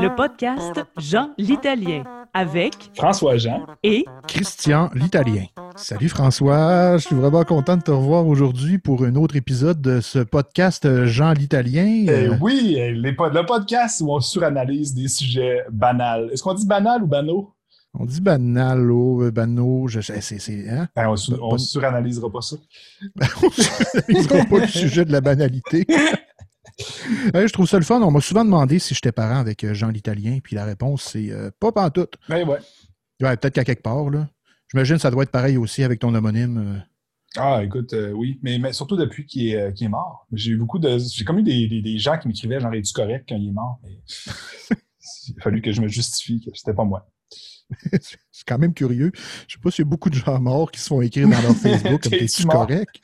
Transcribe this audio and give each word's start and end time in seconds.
le 0.00 0.14
podcast 0.16 0.80
Jean 0.96 1.30
l'Italien 1.36 2.04
avec 2.32 2.90
François 2.94 3.36
Jean 3.36 3.66
et 3.82 4.06
Christian 4.26 4.88
l'Italien. 4.94 5.44
Salut 5.76 6.08
François, 6.08 6.96
je 6.96 7.06
suis 7.06 7.16
vraiment 7.16 7.44
content 7.44 7.76
de 7.76 7.82
te 7.82 7.90
revoir 7.90 8.26
aujourd'hui 8.26 8.78
pour 8.78 9.04
un 9.04 9.14
autre 9.16 9.36
épisode 9.36 9.82
de 9.82 10.00
ce 10.00 10.20
podcast 10.20 11.04
Jean 11.04 11.32
l'Italien. 11.32 12.06
Eh 12.08 12.30
oui, 12.40 12.76
les, 12.76 12.92
le 13.12 13.44
podcast 13.44 14.00
où 14.00 14.10
on 14.10 14.20
suranalyse 14.20 14.94
des 14.94 15.08
sujets 15.08 15.64
banals. 15.70 16.30
Est-ce 16.32 16.42
qu'on 16.42 16.54
dit 16.54 16.66
banal 16.66 17.02
ou 17.02 17.06
banaux? 17.06 17.52
On 17.92 18.06
dit 18.06 18.20
banal, 18.22 18.90
oh, 18.90 19.30
banaux, 19.30 19.88
je 19.88 20.00
sais, 20.00 20.20
c'est. 20.20 20.70
Hein? 20.70 20.88
Ben, 20.96 21.08
on, 21.08 21.52
ne 21.52 21.58
suranalysera 21.58 22.30
pas 22.30 22.40
ça. 22.40 22.56
on 23.42 23.46
ne 23.46 23.50
suranalysera 23.50 24.44
pas 24.44 24.58
le 24.60 24.66
sujet 24.68 25.04
de 25.04 25.12
la 25.12 25.20
banalité. 25.20 25.86
je 27.34 27.52
trouve 27.52 27.68
ça 27.68 27.78
le 27.78 27.84
fun. 27.84 28.00
On 28.02 28.10
m'a 28.10 28.20
souvent 28.20 28.44
demandé 28.44 28.78
si 28.78 28.94
j'étais 28.94 29.12
parent 29.12 29.38
avec 29.38 29.64
euh, 29.64 29.74
Jean 29.74 29.88
l'Italien, 29.88 30.38
puis 30.42 30.56
la 30.56 30.64
réponse, 30.64 31.02
c'est 31.02 31.30
euh, 31.30 31.50
pas 31.58 31.72
pantoute. 31.72 32.14
Ben 32.28 32.46
ouais. 32.48 32.58
Ouais, 33.20 33.36
peut-être 33.36 33.54
qu'à 33.54 33.64
quelque 33.64 33.82
part, 33.82 34.10
là. 34.10 34.28
J'imagine 34.70 34.96
que 34.96 35.02
ça 35.02 35.10
doit 35.10 35.24
être 35.24 35.32
pareil 35.32 35.56
aussi 35.56 35.82
avec 35.82 36.00
ton 36.00 36.14
homonyme. 36.14 36.58
Euh. 36.58 36.78
Ah, 37.36 37.62
écoute, 37.62 37.94
oui, 38.14 38.40
mais, 38.42 38.58
mais, 38.58 38.72
surtout 38.72 38.96
depuis 38.96 39.24
qu'il 39.24 39.48
est, 39.48 39.82
est, 39.82 39.88
mort. 39.88 40.26
J'ai 40.32 40.52
eu 40.52 40.56
beaucoup 40.56 40.78
de. 40.78 40.98
J'ai 40.98 41.24
comme 41.24 41.38
eu 41.38 41.42
des, 41.42 41.68
des, 41.68 41.98
gens 41.98 42.18
qui 42.18 42.26
m'écrivaient 42.28 42.60
genre 42.60 42.74
es-tu 42.74 42.92
correct 42.92 43.26
quand 43.28 43.36
il 43.36 43.48
est 43.48 43.52
mort? 43.52 43.78
Mais... 43.84 44.00
il 45.28 45.34
a 45.38 45.42
fallu 45.42 45.62
que 45.62 45.72
je 45.72 45.80
me 45.80 45.88
justifie 45.88 46.40
que 46.40 46.50
c'était 46.54 46.74
pas 46.74 46.84
moi. 46.84 47.08
c'est 48.02 48.46
quand 48.46 48.58
même 48.58 48.74
curieux. 48.74 49.12
Je 49.46 49.54
sais 49.54 49.60
pas 49.60 49.70
s'il 49.70 49.84
y 49.84 49.88
a 49.88 49.90
beaucoup 49.90 50.10
de 50.10 50.14
gens 50.14 50.40
morts 50.40 50.70
qui 50.70 50.80
se 50.80 50.88
font 50.88 51.00
écrire 51.00 51.28
dans 51.28 51.40
leur 51.40 51.54
Facebook 51.54 52.02
comme 52.02 52.14
es-tu 52.14 52.44
correct? 52.46 53.00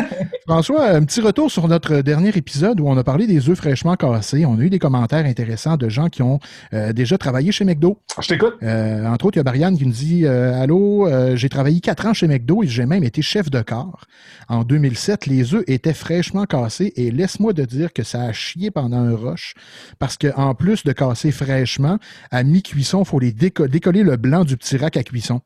François, 0.46 0.88
un 0.88 1.04
petit 1.04 1.20
retour 1.20 1.50
sur 1.50 1.68
notre 1.68 2.00
dernier 2.00 2.30
épisode 2.30 2.80
où 2.80 2.88
on 2.88 2.96
a 2.96 3.04
parlé 3.04 3.26
des 3.26 3.48
œufs 3.48 3.56
fraîchement 3.56 3.96
cassés. 3.96 4.44
On 4.44 4.58
a 4.58 4.62
eu 4.62 4.70
des 4.70 4.78
commentaires 4.78 5.24
intéressants 5.24 5.76
de 5.76 5.88
gens 5.88 6.08
qui 6.08 6.22
ont 6.22 6.40
euh, 6.72 6.92
déjà 6.92 7.18
travaillé 7.18 7.52
chez 7.52 7.64
McDo. 7.64 7.98
Je 8.20 8.28
t'écoute. 8.28 8.54
Euh, 8.62 9.06
entre 9.06 9.26
autres, 9.26 9.36
il 9.36 9.40
y 9.40 9.42
a 9.42 9.44
Marianne 9.44 9.76
qui 9.76 9.86
nous 9.86 9.92
dit 9.92 10.26
euh, 10.26 10.60
Allô, 10.60 11.08
j'ai 11.34 11.48
travaillé 11.48 11.80
quatre 11.80 12.06
ans 12.06 12.14
chez 12.14 12.28
McDo 12.28 12.62
et 12.62 12.66
j'ai 12.66 12.86
même 12.86 13.04
été 13.04 13.22
chef 13.22 13.50
de 13.50 13.60
corps. 13.62 14.04
En 14.48 14.64
2007, 14.64 15.26
les 15.26 15.54
œufs 15.54 15.64
étaient 15.66 15.94
fraîchement 15.94 16.44
cassés 16.44 16.92
et 16.96 17.10
laisse-moi 17.10 17.54
te 17.54 17.62
dire 17.62 17.92
que 17.92 18.02
ça 18.02 18.22
a 18.22 18.32
chié 18.32 18.70
pendant 18.70 18.98
un 18.98 19.14
rush 19.14 19.54
parce 19.98 20.16
qu'en 20.16 20.54
plus 20.54 20.84
de 20.84 20.92
casser 20.92 21.30
fraîchement, 21.30 21.98
à 22.30 22.42
mi-cuisson, 22.42 23.02
il 23.02 23.06
faut 23.06 23.18
les 23.18 23.32
décoller 23.32 24.02
le 24.02 24.16
blanc 24.16 24.44
du 24.44 24.56
petit 24.56 24.76
rack 24.76 24.96
à 24.96 25.02
cuisson. 25.02 25.40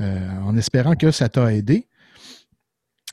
en 0.00 0.56
espérant 0.56 0.94
que 0.94 1.10
ça 1.10 1.28
t'a 1.28 1.52
aidé. 1.54 1.86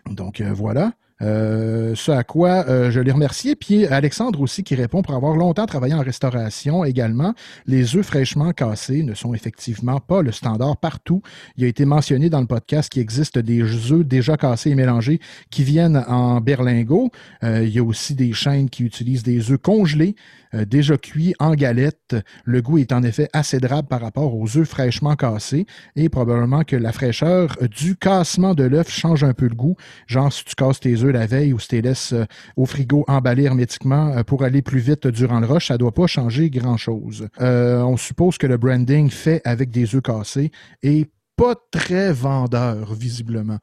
Donc 0.10 0.42
euh, 0.42 0.52
voilà. 0.54 0.94
Euh, 1.22 1.96
ce 1.96 2.12
à 2.12 2.26
quoi 2.26 2.66
euh, 2.68 2.92
je 2.92 3.00
les 3.00 3.12
remercie. 3.12 3.56
Puis 3.56 3.86
Alexandre 3.86 4.42
aussi 4.42 4.64
qui 4.64 4.76
répond 4.76 5.02
pour 5.02 5.16
avoir 5.16 5.38
longtemps 5.38 5.66
travaillé 5.66 5.94
en 5.94 6.02
restauration 6.02 6.84
également. 6.84 7.34
Les 7.68 7.96
œufs 7.96 8.06
fraîchement 8.06 8.52
cassés 8.52 9.02
ne 9.02 9.14
sont 9.14 9.34
effectivement 9.34 10.02
pas 10.02 10.22
le 10.22 10.34
standard 10.34 10.76
partout. 10.76 11.22
Il 11.56 11.64
a 11.64 11.68
été 11.68 11.86
mentionné 11.86 12.30
dans 12.30 12.42
le 12.42 12.48
podcast 12.48 12.92
qu'il 12.92 13.02
existe 13.02 13.40
des 13.40 13.62
œufs 13.94 14.06
déjà 14.06 14.36
cassés 14.36 14.72
et 14.72 14.76
mélangés 14.76 15.22
qui 15.52 15.64
viennent 15.64 16.04
en 16.10 16.42
berlingot. 16.42 17.12
il 17.44 17.70
y 17.70 17.80
a 17.80 17.84
aussi 17.84 18.14
des 18.14 18.34
chaînes 18.34 18.70
qui 18.70 18.84
utilisent 18.84 19.24
des 19.24 19.52
œufs 19.52 19.62
congelés 19.62 20.18
euh, 20.56 20.66
déjà 20.66 20.98
cuit 20.98 21.34
en 21.40 21.54
galette. 21.54 22.16
Le 22.44 22.62
goût 22.62 22.78
est 22.78 22.92
en 22.92 23.04
effet 23.04 23.30
acédrable 23.34 23.88
par 23.88 24.02
rapport 24.02 24.36
aux 24.36 24.58
œufs 24.58 24.68
fraîchement 24.68 25.16
cassés 25.16 25.66
et 25.96 26.10
probablement 26.10 26.64
que 26.64 26.76
la 26.76 26.92
fraîcheur 26.92 27.58
du 27.70 27.96
cassement 27.96 28.54
de 28.54 28.64
l'œuf 28.64 28.90
change 28.90 29.24
un 29.24 29.34
peu 29.34 29.48
le 29.48 29.56
goût. 29.56 29.76
Genre 30.08 30.32
si 30.32 30.46
tu 30.46 30.56
casses 30.56 30.80
tes 30.80 31.04
œufs 31.04 31.14
la 31.14 31.28
veille 31.28 31.54
ou 31.54 31.60
si 31.60 31.68
tu 31.70 31.76
les 31.76 31.82
laisses 31.82 32.14
euh, 32.14 32.26
au 32.56 32.66
frigo 32.66 33.04
emballés 33.08 33.44
hermétiquement 33.44 34.10
euh, 34.10 34.24
pour 34.24 34.44
aller 34.44 34.62
plus 34.62 34.80
vite 34.80 35.08
durant 35.08 35.40
le 35.40 35.48
rush, 35.48 35.68
ça 35.68 35.78
doit 35.78 35.94
pas 35.94 36.08
changer 36.08 36.50
grand-chose. 36.50 37.28
on 37.40 37.98
suppose 37.98 38.38
que 38.38 38.48
le 38.48 38.58
branding 38.58 39.10
fait 39.10 39.42
avec 39.46 39.72
des 39.72 39.96
œufs 39.96 40.02
cassés 40.02 40.52
est 40.84 41.10
pas 41.36 41.56
très 41.72 42.14
vendeur, 42.14 42.94
visiblement. 42.94 43.58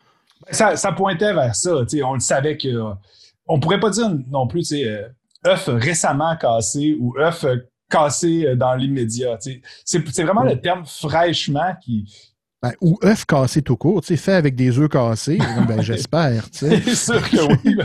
Ça, 0.50 0.74
pointait 0.92 1.32
vers 1.32 1.54
ça. 1.54 1.84
On 2.04 2.14
le 2.14 2.20
savait 2.20 2.56
que. 2.56 2.68
On 3.46 3.60
pourrait 3.60 3.80
pas 3.80 3.90
dire 3.90 4.10
non 4.30 4.46
plus, 4.46 4.68
tu 4.68 4.86
œuf 5.46 5.68
récemment 5.68 6.36
cassé 6.36 6.96
ou 6.98 7.14
œuf 7.18 7.44
cassé 7.88 8.54
dans 8.56 8.74
l'immédiat. 8.74 9.38
C'est 9.84 10.22
vraiment 10.22 10.44
le 10.44 10.60
terme 10.60 10.84
fraîchement 10.86 11.74
qui. 11.82 12.32
Ben, 12.62 12.72
ou 12.80 12.96
œuf 13.04 13.24
cassé 13.24 13.60
tout 13.60 13.76
court, 13.76 14.04
fait 14.04 14.34
avec 14.34 14.54
des 14.54 14.78
œufs 14.78 14.88
cassés, 14.88 15.38
ben, 15.68 15.82
j'espère. 15.82 16.46
C'est 16.52 16.94
sûr 16.94 17.28
que 17.28 17.68
oui. 17.68 17.76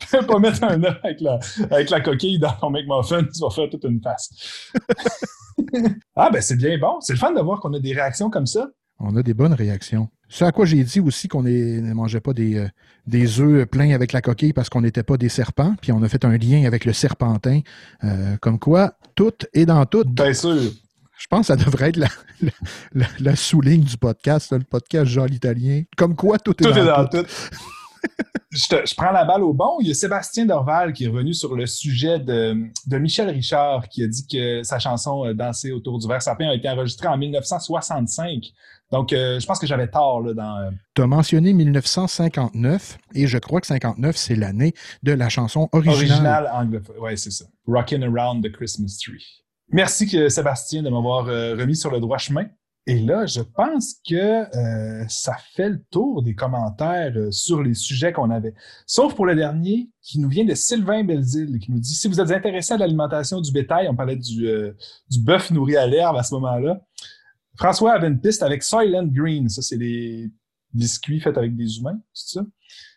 Tu 0.00 0.06
peux 0.10 0.26
pas 0.26 0.38
mettre 0.40 0.64
un 0.64 0.82
œuf 0.82 0.98
avec 1.04 1.20
la, 1.20 1.38
avec 1.70 1.90
la 1.90 2.00
coquille 2.00 2.40
dans 2.40 2.52
ton 2.52 2.70
McMuffin, 2.70 3.22
tu 3.22 3.40
vas 3.40 3.50
faire 3.50 3.70
toute 3.70 3.84
une 3.84 4.00
face. 4.02 4.72
ah, 6.16 6.30
ben 6.30 6.42
c'est 6.42 6.56
bien 6.56 6.76
bon. 6.78 7.00
C'est 7.00 7.12
le 7.12 7.18
fun 7.18 7.32
de 7.32 7.40
voir 7.40 7.60
qu'on 7.60 7.72
a 7.74 7.78
des 7.78 7.92
réactions 7.92 8.28
comme 8.28 8.46
ça. 8.46 8.68
On 9.00 9.16
a 9.16 9.22
des 9.22 9.34
bonnes 9.34 9.54
réactions. 9.54 10.08
Ce 10.28 10.44
à 10.44 10.52
quoi 10.52 10.66
j'ai 10.66 10.84
dit 10.84 11.00
aussi 11.00 11.26
qu'on 11.26 11.42
ne 11.42 11.92
mangeait 11.92 12.20
pas 12.20 12.32
des, 12.32 12.56
euh, 12.56 12.68
des 13.06 13.40
œufs 13.40 13.66
pleins 13.66 13.94
avec 13.94 14.12
la 14.12 14.20
coquille 14.20 14.52
parce 14.52 14.68
qu'on 14.68 14.82
n'était 14.82 15.02
pas 15.02 15.16
des 15.16 15.28
serpents, 15.28 15.74
puis 15.80 15.90
on 15.90 16.02
a 16.02 16.08
fait 16.08 16.24
un 16.24 16.36
lien 16.36 16.64
avec 16.66 16.84
le 16.84 16.92
serpentin. 16.92 17.60
Euh, 18.04 18.36
comme 18.40 18.58
quoi, 18.58 18.94
tout 19.14 19.32
est 19.54 19.66
dans 19.66 19.84
tout. 19.86 20.04
Bien 20.04 20.32
sûr. 20.34 20.54
Je 21.18 21.26
pense 21.28 21.40
que 21.40 21.46
ça 21.46 21.56
devrait 21.56 21.90
être 21.90 21.96
la, 21.96 23.06
la, 23.18 23.36
souligne 23.36 23.82
du 23.82 23.96
podcast, 23.96 24.52
le 24.52 24.64
podcast 24.64 25.06
Jean 25.06 25.26
l'Italien. 25.26 25.82
Comme 25.96 26.14
quoi, 26.14 26.38
tout 26.38 26.54
est 26.66 26.72
dans, 26.72 27.06
tout. 27.08 27.26
je, 28.50 28.94
prends 28.94 29.12
la 29.12 29.24
balle 29.24 29.42
au 29.42 29.52
bon. 29.52 29.78
Il 29.80 29.88
y 29.88 29.90
a 29.90 29.94
Sébastien 29.94 30.46
Dorval 30.46 30.92
qui 30.92 31.04
est 31.04 31.08
revenu 31.08 31.34
sur 31.34 31.54
le 31.54 31.66
sujet 31.66 32.18
de, 32.18 32.56
de 32.86 32.98
Michel 32.98 33.28
Richard 33.28 33.88
qui 33.88 34.02
a 34.02 34.06
dit 34.06 34.26
que 34.26 34.62
sa 34.62 34.78
chanson 34.78 35.26
euh, 35.26 35.34
Danser 35.34 35.72
autour 35.72 35.98
du 35.98 36.08
verre 36.08 36.22
sapin 36.22 36.48
a 36.48 36.54
été 36.54 36.68
enregistrée 36.68 37.08
en 37.08 37.18
1965. 37.18 38.52
Donc, 38.90 39.12
euh, 39.12 39.38
je 39.38 39.46
pense 39.46 39.58
que 39.58 39.66
j'avais 39.66 39.88
tort 39.88 40.20
là, 40.20 40.34
dans. 40.34 40.56
Euh, 40.58 40.70
tu 40.94 41.02
as 41.02 41.06
mentionné 41.06 41.52
1959 41.52 42.98
et 43.14 43.26
je 43.26 43.38
crois 43.38 43.60
que 43.60 43.66
59, 43.66 44.16
c'est 44.16 44.34
l'année 44.34 44.74
de 45.02 45.12
la 45.12 45.28
chanson 45.28 45.68
originale. 45.72 45.96
Originale 45.96 46.50
anglophone. 46.52 46.96
Oui, 47.00 47.16
c'est 47.16 47.30
ça. 47.30 47.44
Rockin' 47.66 48.02
Around 48.02 48.44
the 48.44 48.52
Christmas 48.52 48.98
Tree. 49.02 49.44
Merci 49.72 50.08
Sébastien 50.28 50.82
de 50.82 50.90
m'avoir 50.90 51.26
remis 51.26 51.76
sur 51.76 51.92
le 51.92 52.00
droit 52.00 52.18
chemin. 52.18 52.46
Et 52.86 52.98
là, 52.98 53.26
je 53.26 53.40
pense 53.40 53.96
que 54.08 54.14
euh, 54.56 55.04
ça 55.06 55.36
fait 55.54 55.68
le 55.68 55.82
tour 55.90 56.22
des 56.22 56.34
commentaires 56.34 57.12
euh, 57.14 57.30
sur 57.30 57.62
les 57.62 57.74
sujets 57.74 58.12
qu'on 58.12 58.30
avait. 58.30 58.54
Sauf 58.86 59.14
pour 59.14 59.26
le 59.26 59.36
dernier, 59.36 59.90
qui 60.02 60.18
nous 60.18 60.28
vient 60.28 60.44
de 60.44 60.54
Sylvain 60.54 61.04
Belzile, 61.04 61.58
qui 61.58 61.70
nous 61.70 61.78
dit 61.78 61.94
Si 61.94 62.08
vous 62.08 62.20
êtes 62.20 62.30
intéressé 62.30 62.72
à 62.72 62.78
l'alimentation 62.78 63.40
du 63.40 63.52
bétail, 63.52 63.86
on 63.88 63.94
parlait 63.94 64.16
du, 64.16 64.48
euh, 64.48 64.72
du 65.10 65.20
bœuf 65.20 65.50
nourri 65.50 65.76
à 65.76 65.86
l'herbe 65.86 66.16
à 66.16 66.22
ce 66.22 66.34
moment-là. 66.34 66.80
François 67.60 67.92
avait 67.92 68.08
une 68.08 68.18
piste 68.18 68.42
avec 68.42 68.62
Soylent 68.62 69.06
Green. 69.12 69.50
Ça, 69.50 69.60
c'est 69.60 69.76
des 69.76 70.30
biscuits 70.72 71.20
faits 71.20 71.36
avec 71.36 71.54
des 71.54 71.78
humains, 71.78 72.00
c'est 72.14 72.38
ça? 72.38 72.46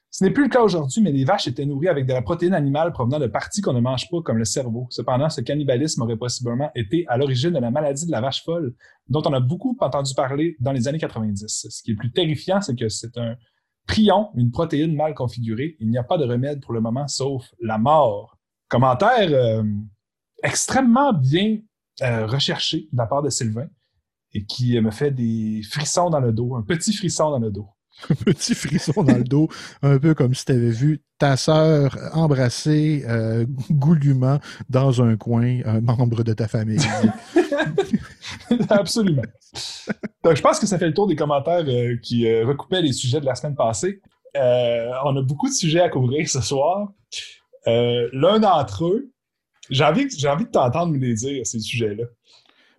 Ce 0.09 0.23
n'est 0.23 0.31
plus 0.31 0.43
le 0.43 0.49
cas 0.49 0.61
aujourd'hui, 0.61 1.01
mais 1.01 1.11
les 1.11 1.25
vaches 1.25 1.47
étaient 1.47 1.65
nourries 1.65 1.89
avec 1.89 2.05
de 2.05 2.13
la 2.13 2.21
protéine 2.21 2.53
animale 2.53 2.93
provenant 2.93 3.19
de 3.19 3.27
parties 3.27 3.61
qu'on 3.61 3.73
ne 3.73 3.81
mange 3.81 4.09
pas, 4.09 4.21
comme 4.21 4.37
le 4.37 4.45
cerveau. 4.45 4.87
Cependant, 4.89 5.27
ce 5.27 5.41
cannibalisme 5.41 6.03
aurait 6.03 6.15
possiblement 6.15 6.71
été 6.75 7.03
à 7.09 7.17
l'origine 7.17 7.49
de 7.49 7.59
la 7.59 7.71
maladie 7.71 8.05
de 8.05 8.11
la 8.11 8.21
vache 8.21 8.41
folle, 8.43 8.73
dont 9.09 9.23
on 9.25 9.33
a 9.33 9.41
beaucoup 9.41 9.75
entendu 9.81 10.13
parler 10.13 10.55
dans 10.61 10.71
les 10.71 10.87
années 10.87 10.99
90. 10.99 11.67
Ce 11.69 11.83
qui 11.83 11.91
est 11.91 11.95
plus 11.95 12.11
terrifiant, 12.11 12.61
c'est 12.61 12.77
que 12.77 12.87
c'est 12.87 13.17
un 13.17 13.35
prion, 13.85 14.29
une 14.35 14.51
protéine 14.51 14.95
mal 14.95 15.13
configurée. 15.13 15.75
Il 15.79 15.89
n'y 15.89 15.97
a 15.97 16.03
pas 16.03 16.17
de 16.17 16.25
remède 16.25 16.61
pour 16.61 16.73
le 16.73 16.79
moment, 16.79 17.07
sauf 17.07 17.43
la 17.59 17.79
mort. 17.79 18.37
Commentaire 18.69 19.29
euh, 19.29 19.63
extrêmement 20.41 21.11
bien 21.11 21.57
euh, 22.01 22.27
recherché 22.27 22.87
de 22.93 22.97
la 22.97 23.07
part 23.07 23.23
de 23.23 23.29
Sylvain 23.29 23.67
et 24.33 24.45
qui 24.45 24.79
me 24.79 24.91
fait 24.91 25.11
des 25.11 25.61
frissons 25.69 26.09
dans 26.09 26.19
le 26.19 26.31
dos, 26.31 26.55
un 26.55 26.63
petit 26.63 26.93
frisson 26.93 27.31
dans 27.31 27.39
le 27.39 27.51
dos. 27.51 27.67
un 28.09 28.15
petit 28.15 28.55
frisson 28.55 29.03
dans 29.03 29.17
le 29.17 29.23
dos, 29.23 29.49
un 29.81 29.99
peu 29.99 30.13
comme 30.13 30.33
si 30.33 30.45
tu 30.45 30.51
avais 30.51 30.71
vu 30.71 31.01
ta 31.19 31.37
sœur 31.37 31.97
embrasser 32.13 33.03
euh, 33.07 33.45
goulûment 33.69 34.39
dans 34.69 35.01
un 35.01 35.15
coin 35.15 35.59
un 35.65 35.81
membre 35.81 36.23
de 36.23 36.33
ta 36.33 36.47
famille. 36.47 36.79
Absolument. 38.69 39.21
Donc, 40.23 40.35
je 40.35 40.41
pense 40.41 40.59
que 40.59 40.65
ça 40.65 40.77
fait 40.77 40.87
le 40.87 40.93
tour 40.93 41.07
des 41.07 41.15
commentaires 41.15 41.65
euh, 41.67 41.97
qui 42.01 42.27
euh, 42.27 42.45
recoupaient 42.45 42.81
les 42.81 42.93
sujets 42.93 43.21
de 43.21 43.25
la 43.25 43.35
semaine 43.35 43.55
passée. 43.55 44.01
on 44.35 45.15
a 45.15 45.21
beaucoup 45.21 45.47
de 45.47 45.53
sujets 45.53 45.81
à 45.81 45.89
couvrir 45.89 46.27
ce 46.27 46.41
soir. 46.41 46.91
L'un 47.65 48.39
d'entre 48.39 48.85
eux, 48.85 49.11
j'ai 49.69 49.85
envie, 49.85 50.07
envie 50.27 50.45
de 50.45 50.51
t'entendre 50.51 50.91
me 50.91 50.97
les 50.97 51.13
dire, 51.13 51.45
ces 51.45 51.59
sujets-là. 51.59 52.05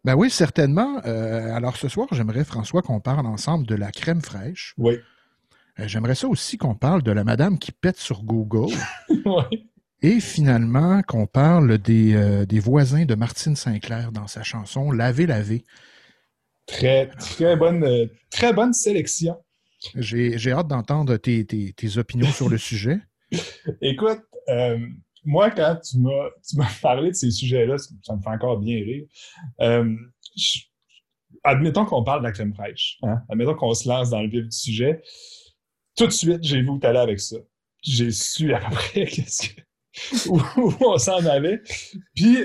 Ben 0.04 0.14
oui, 0.14 0.28
certainement. 0.28 1.00
Euh, 1.06 1.54
alors 1.54 1.76
ce 1.76 1.88
soir, 1.88 2.08
j'aimerais, 2.12 2.44
François, 2.44 2.82
qu'on 2.82 3.00
parle 3.00 3.26
ensemble 3.26 3.66
de 3.66 3.74
la 3.74 3.90
crème 3.90 4.20
fraîche. 4.20 4.74
Oui. 4.76 4.98
Euh, 5.78 5.88
j'aimerais 5.88 6.14
ça 6.14 6.28
aussi 6.28 6.58
qu'on 6.58 6.74
parle 6.74 7.02
de 7.02 7.10
la 7.10 7.24
madame 7.24 7.58
qui 7.58 7.72
pète 7.72 7.96
sur 7.96 8.22
Google. 8.22 8.74
oui. 9.08 9.70
Et 10.02 10.20
finalement, 10.20 11.02
qu'on 11.02 11.26
parle 11.26 11.78
des, 11.78 12.14
euh, 12.14 12.44
des, 12.44 12.60
voisins 12.60 13.06
de 13.06 13.14
Martine 13.14 13.56
Sinclair 13.56 14.12
dans 14.12 14.26
sa 14.26 14.42
chanson 14.42 14.90
Laver, 14.92 15.26
laver. 15.26 15.64
Très, 16.66 17.06
très 17.18 17.56
bonne, 17.56 18.08
très 18.30 18.52
bonne 18.52 18.74
sélection. 18.74 19.36
J'ai 19.94 20.52
hâte 20.52 20.68
d'entendre 20.68 21.16
tes, 21.16 21.46
tes, 21.46 21.72
tes, 21.72 21.98
opinions 21.98 22.30
sur 22.30 22.50
le 22.50 22.58
sujet. 22.58 22.98
Écoute, 23.80 24.20
moi, 25.24 25.50
quand 25.50 25.76
tu 25.76 25.98
m'as, 25.98 26.68
parlé 26.82 27.10
de 27.10 27.14
ces 27.14 27.30
sujets-là, 27.30 27.76
ça 27.78 28.16
me 28.16 28.20
fait 28.20 28.28
encore 28.28 28.58
bien 28.58 28.76
rire. 28.76 29.04
Euh, 29.60 29.94
admettons 31.42 31.84
qu'on 31.84 32.04
parle 32.04 32.20
de 32.20 32.24
la 32.24 32.32
crème 32.32 32.54
fraîche. 32.54 32.98
Hein? 33.02 33.22
Admettons 33.28 33.54
qu'on 33.54 33.74
se 33.74 33.88
lance 33.88 34.10
dans 34.10 34.22
le 34.22 34.28
vif 34.28 34.44
du 34.44 34.56
sujet. 34.56 35.02
Tout 35.96 36.06
de 36.06 36.12
suite, 36.12 36.42
j'ai 36.42 36.60
vu 36.60 36.68
où 36.68 36.78
tu 36.78 36.86
allais 36.86 36.98
avec 36.98 37.20
ça. 37.20 37.36
J'ai 37.82 38.10
su 38.10 38.52
à 38.54 38.60
peu 38.60 38.74
près 38.74 39.06
qu'est-ce 39.06 39.48
que, 39.48 40.30
où, 40.30 40.74
on 40.80 40.98
s'en 40.98 41.24
allait. 41.26 41.62
Puis, 42.14 42.38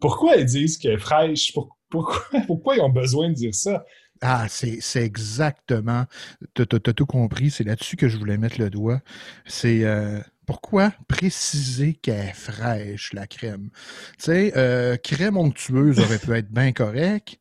pourquoi 0.00 0.36
ils 0.36 0.46
disent 0.46 0.78
qu'elle 0.78 0.92
est 0.92 0.98
fraîche? 0.98 1.52
pourquoi, 1.90 2.22
pourquoi 2.46 2.76
ils 2.76 2.80
ont 2.80 2.90
besoin 2.90 3.28
de 3.28 3.34
dire 3.34 3.54
ça? 3.54 3.84
Ah, 4.22 4.46
c'est 4.48 4.80
exactement. 4.96 6.06
Tu 6.54 6.62
as, 6.62 6.66
tout 6.66 7.06
compris. 7.06 7.50
C'est 7.50 7.64
là-dessus 7.64 7.96
que 7.96 8.08
je 8.08 8.16
voulais 8.16 8.38
mettre 8.38 8.58
le 8.58 8.70
doigt. 8.70 9.00
C'est 9.44 9.84
euh, 9.84 10.20
pourquoi 10.46 10.92
préciser 11.08 11.94
qu'elle 11.94 12.28
est 12.28 12.32
fraîche, 12.34 13.12
la 13.12 13.26
crème? 13.26 13.70
Tu 14.18 14.24
sais, 14.24 14.52
euh, 14.56 14.96
crème 14.96 15.36
onctueuse 15.36 15.98
aurait 15.98 16.18
pu 16.18 16.32
être 16.32 16.50
bien 16.50 16.72
correct. 16.72 17.38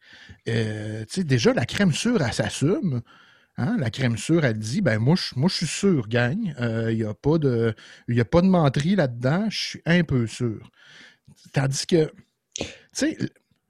Euh, 0.47 1.05
tu 1.09 1.23
déjà, 1.23 1.53
la 1.53 1.65
crème 1.65 1.93
sûre, 1.93 2.21
elle 2.21 2.33
s'assume. 2.33 3.01
Hein? 3.57 3.77
La 3.79 3.89
crème 3.89 4.17
sûre, 4.17 4.43
elle 4.43 4.59
dit 4.59 4.81
ben 4.81 4.99
moi, 4.99 5.15
je, 5.15 5.39
moi, 5.39 5.49
suis 5.49 5.67
sûr, 5.67 6.07
gagne. 6.07 6.55
Il 6.59 6.95
n'y 6.95 7.03
a, 7.03 7.13
pas 7.13 7.37
de, 7.37 7.73
y 8.07 8.19
a 8.19 8.25
pas 8.25 8.41
de 8.41 8.47
menterie 8.47 8.95
là-dedans. 8.95 9.49
Je 9.49 9.57
suis 9.57 9.81
un 9.85 10.03
peu 10.03 10.27
sûr. 10.27 10.71
Tandis 11.53 11.85
que, 11.87 12.11
tu 12.57 12.65
sais, 12.91 13.17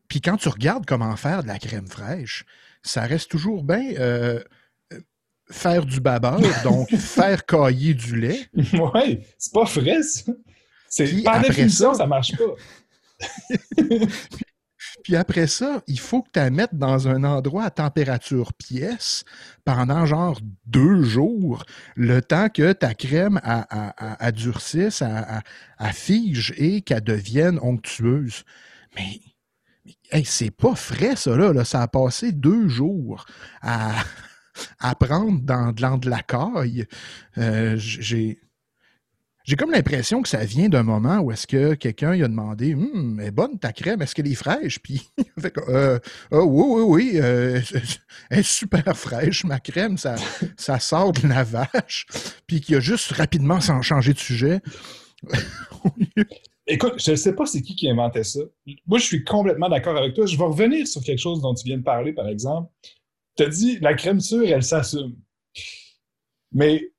puis 0.08 0.22
quand 0.22 0.38
tu 0.38 0.50
regardes 0.50 0.86
comment 0.86 1.16
faire 1.16 1.44
de 1.44 1.48
la 1.48 1.60
crème 1.60 1.88
fraîche, 1.88 2.46
ça 2.84 3.02
reste 3.02 3.30
toujours 3.30 3.64
bien 3.64 3.94
euh, 4.00 4.42
faire 5.50 5.86
du 5.86 6.00
babeur, 6.00 6.42
donc 6.64 6.90
faire 6.98 7.46
cailler 7.46 7.94
du 7.94 8.20
lait. 8.20 8.50
Oui, 8.56 9.20
c'est 9.38 9.54
pas 9.54 9.66
frais, 9.66 10.04
ça. 10.04 10.32
C'est, 10.90 11.24
par 11.24 11.42
définition, 11.42 11.94
ça, 11.94 12.00
ça 12.00 12.08
marche 12.08 12.34
pas. 12.38 13.28
Puis 15.04 15.16
après 15.16 15.48
ça, 15.48 15.84
il 15.88 16.00
faut 16.00 16.24
que 16.24 16.30
tu 16.34 16.40
la 16.40 16.50
mettes 16.50 16.74
dans 16.74 17.08
un 17.08 17.24
endroit 17.24 17.66
à 17.66 17.70
température 17.70 18.54
pièce 18.54 19.24
pendant 19.64 20.06
genre 20.06 20.40
deux 20.66 21.04
jours, 21.04 21.64
le 21.96 22.22
temps 22.22 22.50
que 22.50 22.74
ta 22.74 22.94
crème 22.94 23.40
a, 23.44 24.32
durcisse, 24.32 25.04
à, 25.04 25.94
fige 25.94 26.54
et 26.58 26.82
qu'elle 26.82 27.04
devienne 27.04 27.60
onctueuse. 27.62 28.44
Mais 28.96 29.20
Hey, 30.12 30.26
c'est 30.26 30.52
pas 30.52 30.76
frais, 30.76 31.16
ça, 31.16 31.36
là, 31.36 31.64
Ça 31.64 31.84
a 31.84 31.88
passé 31.88 32.32
deux 32.32 32.68
jours 32.68 33.26
à, 33.62 33.92
à 34.80 34.96
prendre 34.96 35.42
dans, 35.42 35.72
de 35.98 36.10
la 36.10 36.22
caille. 36.22 36.86
Euh, 37.38 37.76
j'ai. 37.78 38.40
J'ai 39.48 39.56
comme 39.56 39.70
l'impression 39.70 40.24
que 40.24 40.28
ça 40.30 40.44
vient 40.44 40.70
d'un 40.70 40.82
moment 40.82 41.20
où 41.20 41.32
est-ce 41.32 41.46
que 41.46 41.76
quelqu'un 41.76 42.20
a 42.20 42.28
demandé 42.28 42.74
Hum, 42.74 43.20
est 43.20 43.30
bonne 43.30 43.60
ta 43.60 43.74
crème, 43.74 44.02
est-ce 44.02 44.16
qu'elle 44.16 44.28
est 44.28 44.34
fraîche? 44.34 44.80
Puis 44.80 45.08
fait 45.40 45.54
euh, 45.70 46.00
oh, 46.32 46.46
oui, 46.48 46.66
oui, 46.68 46.84
oui, 46.88 47.20
euh, 47.22 47.62
elle 48.32 48.40
est 48.40 48.44
super 48.44 48.98
fraîche, 48.98 49.44
ma 49.44 49.60
crème, 49.60 50.00
ça, 50.00 50.16
ça 50.58 50.80
sort 50.80 51.12
de 51.12 51.28
la 51.28 51.44
vache. 51.44 52.08
Puis 52.48 52.60
qu'il 52.60 52.78
a 52.78 52.80
juste 52.80 53.12
rapidement 53.12 53.60
changé 53.60 54.14
de 54.14 54.18
sujet. 54.18 54.62
Écoute, 56.68 56.96
je 56.98 57.12
ne 57.12 57.16
sais 57.16 57.36
pas 57.36 57.46
c'est 57.46 57.62
qui 57.62 57.76
qui 57.76 57.90
inventait 57.90 58.24
ça. 58.24 58.40
Moi, 58.88 58.98
je 58.98 59.04
suis 59.04 59.24
complètement 59.24 59.70
d'accord 59.70 59.96
avec 59.96 60.16
toi. 60.16 60.26
Je 60.26 60.36
vais 60.36 60.44
revenir 60.44 60.88
sur 60.88 61.02
quelque 61.04 61.20
chose 61.20 61.42
dont 61.42 61.54
tu 61.54 61.66
viens 61.66 61.78
de 61.78 61.84
parler, 61.84 62.12
par 62.12 62.28
exemple. 62.28 62.72
Tu 63.36 63.44
as 63.44 63.50
dit, 63.50 63.80
la 63.80 63.94
crème 63.94 64.20
sûre, 64.20 64.48
elle 64.48 64.64
s'assume. 64.64 65.16
Mais 66.52 66.90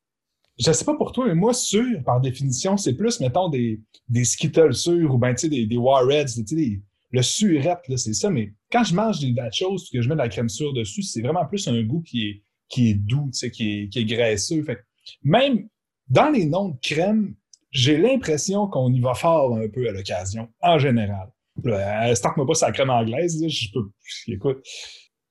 je 0.58 0.72
sais 0.72 0.84
pas 0.84 0.96
pour 0.96 1.12
toi, 1.12 1.26
mais 1.26 1.34
moi, 1.34 1.54
sûr, 1.54 2.02
par 2.04 2.20
définition, 2.20 2.76
c'est 2.76 2.94
plus, 2.94 3.20
mettons, 3.20 3.48
des, 3.48 3.80
des 4.08 4.24
Skittles 4.24 4.74
sûrs 4.74 5.14
ou 5.14 5.18
ben, 5.18 5.34
tu 5.34 5.42
sais, 5.42 5.48
des, 5.48 5.66
des 5.66 5.76
Warheads, 5.76 6.34
tu 6.46 6.46
sais, 6.46 6.80
le 7.10 7.22
surette, 7.22 7.80
c'est 7.96 8.14
ça. 8.14 8.30
Mais 8.30 8.52
quand 8.70 8.84
je 8.84 8.94
mange 8.94 9.20
des 9.20 9.32
nachos 9.32 9.76
que 9.92 10.02
je 10.02 10.08
mets 10.08 10.14
de 10.14 10.20
la 10.20 10.28
crème 10.28 10.48
sûre 10.48 10.72
dessus, 10.72 11.02
c'est 11.02 11.22
vraiment 11.22 11.46
plus 11.46 11.66
un 11.68 11.82
goût 11.82 12.02
qui 12.02 12.28
est, 12.28 12.42
qui 12.68 12.90
est 12.90 12.94
doux, 12.94 13.30
tu 13.32 13.38
sais, 13.38 13.50
qui 13.50 13.82
est, 13.82 13.88
qui 13.88 14.00
est 14.00 14.04
graisseux. 14.04 14.62
Fait 14.62 14.78
même 15.22 15.68
dans 16.08 16.30
les 16.30 16.46
noms 16.46 16.70
de 16.70 16.78
crème, 16.80 17.34
j'ai 17.70 17.98
l'impression 17.98 18.68
qu'on 18.68 18.92
y 18.92 19.00
va 19.00 19.14
fort 19.14 19.56
un 19.56 19.68
peu 19.68 19.88
à 19.88 19.92
l'occasion, 19.92 20.48
en 20.62 20.78
général. 20.78 21.30
Euh, 21.66 22.14
Starte-moi 22.14 22.46
pas 22.46 22.54
sa 22.54 22.72
crème 22.72 22.90
anglaise, 22.90 23.42
je 23.46 23.72
peux. 23.72 23.90
Écoute, 24.28 24.58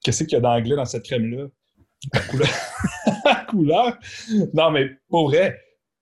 qu'est-ce 0.06 0.24
qu'il 0.24 0.34
y 0.34 0.36
a 0.36 0.40
d'anglais 0.40 0.75
dans 0.75 0.86
cette 0.86 1.04
crème-là? 1.04 1.48
La 2.13 2.19
couleur. 2.22 2.48
couleur? 3.50 3.98
Non, 4.54 4.69
mais 4.69 4.92
pour 5.10 5.30
vrai, 5.30 5.60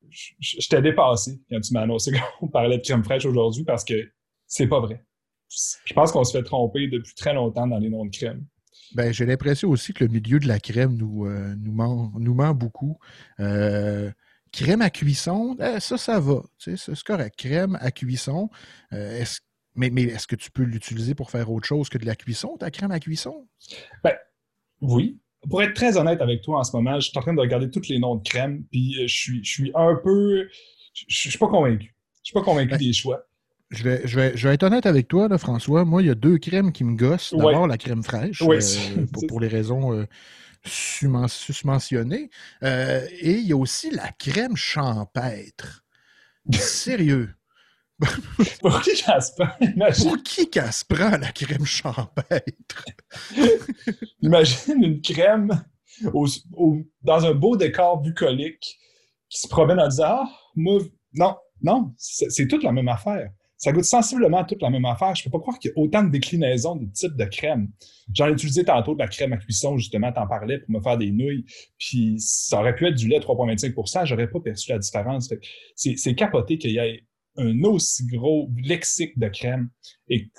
je, 0.09 0.67
t'ai 0.67 0.81
dépassé 0.81 1.39
quand 1.49 1.61
tu 1.61 1.73
m'as 1.73 1.81
annoncé 1.81 2.11
qu'on 2.39 2.49
parlait 2.49 2.77
de 2.77 2.83
crème 2.83 3.03
fraîche 3.03 3.25
aujourd'hui 3.25 3.63
parce 3.63 3.85
que 3.85 4.11
c'est 4.45 4.67
pas 4.67 4.81
vrai. 4.81 5.01
Je 5.85 5.93
pense 5.93 6.11
qu'on 6.11 6.23
se 6.23 6.37
fait 6.37 6.43
tromper 6.43 6.87
depuis 6.87 7.13
très 7.15 7.33
longtemps 7.33 7.67
dans 7.67 7.77
les 7.77 7.89
noms 7.89 8.05
de 8.05 8.11
crème. 8.15 8.43
Ben, 8.95 9.13
j'ai 9.13 9.25
l'impression 9.25 9.69
aussi 9.69 9.93
que 9.93 10.03
le 10.03 10.11
milieu 10.11 10.39
de 10.39 10.47
la 10.47 10.59
crème 10.59 10.97
nous, 10.97 11.25
euh, 11.25 11.55
nous, 11.57 11.71
ment, 11.71 12.11
nous 12.19 12.33
ment 12.33 12.53
beaucoup. 12.53 12.99
Euh, 13.39 14.11
Crème 14.51 14.83
à 14.83 14.91
cuisson, 14.91 15.57
eh, 15.59 15.79
ça, 15.79 15.97
ça 15.97 16.19
va. 16.19 16.43
C'est 16.59 16.77
correct. 17.03 17.35
Crème 17.35 17.75
à 17.81 17.89
cuisson. 17.89 18.51
Euh, 18.93 19.23
mais, 19.75 19.89
mais 19.89 20.03
est-ce 20.03 20.27
que 20.27 20.35
tu 20.35 20.51
peux 20.51 20.63
l'utiliser 20.63 21.15
pour 21.15 21.31
faire 21.31 21.51
autre 21.51 21.67
chose 21.67 21.89
que 21.89 21.97
de 21.97 22.05
la 22.05 22.15
cuisson, 22.15 22.57
ta 22.57 22.71
crème 22.71 22.91
à 22.91 22.99
cuisson? 22.99 23.47
Ben, 24.03 24.13
oui. 24.81 25.19
Pour 25.49 25.61
être 25.61 25.73
très 25.73 25.97
honnête 25.97 26.21
avec 26.21 26.41
toi 26.41 26.59
en 26.59 26.63
ce 26.63 26.75
moment, 26.75 26.99
je 26.99 27.09
suis 27.09 27.17
en 27.17 27.21
train 27.21 27.33
de 27.33 27.39
regarder 27.39 27.69
tous 27.69 27.89
les 27.89 27.99
noms 27.99 28.15
de 28.15 28.23
crème, 28.23 28.63
puis 28.71 28.95
euh, 28.99 29.07
je 29.07 29.13
suis, 29.13 29.43
je 29.43 29.51
suis 29.51 29.71
un 29.75 29.95
peu. 29.95 30.47
Je, 30.93 31.27
ne 31.27 31.31
suis 31.31 31.37
pas 31.37 31.47
convaincu. 31.47 31.95
Je 32.23 32.29
suis 32.29 32.33
pas 32.33 32.43
convaincu 32.43 32.71
ben, 32.71 32.77
des 32.77 32.93
choix. 32.93 33.27
Je 33.69 33.83
vais, 33.83 34.01
je, 34.05 34.15
vais, 34.15 34.37
je 34.37 34.47
vais, 34.47 34.53
être 34.53 34.63
honnête 34.63 34.85
avec 34.85 35.07
toi, 35.07 35.27
là, 35.27 35.37
François. 35.37 35.83
Moi, 35.83 36.03
il 36.03 36.07
y 36.07 36.11
a 36.11 36.15
deux 36.15 36.37
crèmes 36.37 36.71
qui 36.71 36.83
me 36.83 36.95
gossent. 36.95 37.33
D'abord, 37.33 37.67
la 37.67 37.77
crème 37.77 38.03
fraîche, 38.03 38.41
euh, 38.41 39.05
pour, 39.27 39.39
les 39.41 39.47
raisons. 39.47 39.91
Euh, 39.93 40.05
et 43.19 43.31
il 43.31 43.45
y 43.45 43.51
a 43.51 43.57
aussi 43.57 43.89
la 43.89 44.09
crème 44.11 44.55
champêtre. 44.55 45.83
Sérieux. 46.51 47.33
Pour 48.61 48.81
qui 48.81 48.95
qu'elle 48.95 49.21
se 49.21 49.31
prend? 49.35 50.03
Pour 50.03 50.23
qui 50.23 50.49
qu'elle 50.49 50.73
se 50.73 50.83
prend 50.85 51.17
la 51.17 51.31
crème 51.31 51.65
champêtre? 51.65 52.85
Imagine 54.21 54.83
une 54.83 55.01
crème 55.01 55.63
dans 57.01 57.25
un 57.25 57.33
beau 57.33 57.55
décor 57.55 58.01
bucolique 58.01 58.79
qui 59.29 59.39
se 59.39 59.47
promène 59.47 59.79
en 59.79 59.87
disant 59.87 60.03
Ah, 60.07 60.29
moi, 60.55 60.79
non, 61.13 61.35
non, 61.61 61.93
c'est 61.97 62.47
toute 62.47 62.63
la 62.63 62.71
même 62.71 62.89
affaire 62.89 63.29
ça 63.63 63.71
goûte 63.71 63.85
sensiblement 63.85 64.43
toute 64.43 64.61
la 64.61 64.69
même 64.69 64.83
affaire. 64.83 65.15
Je 65.15 65.23
peux 65.23 65.29
pas 65.29 65.39
croire 65.39 65.57
qu'il 65.57 65.71
y 65.71 65.79
a 65.79 65.81
autant 65.81 66.03
de 66.03 66.09
déclinaisons 66.09 66.75
de 66.75 66.85
types 66.91 67.15
de 67.15 67.23
crème. 67.23 67.69
J'en 68.13 68.27
ai 68.27 68.33
utilisé 68.33 68.65
tantôt 68.65 68.93
de 68.93 68.99
la 68.99 69.07
crème 69.07 69.31
à 69.31 69.37
cuisson, 69.37 69.77
justement, 69.77 70.11
t'en 70.11 70.27
parlais 70.27 70.59
pour 70.59 70.69
me 70.71 70.81
faire 70.81 70.97
des 70.97 71.11
nouilles. 71.11 71.45
Puis 71.79 72.15
ça 72.17 72.59
aurait 72.59 72.75
pu 72.75 72.85
être 72.87 72.95
du 72.95 73.07
lait 73.07 73.19
3,25% 73.19 74.05
j'aurais 74.05 74.29
pas 74.29 74.41
perçu 74.41 74.71
la 74.71 74.79
différence. 74.79 75.33
C'est 75.75 76.15
capoté 76.15 76.57
qu'il 76.57 76.71
y 76.71 76.77
ait 76.77 77.05
un 77.37 77.63
aussi 77.63 78.05
gros 78.07 78.49
lexique 78.57 79.17
de 79.17 79.27
crème. 79.27 79.69
Et, 80.09 80.29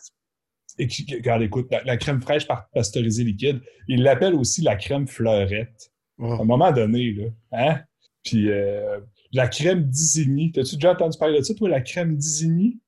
et 0.78 0.88
regarde, 1.12 1.42
écoute, 1.42 1.68
la, 1.84 1.96
crème 1.96 2.20
fraîche 2.20 2.46
pasteurisée 2.72 3.24
liquide, 3.24 3.60
il 3.88 4.02
l'appelle 4.02 4.34
aussi 4.34 4.62
la 4.62 4.76
crème 4.76 5.06
fleurette. 5.06 5.92
À 6.20 6.26
un 6.26 6.44
moment 6.44 6.72
donné, 6.72 7.12
là. 7.12 7.26
Hein? 7.52 7.80
Puis 8.22 8.48
euh, 8.48 9.00
la 9.32 9.48
crème 9.48 9.84
Dizini. 9.84 10.52
T'as-tu 10.52 10.76
déjà 10.76 10.92
entendu 10.92 11.18
parler 11.18 11.38
de 11.38 11.44
ça, 11.44 11.54
toi, 11.54 11.68
la 11.68 11.80
crème 11.80 12.16
Dizini? 12.16 12.80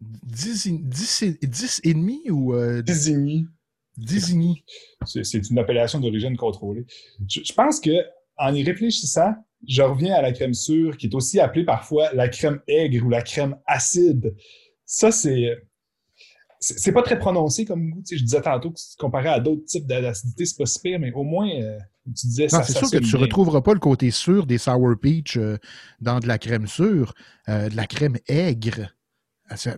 10, 0.00 1.22
et 1.84 1.94
demi 1.94 2.22
ou. 2.30 2.54
Euh. 2.54 2.82
C'est 5.04 5.50
une 5.50 5.58
appellation 5.58 6.00
d'origine 6.00 6.36
contrôlée. 6.36 6.86
Je, 7.28 7.52
pense 7.52 7.80
que 7.80 7.90
en 8.38 8.54
y 8.54 8.62
réfléchissant, 8.62 9.34
je 9.68 9.82
reviens 9.82 10.14
à 10.14 10.22
la 10.22 10.32
crème 10.32 10.54
sûre, 10.54 10.96
qui 10.96 11.06
est 11.06 11.14
aussi 11.14 11.40
appelée 11.40 11.64
parfois 11.64 12.12
la 12.14 12.28
crème 12.28 12.60
aigre 12.66 13.04
ou 13.04 13.10
la 13.10 13.22
crème 13.22 13.56
acide. 13.66 14.34
Ça, 14.84 15.10
c'est. 15.12 15.56
C'est 16.62 16.92
pas 16.92 17.02
très 17.02 17.18
prononcé 17.18 17.64
comme 17.64 17.88
goût. 17.88 18.02
je 18.10 18.22
disais 18.22 18.42
tantôt 18.42 18.70
que 18.70 18.78
comparé 18.98 19.30
à 19.30 19.40
d'autres 19.40 19.64
types 19.64 19.86
d'acidité, 19.86 20.44
c'est 20.44 20.58
pas 20.58 20.66
si 20.66 20.78
pire, 20.78 21.00
mais 21.00 21.10
au 21.12 21.22
moins, 21.22 21.48
euh, 21.48 21.78
tu 22.04 22.26
disais 22.26 22.50
ça. 22.50 22.62
C'est 22.62 22.76
sûr 22.76 22.90
que 22.90 22.98
tu 22.98 23.16
ne 23.16 23.20
retrouveras 23.22 23.62
pas 23.62 23.72
le 23.72 23.80
côté 23.80 24.10
sûr 24.10 24.44
des 24.44 24.58
sour 24.58 24.94
peach 25.00 25.38
euh, 25.38 25.56
dans 26.02 26.20
de 26.20 26.28
la 26.28 26.36
crème 26.36 26.66
sûre. 26.66 27.14
de 27.48 27.74
la 27.74 27.86
crème 27.86 28.18
aigre, 28.28 28.92
ça, 29.56 29.76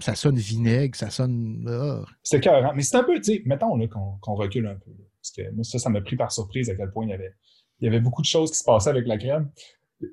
ça 0.00 0.14
sonne 0.14 0.36
vinaigre, 0.36 0.96
ça 0.96 1.10
sonne. 1.10 1.66
Ah. 1.68 2.04
C'est 2.22 2.40
cœur, 2.40 2.74
Mais 2.74 2.82
c'est 2.82 2.96
un 2.96 3.02
peu, 3.02 3.16
tu 3.16 3.34
sais, 3.34 3.42
mettons 3.44 3.76
qu'on 3.88 4.34
recule 4.34 4.66
un 4.66 4.76
peu. 4.76 4.92
parce 5.20 5.32
que 5.32 5.52
moi, 5.52 5.64
ça, 5.64 5.78
ça 5.78 5.90
m'a 5.90 6.00
pris 6.00 6.16
par 6.16 6.30
surprise 6.30 6.70
à 6.70 6.76
quel 6.76 6.90
point 6.90 7.06
il 7.06 7.10
y, 7.10 7.12
avait, 7.12 7.34
il 7.80 7.84
y 7.84 7.88
avait 7.88 8.00
beaucoup 8.00 8.22
de 8.22 8.26
choses 8.26 8.50
qui 8.50 8.58
se 8.58 8.64
passaient 8.64 8.90
avec 8.90 9.06
la 9.06 9.18
crème. 9.18 9.50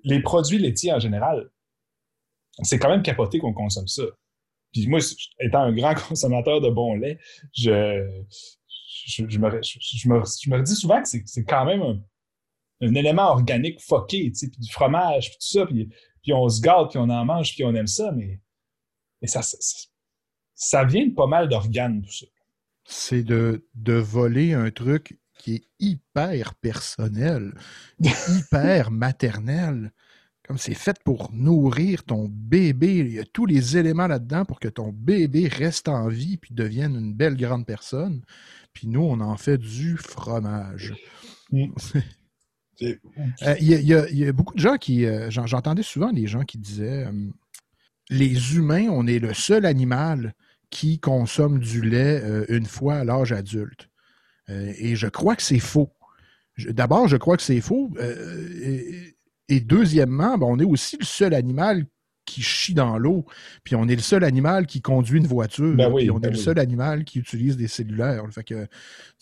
Les 0.04 0.22
produits 0.22 0.58
laitiers 0.58 0.94
en 0.94 1.00
général, 1.00 1.50
c'est 2.64 2.80
quand 2.80 2.90
même 2.90 3.04
capoté 3.04 3.40
qu'on 3.40 3.54
consomme 3.54 3.88
ça. 3.88 4.04
Puis 4.74 4.88
moi, 4.88 5.00
étant 5.40 5.62
un 5.62 5.74
grand 5.74 5.96
consommateur 6.08 6.62
de 6.62 6.70
bon 6.70 6.96
lait, 6.96 7.20
je, 7.54 8.24
je, 9.06 9.24
me, 9.24 9.30
je, 9.30 9.40
me, 10.10 10.24
je 10.24 10.50
me 10.50 10.58
redis 10.58 10.76
souvent 10.76 11.02
que 11.02 11.08
c'est 11.08 11.46
quand 11.46 11.66
même 11.66 11.82
un, 12.82 12.94
élément 12.96 13.32
organique 13.32 13.82
fucké, 13.82 14.32
tu 14.32 14.36
sais, 14.36 14.50
puis 14.50 14.60
du 14.60 14.72
fromage, 14.72 15.30
puis 15.30 15.38
tout 15.40 15.60
ça, 15.60 15.66
puis 15.66 15.90
puis 16.28 16.34
on 16.34 16.50
se 16.50 16.60
garde, 16.60 16.90
puis 16.90 17.00
on 17.00 17.10
en 17.10 17.24
mange, 17.24 17.54
puis 17.54 17.64
on 17.64 17.74
aime 17.74 17.88
ça, 17.88 18.12
mais, 18.12 18.42
mais 19.22 19.30
ça, 19.30 19.42
ça, 19.42 19.58
ça 20.56 20.84
vient 20.84 21.08
de 21.08 21.14
pas 21.14 21.26
mal 21.26 21.48
d'organes, 21.48 22.02
tout 22.02 22.12
ça. 22.12 22.26
C'est 22.84 23.24
de, 23.24 23.66
de 23.76 23.94
voler 23.94 24.52
un 24.52 24.70
truc 24.70 25.18
qui 25.38 25.56
est 25.56 25.64
hyper 25.80 26.56
personnel, 26.56 27.54
hyper 28.00 28.92
maternel. 28.92 29.92
Comme 30.48 30.58
c'est 30.58 30.74
fait 30.76 30.98
pour 31.04 31.30
nourrir 31.34 32.06
ton 32.06 32.30
bébé. 32.30 33.00
Il 33.00 33.12
y 33.12 33.20
a 33.20 33.26
tous 33.26 33.46
les 33.46 33.76
éléments 33.78 34.08
là-dedans 34.08 34.46
pour 34.46 34.62
que 34.62 34.70
ton 34.70 34.94
bébé 34.94 35.50
reste 35.50 35.90
en 35.90 36.08
vie 36.08 36.38
puis 36.38 36.54
devienne 36.54 36.96
une 36.96 37.14
belle 37.14 37.36
grande 37.36 37.66
personne. 37.66 38.22
Puis 38.72 38.88
nous, 38.88 39.02
on 39.02 39.20
en 39.20 39.36
fait 39.36 39.58
du 39.58 39.98
fromage. 39.98 40.94
Mm. 41.52 41.66
Euh, 42.84 43.56
Il 43.60 43.68
y, 43.68 43.94
a- 43.96 44.08
y 44.10 44.20
y 44.28 44.32
beaucoup 44.32 44.54
de 44.54 44.60
gens 44.60 44.78
qui. 44.78 45.06
euh, 45.06 45.32
j'en- 45.32 45.48
J'entendais 45.48 45.82
souvent 45.84 46.14
des 46.14 46.28
gens 46.28 46.44
qui 46.44 46.60
disaient 46.60 47.08
euh, 47.08 47.30
les 48.10 48.56
humains, 48.56 48.88
on 48.90 49.08
est 49.08 49.18
le 49.20 49.34
seul 49.34 49.66
animal 49.66 50.36
qui 50.70 51.00
consomme 51.00 51.60
du 51.60 51.82
lait 51.82 52.22
euh, 52.24 52.46
une 52.50 52.66
fois 52.68 52.98
à 52.98 53.04
l'âge 53.04 53.32
adulte. 53.32 53.90
Euh, 54.50 54.74
et 54.78 54.96
je 54.96 55.08
crois 55.08 55.36
que 55.36 55.44
c'est 55.44 55.60
faux. 55.60 55.92
D'abord, 56.70 57.08
je 57.08 57.18
crois 57.18 57.38
que 57.38 57.44
c'est 57.44 57.62
faux. 57.62 57.92
euh, 58.00 58.48
et, 58.62 59.16
et 59.50 59.60
deuxièmement, 59.60 60.38
ben, 60.38 60.48
on 60.48 60.60
est 60.60 60.64
aussi 60.66 60.98
le 61.00 61.06
seul 61.06 61.34
animal 61.34 61.86
qui 62.26 62.42
chie 62.42 62.74
dans 62.74 62.98
l'eau. 62.98 63.26
Puis 63.64 63.76
on 63.76 63.88
est 63.88 63.96
le 63.96 64.02
seul 64.02 64.24
animal 64.24 64.66
qui 64.66 64.82
conduit 64.82 65.20
une 65.20 65.28
voiture. 65.28 65.76
Ben 65.76 65.92
oui, 65.92 66.04
puis 66.04 66.12
on 66.12 66.20
ben 66.20 66.30
est 66.30 66.32
le 66.32 66.38
oui. 66.38 66.44
seul 66.44 66.60
animal 66.60 67.04
qui 67.06 67.20
utilise 67.20 67.56
des 67.58 67.68
cellulaires. 67.68 68.24
Fait 68.32 68.44
que, 68.44 68.68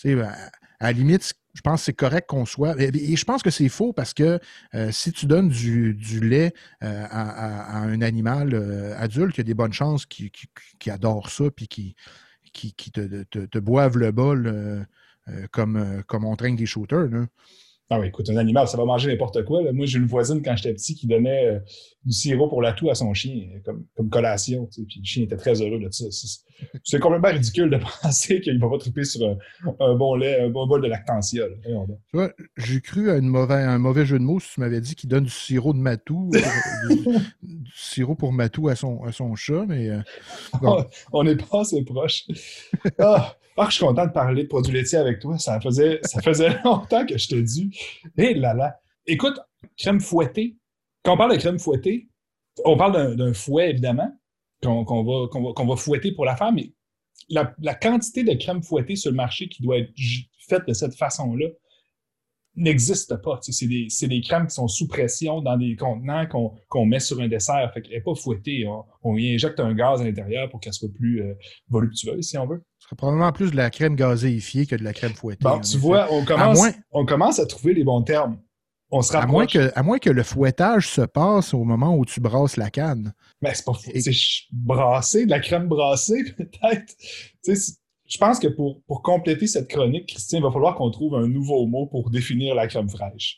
ben, 0.03 0.32
à 0.79 0.88
la 0.88 0.91
limite, 0.91 1.34
je 1.53 1.62
pense 1.62 1.82
que 1.82 1.86
c'est 1.86 1.94
correct 1.94 2.27
qu'on 2.27 2.46
soit. 2.46 2.75
Et, 2.82 3.13
et 3.13 3.15
je 3.15 3.25
pense 3.25 3.44
que 3.44 3.50
c'est 3.51 3.70
faux 3.70 3.94
parce 3.94 4.13
que 4.13 4.39
euh, 4.74 4.91
si 4.91 5.12
tu 5.12 5.25
donnes 5.25 5.50
du, 5.50 5.94
du 5.94 6.20
lait 6.20 6.53
euh, 6.84 7.03
à, 7.10 7.29
à- 7.29 7.77
à 7.77 7.79
un 7.82 8.01
animal 8.01 8.53
euh, 8.53 8.94
adulte, 8.98 9.36
il 9.38 9.39
y 9.39 9.41
a 9.41 9.46
des 9.46 9.53
bonnes 9.53 9.74
chances 9.74 10.05
qu'il 10.05 10.32
qu'il 10.79 10.91
adore 10.91 11.29
ça 11.29 11.46
puis 11.55 11.67
qu'il 11.67 11.94
qui, 12.53 12.74
qui 12.74 12.91
te, 12.91 13.24
te- 13.24 13.46
te 13.46 13.60
boivent 13.60 13.98
le 13.98 14.12
bol 14.12 14.48
comme, 15.51 15.77
euh, 15.77 16.01
comme 16.08 16.25
on 16.25 16.36
traîne 16.36 16.55
des 16.55 16.65
shooters. 16.65 17.10
là. 17.10 17.25
Ah 17.91 17.99
oui, 17.99 18.07
écoute, 18.07 18.27
un 18.31 18.37
animal, 18.37 18.67
ça 18.67 18.77
va 18.77 18.85
manger 18.85 19.11
n'importe 19.11 19.45
quoi. 19.45 19.61
là. 19.61 19.71
Moi, 19.71 19.85
j'ai 19.85 19.99
une 19.99 20.07
voisine 20.07 20.41
quand 20.41 20.55
j'étais 20.55 20.73
petit 20.73 20.95
qui 20.95 21.05
donnait 21.05 21.45
euh, 21.45 21.59
du 22.03 22.11
sirop 22.13 22.47
pour 22.49 22.63
la 22.63 22.73
toux 22.73 22.89
à 22.89 22.95
son 22.95 23.13
chien, 23.13 23.35
euh, 23.55 23.59
comme, 23.63 23.85
comme 23.95 24.09
collation. 24.09 24.65
tu 24.73 24.81
sais, 24.81 24.87
Puis 24.87 24.99
le 25.01 25.05
chien 25.05 25.23
était 25.23 25.37
très 25.37 25.61
heureux 25.61 25.79
de 25.79 25.87
ça. 25.91 26.05
C'est- 26.09 26.99
complètement 26.99 27.29
ridicule 27.29 27.69
de 27.69 27.77
penser 28.01 28.41
qu'il 28.41 28.57
va 28.59 28.69
pas 28.69 28.77
triper 28.79 29.03
sur 29.03 29.23
un, 29.27 29.37
un 29.79 29.93
bon 29.93 30.15
lait, 30.15 30.39
un 30.41 30.49
bon 30.49 30.65
bol 30.65 30.81
de 30.81 30.87
lactantia. 30.87 31.43
j'ai 32.57 32.81
cru 32.81 33.11
à 33.11 33.17
une 33.17 33.27
mauvais, 33.27 33.53
un 33.61 33.77
mauvais 33.77 34.05
jeu 34.05 34.17
de 34.17 34.23
mots 34.23 34.39
si 34.39 34.53
tu 34.55 34.59
m'avais 34.61 34.81
dit 34.81 34.95
qu'il 34.95 35.09
donne 35.09 35.25
du 35.25 35.29
sirop 35.29 35.73
de 35.73 35.77
matou, 35.79 36.31
euh, 36.33 36.39
du, 36.89 37.05
du 37.63 37.71
sirop 37.75 38.15
pour 38.15 38.33
matou 38.33 38.67
à 38.69 38.75
son, 38.75 39.03
à 39.03 39.11
son 39.11 39.35
chat, 39.35 39.65
mais 39.67 39.89
euh, 39.89 39.99
bon. 40.59 40.85
On 41.11 41.23
n'est 41.23 41.35
pas 41.35 41.61
assez 41.61 41.83
proche. 41.83 42.23
Ah, 42.99 43.35
ah, 43.57 43.67
je 43.69 43.75
suis 43.75 43.85
content 43.85 44.05
de 44.05 44.11
parler 44.11 44.43
de 44.43 44.47
produits 44.49 44.73
laitiers 44.73 44.97
avec 44.97 45.19
toi. 45.19 45.37
Ça 45.37 45.59
faisait, 45.61 45.99
ça 46.03 46.21
faisait 46.21 46.49
longtemps 46.65 47.05
que 47.05 47.17
je 47.17 47.27
t'ai 47.27 47.41
dit. 47.41 47.75
Hé 48.17 48.34
là 48.36 48.53
là. 48.53 48.79
Écoute, 49.05 49.39
crème 49.77 50.00
fouettée. 50.00 50.58
Quand 51.03 51.13
on 51.13 51.17
parle 51.17 51.34
de 51.34 51.38
crème 51.38 51.60
fouettée, 51.60 52.10
on 52.63 52.77
parle 52.77 53.15
d'un- 53.15 53.34
fouet, 53.34 53.70
évidemment, 53.72 54.12
qu'on 54.62 55.67
va, 55.67 55.75
fouetter 55.75 56.12
pour 56.13 56.25
la 56.25 56.36
faire, 56.36 56.51
mais 56.51 56.72
la, 57.29 57.75
quantité 57.75 58.24
de 58.24 58.34
crème 58.34 58.63
fouettée 58.63 58.96
sur 58.96 59.12
le 59.12 59.17
marché 59.17 59.48
qui 59.48 59.62
doit 59.62 59.77
être 59.77 59.91
faite 60.48 60.67
de 60.67 60.74
cette 60.74 60.96
façon-là 60.96 61.48
n'existe 62.55 63.15
pas. 63.21 63.39
Tu 63.43 63.51
sais, 63.51 63.67
C'est 63.89 64.07
des, 64.07 64.21
crèmes 64.21 64.47
qui 64.47 64.55
sont 64.55 64.67
sous 64.67 64.88
pression 64.88 65.41
dans 65.41 65.57
des 65.57 65.75
contenants 65.75 66.25
qu'on 66.69 66.85
met 66.85 67.00
sur 67.00 67.19
un 67.19 67.27
dessert. 67.27 67.71
Fait 67.74 67.81
qu'elle 67.81 67.95
n'est 67.95 68.01
pas 68.01 68.15
fouettée. 68.15 68.65
On, 68.67 68.83
on 69.03 69.17
y 69.17 69.33
injecte 69.33 69.59
un 69.59 69.74
gaz 69.74 70.01
à 70.01 70.05
l'intérieur 70.05 70.50
pour 70.50 70.59
qu'elle 70.59 70.74
soit 70.74 70.91
plus 70.93 71.21
euh, 71.21 71.33
voluptueuse, 71.69 72.25
si 72.27 72.38
on 72.38 72.47
veut. 72.47 72.63
ce 72.79 72.85
serait 72.88 72.95
probablement 72.95 73.31
plus 73.31 73.51
de 73.51 73.55
la 73.57 73.69
crème 73.69 73.95
gazéifiée 73.95 74.65
que 74.65 74.75
de 74.75 74.83
la 74.83 74.93
crème 74.93 75.13
fouettée. 75.13 75.43
Bon, 75.43 75.59
tu 75.59 75.69
effet. 75.71 75.77
vois, 75.79 76.07
on 76.12 76.24
commence, 76.25 76.57
moins- 76.57 76.74
on 76.91 77.05
commence 77.05 77.39
à 77.39 77.45
trouver 77.45 77.74
les 77.74 77.83
bons 77.83 78.01
termes. 78.03 78.39
On 78.91 79.01
se 79.01 79.17
À 79.17 79.25
moins, 79.25 79.45
rapproche. 79.45 79.67
que, 79.67 79.71
à 79.79 79.83
moins 79.83 79.97
que 79.97 80.12
le 80.12 80.21
fouettage 80.24 80.88
se 80.89 81.01
passe 81.01 81.53
au 81.55 81.63
moment 81.63 81.97
où 81.97 82.05
tu 82.05 82.21
brasses 82.21 82.55
la 82.55 82.69
canne. 82.69 83.13
Mais 83.41 83.53
c'est 83.55 83.65
pas 83.65 83.74
fou. 83.74 83.89
Et- 83.93 84.00
C'est 84.00 84.13
brassé, 84.53 85.25
de 85.25 85.31
la 85.31 85.39
crème 85.39 85.67
brassée, 85.67 86.24
peut-être. 86.38 86.93
Tu 87.43 87.55
sais, 87.55 87.74
je 88.07 88.17
pense 88.17 88.39
que 88.39 88.47
pour, 88.47 88.81
pour 88.88 89.01
compléter 89.01 89.47
cette 89.47 89.67
chronique, 89.67 90.07
Christian, 90.09 90.39
il 90.39 90.43
va 90.43 90.51
falloir 90.51 90.75
qu'on 90.75 90.91
trouve 90.91 91.15
un 91.15 91.27
nouveau 91.27 91.65
mot 91.67 91.88
pour 91.88 92.09
définir 92.09 92.55
la 92.55 92.67
crème 92.67 92.89
fraîche. 92.89 93.35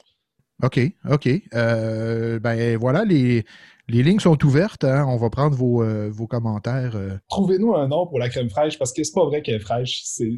OK, 0.64 0.80
OK. 1.10 1.30
Euh, 1.54 2.40
ben 2.40 2.78
voilà, 2.78 3.06
les, 3.06 3.46
les 3.88 4.02
lignes 4.04 4.20
sont 4.20 4.44
ouvertes. 4.44 4.84
hein. 4.84 5.06
On 5.08 5.18
va 5.18 5.30
prendre 5.30 5.56
vos, 5.56 5.84
euh, 5.84 6.10
vos 6.10 6.26
commentaires. 6.28 6.96
euh. 6.96 7.18
Trouvez-nous 7.30 7.76
un 7.76 7.88
nom 7.88 8.08
pour 8.08 8.18
la 8.20 8.28
crème 8.30 8.50
fraîche 8.50 8.78
parce 8.80 8.92
que 8.92 9.04
c'est 9.04 9.14
pas 9.14 9.26
vrai 9.26 9.42
qu'elle 9.42 9.56
est 9.56 9.60
fraîche. 9.60 10.02
C'est 10.04 10.32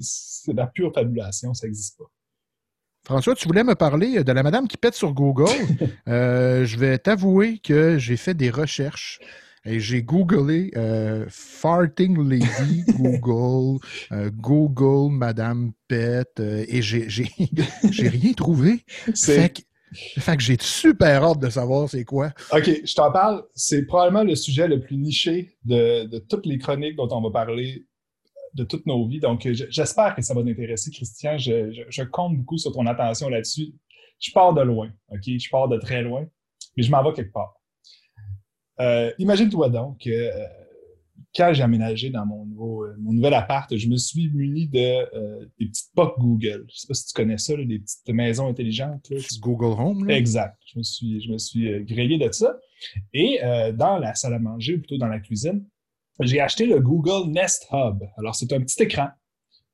la 0.53 0.67
pure 0.67 0.91
fabulation, 0.93 1.53
ça 1.53 1.67
n'existe 1.67 1.97
pas. 1.97 2.05
François, 3.05 3.33
tu 3.33 3.47
voulais 3.47 3.63
me 3.63 3.75
parler 3.75 4.23
de 4.23 4.31
la 4.33 4.43
madame 4.43 4.67
qui 4.67 4.77
pète 4.77 4.93
sur 4.93 5.13
Google. 5.13 5.47
Je 6.05 6.77
vais 6.77 6.97
t'avouer 6.97 7.57
que 7.59 7.97
j'ai 7.97 8.17
fait 8.17 8.33
des 8.33 8.49
recherches 8.51 9.19
et 9.65 9.79
j'ai 9.79 10.03
googlé 10.03 10.71
euh, 10.75 11.25
Farting 11.29 12.17
Lady 12.27 12.83
Google, 12.97 13.79
euh, 14.11 14.29
Google 14.33 15.11
Madame 15.13 15.71
Pet 15.87 16.27
euh, 16.39 16.65
et 16.67 16.81
j'ai 16.81 17.07
rien 18.09 18.33
trouvé. 18.33 18.83
Fait 19.15 19.49
que, 19.53 19.61
fait 20.21 20.37
que 20.37 20.43
j'ai 20.43 20.57
super 20.59 21.23
hâte 21.23 21.39
de 21.39 21.49
savoir 21.49 21.89
c'est 21.89 22.05
quoi. 22.05 22.31
OK, 22.53 22.69
je 22.85 22.93
t'en 22.95 23.11
parle. 23.11 23.43
C'est 23.55 23.85
probablement 23.85 24.23
le 24.23 24.35
sujet 24.35 24.67
le 24.67 24.79
plus 24.79 24.97
niché 24.97 25.57
de, 25.65 26.05
de 26.05 26.19
toutes 26.19 26.45
les 26.45 26.57
chroniques 26.57 26.95
dont 26.95 27.09
on 27.11 27.21
va 27.21 27.31
parler 27.31 27.85
de 28.55 28.63
toutes 28.63 28.85
nos 28.87 29.07
vies. 29.07 29.19
Donc, 29.19 29.47
je- 29.51 29.65
j'espère 29.69 30.15
que 30.15 30.21
ça 30.23 30.33
va 30.33 30.43
t'intéresser, 30.43 30.89
Christian. 30.91 31.37
Je, 31.37 31.71
je- 31.71 31.81
je 31.89 32.03
compte 32.03 32.35
beaucoup 32.37 32.57
sur 32.57 32.71
ton 32.71 32.85
attention 32.87 33.29
là-dessus. 33.29 33.73
Je 34.19 34.31
pars 34.31 34.53
de 34.53 34.61
loin, 34.61 34.89
OK? 35.09 35.21
Je 35.25 35.49
pars 35.49 35.67
de 35.67 35.77
très 35.77 36.01
loin, 36.01 36.25
mais 36.75 36.83
je 36.83 36.91
m'en 36.91 37.03
vais 37.03 37.13
quelque 37.13 37.31
part. 37.31 37.53
Euh, 38.81 39.11
Imagine-toi 39.19 39.69
donc 39.69 39.99
que 40.03 40.09
euh, 40.09 40.31
quand 41.35 41.53
j'ai 41.53 41.63
aménagé 41.63 42.09
dans 42.09 42.25
mon, 42.25 42.45
nouveau, 42.45 42.85
euh, 42.85 42.95
mon 42.99 43.13
nouvel 43.13 43.33
appart, 43.33 43.75
je 43.75 43.87
me 43.87 43.97
suis 43.97 44.29
muni 44.31 44.67
de 44.67 44.79
euh, 45.15 45.45
des 45.59 45.67
petites 45.67 45.91
POC 45.95 46.19
Google. 46.19 46.65
Je 46.69 46.79
sais 46.79 46.87
pas 46.87 46.93
si 46.93 47.05
tu 47.05 47.13
connais 47.13 47.37
ça, 47.37 47.55
là, 47.55 47.65
des 47.65 47.79
petites 47.79 48.09
maisons 48.09 48.47
intelligentes. 48.47 49.09
Là, 49.09 49.17
Google 49.39 49.79
Home. 49.79 50.05
là. 50.07 50.17
Exact. 50.17 50.57
Je 50.65 50.79
me 50.79 50.83
suis, 50.83 51.21
je 51.21 51.31
me 51.31 51.37
suis 51.37 51.83
grillé 51.85 52.17
de 52.17 52.31
ça. 52.31 52.57
Et 53.13 53.39
euh, 53.43 53.71
dans 53.71 53.97
la 53.97 54.15
salle 54.15 54.33
à 54.33 54.39
manger, 54.39 54.75
ou 54.75 54.79
plutôt 54.79 54.97
dans 54.97 55.07
la 55.07 55.19
cuisine, 55.19 55.65
j'ai 56.21 56.39
acheté 56.41 56.65
le 56.65 56.79
Google 56.79 57.29
Nest 57.31 57.67
Hub. 57.71 58.03
Alors, 58.17 58.35
c'est 58.35 58.51
un 58.51 58.61
petit 58.61 58.81
écran 58.83 59.09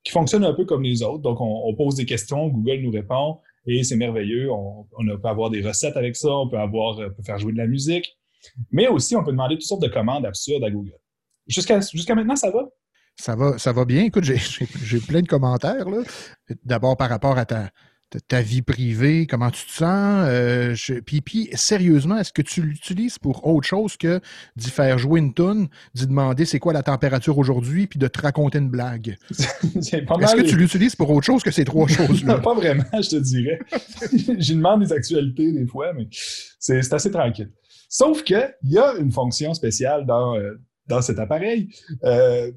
qui 0.04 0.12
fonctionne 0.12 0.44
un 0.44 0.54
peu 0.54 0.66
comme 0.66 0.84
les 0.84 1.02
autres. 1.04 1.22
Donc, 1.24 1.42
on, 1.42 1.64
on 1.66 1.74
pose 1.76 1.96
des 1.96 2.06
questions, 2.06 2.48
Google 2.50 2.82
nous 2.82 2.92
répond 2.92 3.40
et 3.66 3.84
c'est 3.84 3.96
merveilleux. 3.96 4.52
On, 4.52 4.86
on 4.98 5.18
peut 5.18 5.28
avoir 5.28 5.50
des 5.50 5.62
recettes 5.62 5.98
avec 5.98 6.16
ça, 6.16 6.30
on 6.30 6.50
peut 6.50 6.60
avoir, 6.60 7.00
euh, 7.00 7.10
peut 7.10 7.24
faire 7.24 7.40
jouer 7.40 7.54
de 7.54 7.58
la 7.58 7.66
musique, 7.68 8.16
mais 8.72 8.88
aussi 8.88 9.16
on 9.16 9.24
peut 9.24 9.32
demander 9.32 9.56
toutes 9.56 9.64
sortes 9.68 9.82
de 9.84 9.88
commandes 9.90 10.26
absurdes 10.26 10.64
à 10.64 10.70
Google. 10.72 10.94
Jusqu'à 11.48 11.80
maintenant, 12.16 12.36
ça 12.36 12.50
va? 12.52 12.64
Ça 13.18 13.36
va, 13.36 13.58
ça 13.58 13.72
va 13.72 13.86
bien. 13.86 14.04
Écoute, 14.04 14.24
j'ai- 14.26 15.00
plein 15.00 15.22
de 15.22 15.28
commentaires. 15.28 15.86
D'abord 16.66 16.98
par 16.98 17.08
rapport 17.10 17.38
à 17.38 17.46
ta, 17.46 17.70
ta, 18.28 18.42
vie 18.42 18.62
privée, 18.62 19.26
comment 19.26 19.50
tu 19.52 19.66
te 19.66 19.72
sens. 19.72 20.26
euh, 20.28 20.74
je- 20.76 20.96
puis, 20.96 21.22
puis, 21.22 21.50
sérieusement, 21.54 22.18
est-ce 22.18 22.34
que 22.34 22.42
tu 22.42 22.62
l'utilises 22.62 23.18
pour 23.18 23.46
autre 23.48 23.68
chose 23.68 23.96
que 23.96 24.20
d'y 24.58 24.70
faire 24.70 24.98
jouer 24.98 25.20
une 25.22 25.34
toune, 25.34 25.70
d'y 25.94 26.08
demander 26.08 26.46
c'est 26.46 26.60
quoi 26.60 26.74
la 26.74 26.84
température 26.84 27.38
aujourd'hui, 27.38 27.88
puis 27.88 28.00
de 28.00 28.08
te 28.08 28.22
raconter 28.22 28.58
une 28.58 28.70
blague? 28.70 29.18
Est-ce 29.32 30.36
que 30.36 30.42
tu 30.48 30.58
l'utilises 30.58 30.96
pour 30.96 31.10
autre 31.12 31.26
chose 31.26 31.42
que 31.44 31.52
ces 31.52 31.64
trois 31.66 31.88
choses-là? 31.88 32.40
pas 32.40 32.54
vraiment, 32.54 32.84
je 32.94 33.10
te 33.10 33.16
dirais. 33.18 33.60
J'y 34.40 34.56
demande 34.56 34.82
des 34.84 34.92
actualités 34.94 35.52
des 35.52 35.66
fois, 35.68 35.94
mais 35.94 36.08
c'est 36.60 36.92
assez 36.94 37.12
tranquille. 37.12 37.52
Sauf 37.90 38.24
qu'il 38.24 38.56
y 38.64 38.78
a 38.78 38.96
une 38.96 39.12
fonction 39.12 39.54
spéciale 39.54 40.06
dans, 40.06 40.36
euh, 40.36 40.56
dans 40.88 41.02
cet 41.02 41.20
appareil. 41.20 41.70
Euh, 42.04 42.52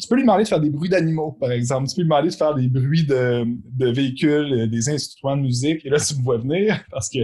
tu 0.00 0.08
peux 0.08 0.14
lui 0.14 0.22
demander 0.22 0.44
de 0.44 0.48
faire 0.48 0.60
des 0.60 0.70
bruits 0.70 0.88
d'animaux, 0.88 1.32
par 1.38 1.52
exemple. 1.52 1.86
Tu 1.88 1.96
peux 1.96 2.02
lui 2.02 2.08
demander 2.08 2.30
de 2.30 2.34
faire 2.34 2.54
des 2.54 2.68
bruits 2.68 3.04
de, 3.04 3.44
de 3.46 3.90
véhicules, 3.90 4.52
euh, 4.52 4.66
des 4.66 4.88
instruments 4.88 5.36
de 5.36 5.42
musique. 5.42 5.84
Et 5.84 5.90
là, 5.90 5.98
tu 6.00 6.16
me 6.16 6.22
vois 6.22 6.38
venir 6.38 6.82
parce 6.90 7.10
que 7.10 7.18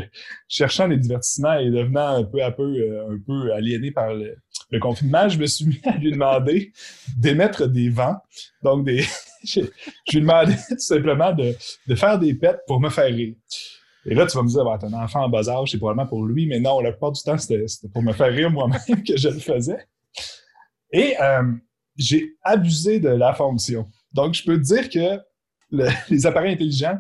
cherchant 0.49 0.87
des 0.87 0.99
divertissements 0.99 1.59
et 1.59 1.71
devenant 1.71 2.17
un 2.17 2.25
peu 2.25 2.43
à 2.43 2.51
peu, 2.51 2.63
euh, 2.63 3.15
un 3.15 3.19
peu 3.27 3.53
aliéné 3.53 3.91
par 3.91 4.13
le, 4.15 4.37
le 4.71 4.81
confinement, 4.81 5.29
je 5.29 5.39
me 5.39 5.47
suis 5.47 5.65
mis 5.65 5.81
à 5.85 5.97
lui 5.97 6.13
demander 6.13 6.73
d'émettre 7.17 7.67
des 7.69 7.89
vents. 7.89 8.17
Donc, 8.63 8.85
des, 8.85 9.03
je, 9.45 9.61
je 10.11 10.19
lui 10.19 10.21
demandais 10.21 10.57
tout 10.69 10.79
simplement 10.79 11.33
de, 11.33 11.55
de 11.87 11.95
faire 11.95 12.19
des 12.19 12.35
pets 12.35 12.61
pour 12.67 12.81
me 12.81 12.91
faire 12.91 13.07
rire. 13.07 13.35
Et 14.07 14.15
là, 14.15 14.27
tu 14.27 14.37
vas 14.37 14.43
me 14.43 14.49
dire, 14.49 14.65
bah, 14.65 14.79
t'as 14.81 14.87
un 14.87 14.93
enfant 14.95 15.25
en 15.25 15.29
bas 15.29 15.49
âge, 15.49 15.71
c'est 15.73 15.79
probablement 15.79 16.07
pour 16.09 16.25
lui, 16.25 16.47
mais 16.47 16.61
non, 16.61 16.81
la 16.81 16.93
plupart 16.93 17.13
du 17.13 17.23
temps, 17.23 17.37
c'était 17.37 17.65
pour 17.93 18.03
me 18.03 18.13
faire 18.13 18.33
rire 18.33 18.51
moi-même 18.51 19.03
que 19.07 19.17
je 19.17 19.29
le 19.29 19.39
faisais. 19.39 19.79
Et 20.93 21.15
euh, 21.21 21.43
j'ai 21.97 22.37
abusé 22.43 23.01
de 23.01 23.09
la 23.11 23.35
fonction. 23.35 23.87
Donc, 24.13 24.35
je 24.35 24.45
peux 24.45 24.57
te 24.57 24.63
dire 24.63 24.89
que 24.89 25.21
le- 25.71 25.89
les 26.11 26.27
appareils 26.27 26.55
intelligents 26.55 26.99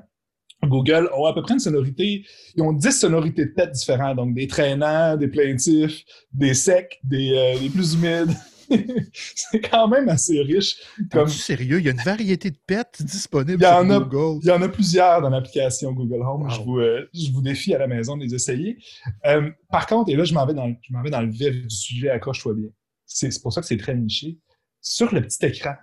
Google 0.65 1.09
ont 1.17 1.25
à 1.27 1.33
peu 1.33 1.41
près 1.43 1.55
une 1.55 1.61
sonorité, 1.61 2.25
ils 2.57 2.63
ont 2.63 2.73
10 2.73 2.91
sonorités 2.91 3.45
de 3.47 3.53
pets 3.53 3.71
différentes, 3.71 4.17
donc 4.17 4.35
des 4.35 4.49
traînants, 4.49 5.17
des 5.17 5.29
plaintifs, 5.29 6.03
des 6.33 6.53
secs, 6.53 6.99
des, 7.05 7.31
euh, 7.33 7.61
des 7.61 7.69
plus 7.71 7.95
humides. 7.95 8.35
c'est 9.13 9.61
quand 9.61 9.89
même 9.89 10.09
assez 10.09 10.41
riche. 10.41 10.77
Comme... 11.11 11.29
sérieux, 11.29 11.79
il 11.79 11.87
y 11.87 11.89
a 11.89 11.93
une 11.93 11.99
variété 11.99 12.51
de 12.51 12.57
pets 12.67 13.03
disponibles 13.03 13.63
sur 13.63 13.85
Google. 13.85 14.41
Il 14.43 14.49
y 14.49 14.51
en 14.51 14.63
a 14.63 14.69
plusieurs 14.69 15.23
dans 15.23 15.31
l'application 15.31 15.93
Google 15.93 16.23
Home. 16.23 16.49
Je, 16.51 16.61
vous, 16.61 16.79
euh, 16.79 17.09
je, 17.13 17.33
vous, 17.33 17.43
défie 17.43 17.75
à 17.75 17.79
la 17.79 17.87
maison 17.87 18.17
de 18.17 18.25
les 18.25 18.35
essayer. 18.35 18.79
Euh, 19.27 19.51
par 19.71 19.87
contre, 19.87 20.11
et 20.11 20.17
là, 20.17 20.25
je 20.25 20.35
m'en 20.35 20.47
vais, 20.47 20.55
dans, 20.55 20.69
vais 21.03 21.11
dans 21.11 21.23
le 21.23 21.31
vif 21.31 21.51
du 21.51 21.71
sujet, 21.71 22.11
accroche-toi 22.11 22.55
bien. 22.55 22.69
C'est 23.07 23.43
pour 23.43 23.53
ça 23.53 23.61
que 23.61 23.67
c'est 23.67 23.79
très 23.79 23.95
niché. 23.95 24.39
Sur 24.81 25.15
le 25.15 25.23
petit 25.23 25.45
écran 25.45 25.75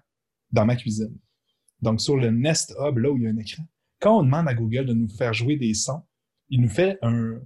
dans 0.51 0.65
ma 0.65 0.75
cuisine, 0.75 1.17
donc 1.81 1.99
sur 1.99 2.15
le 2.15 2.31
Nest 2.31 2.73
Hub, 2.79 2.97
là 2.97 3.11
où 3.11 3.17
il 3.17 3.23
y 3.23 3.27
a 3.27 3.29
un 3.29 3.37
écran, 3.37 3.63
quand 3.99 4.19
on 4.19 4.23
demande 4.23 4.47
à 4.47 4.53
Google 4.53 4.85
de 4.85 4.93
nous 4.93 5.09
faire 5.09 5.33
jouer 5.33 5.57
des 5.57 5.73
sons, 5.73 6.01
il 6.49 6.61
nous 6.61 6.69
fait 6.69 6.97
un, 7.01 7.39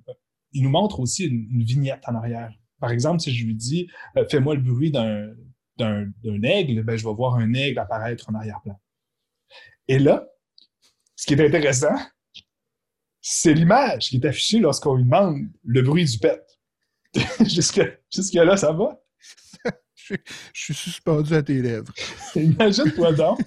il 0.51 0.63
nous 0.63 0.69
montre 0.69 0.99
aussi 0.99 1.25
une, 1.25 1.63
vignette 1.63 2.03
en 2.07 2.15
arrière. 2.15 2.51
Par 2.79 2.91
exemple, 2.91 3.19
si 3.19 3.33
je 3.33 3.45
lui 3.45 3.55
dis 3.55 3.89
euh, 4.17 4.25
fais-moi 4.29 4.55
le 4.55 4.61
bruit 4.61 4.91
d'un, 4.91 5.33
d'un, 5.77 6.43
aigle, 6.43 6.83
ben, 6.83 6.97
je 6.97 7.05
vais 7.05 7.13
voir 7.13 7.35
un 7.35 7.53
aigle 7.53 7.79
apparaître 7.79 8.29
en 8.29 8.35
arrière-plan. 8.35 8.79
Et 9.87 9.99
là, 9.99 10.27
ce 11.15 11.25
qui 11.25 11.33
est 11.33 11.45
intéressant, 11.45 11.95
c'est 13.21 13.53
l'image 13.53 14.09
qui 14.09 14.17
est 14.17 14.25
affichée 14.25 14.59
lorsqu'on 14.59 14.95
lui 14.95 15.03
demande 15.03 15.49
le 15.63 15.81
bruit 15.81 16.05
du 16.05 16.17
pet. 16.17 16.41
jusque, 17.45 17.81
jusque 18.13 18.33
là, 18.35 18.55
ça 18.55 18.71
va? 18.71 19.01
je, 19.95 20.15
suis 20.53 20.73
suspendu 20.73 21.33
à 21.33 21.43
tes 21.43 21.61
lèvres. 21.61 21.91
Imagine-toi 22.35 23.13
donc 23.13 23.39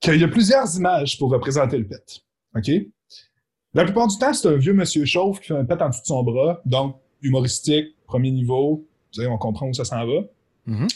qu'il 0.00 0.20
y 0.20 0.24
a 0.24 0.28
plusieurs 0.28 0.76
images 0.76 1.18
pour 1.18 1.30
représenter 1.30 1.78
le 1.78 1.88
pet. 1.88 2.20
OK? 2.54 2.70
La 3.74 3.84
plupart 3.84 4.06
du 4.06 4.16
temps, 4.18 4.32
c'est 4.32 4.48
un 4.48 4.56
vieux 4.56 4.72
monsieur 4.72 5.04
chauve 5.04 5.40
qui 5.40 5.48
fait 5.48 5.56
un 5.56 5.64
pet 5.64 5.80
en 5.82 5.88
dessous 5.88 6.02
de 6.02 6.06
son 6.06 6.22
bras, 6.22 6.60
donc 6.64 7.00
humoristique, 7.22 7.94
premier 8.06 8.30
niveau, 8.30 8.76
vous 8.76 9.12
savez, 9.12 9.28
on 9.28 9.38
comprend 9.38 9.68
où 9.68 9.74
ça 9.74 9.84
s'en 9.84 10.06
va. 10.06 10.22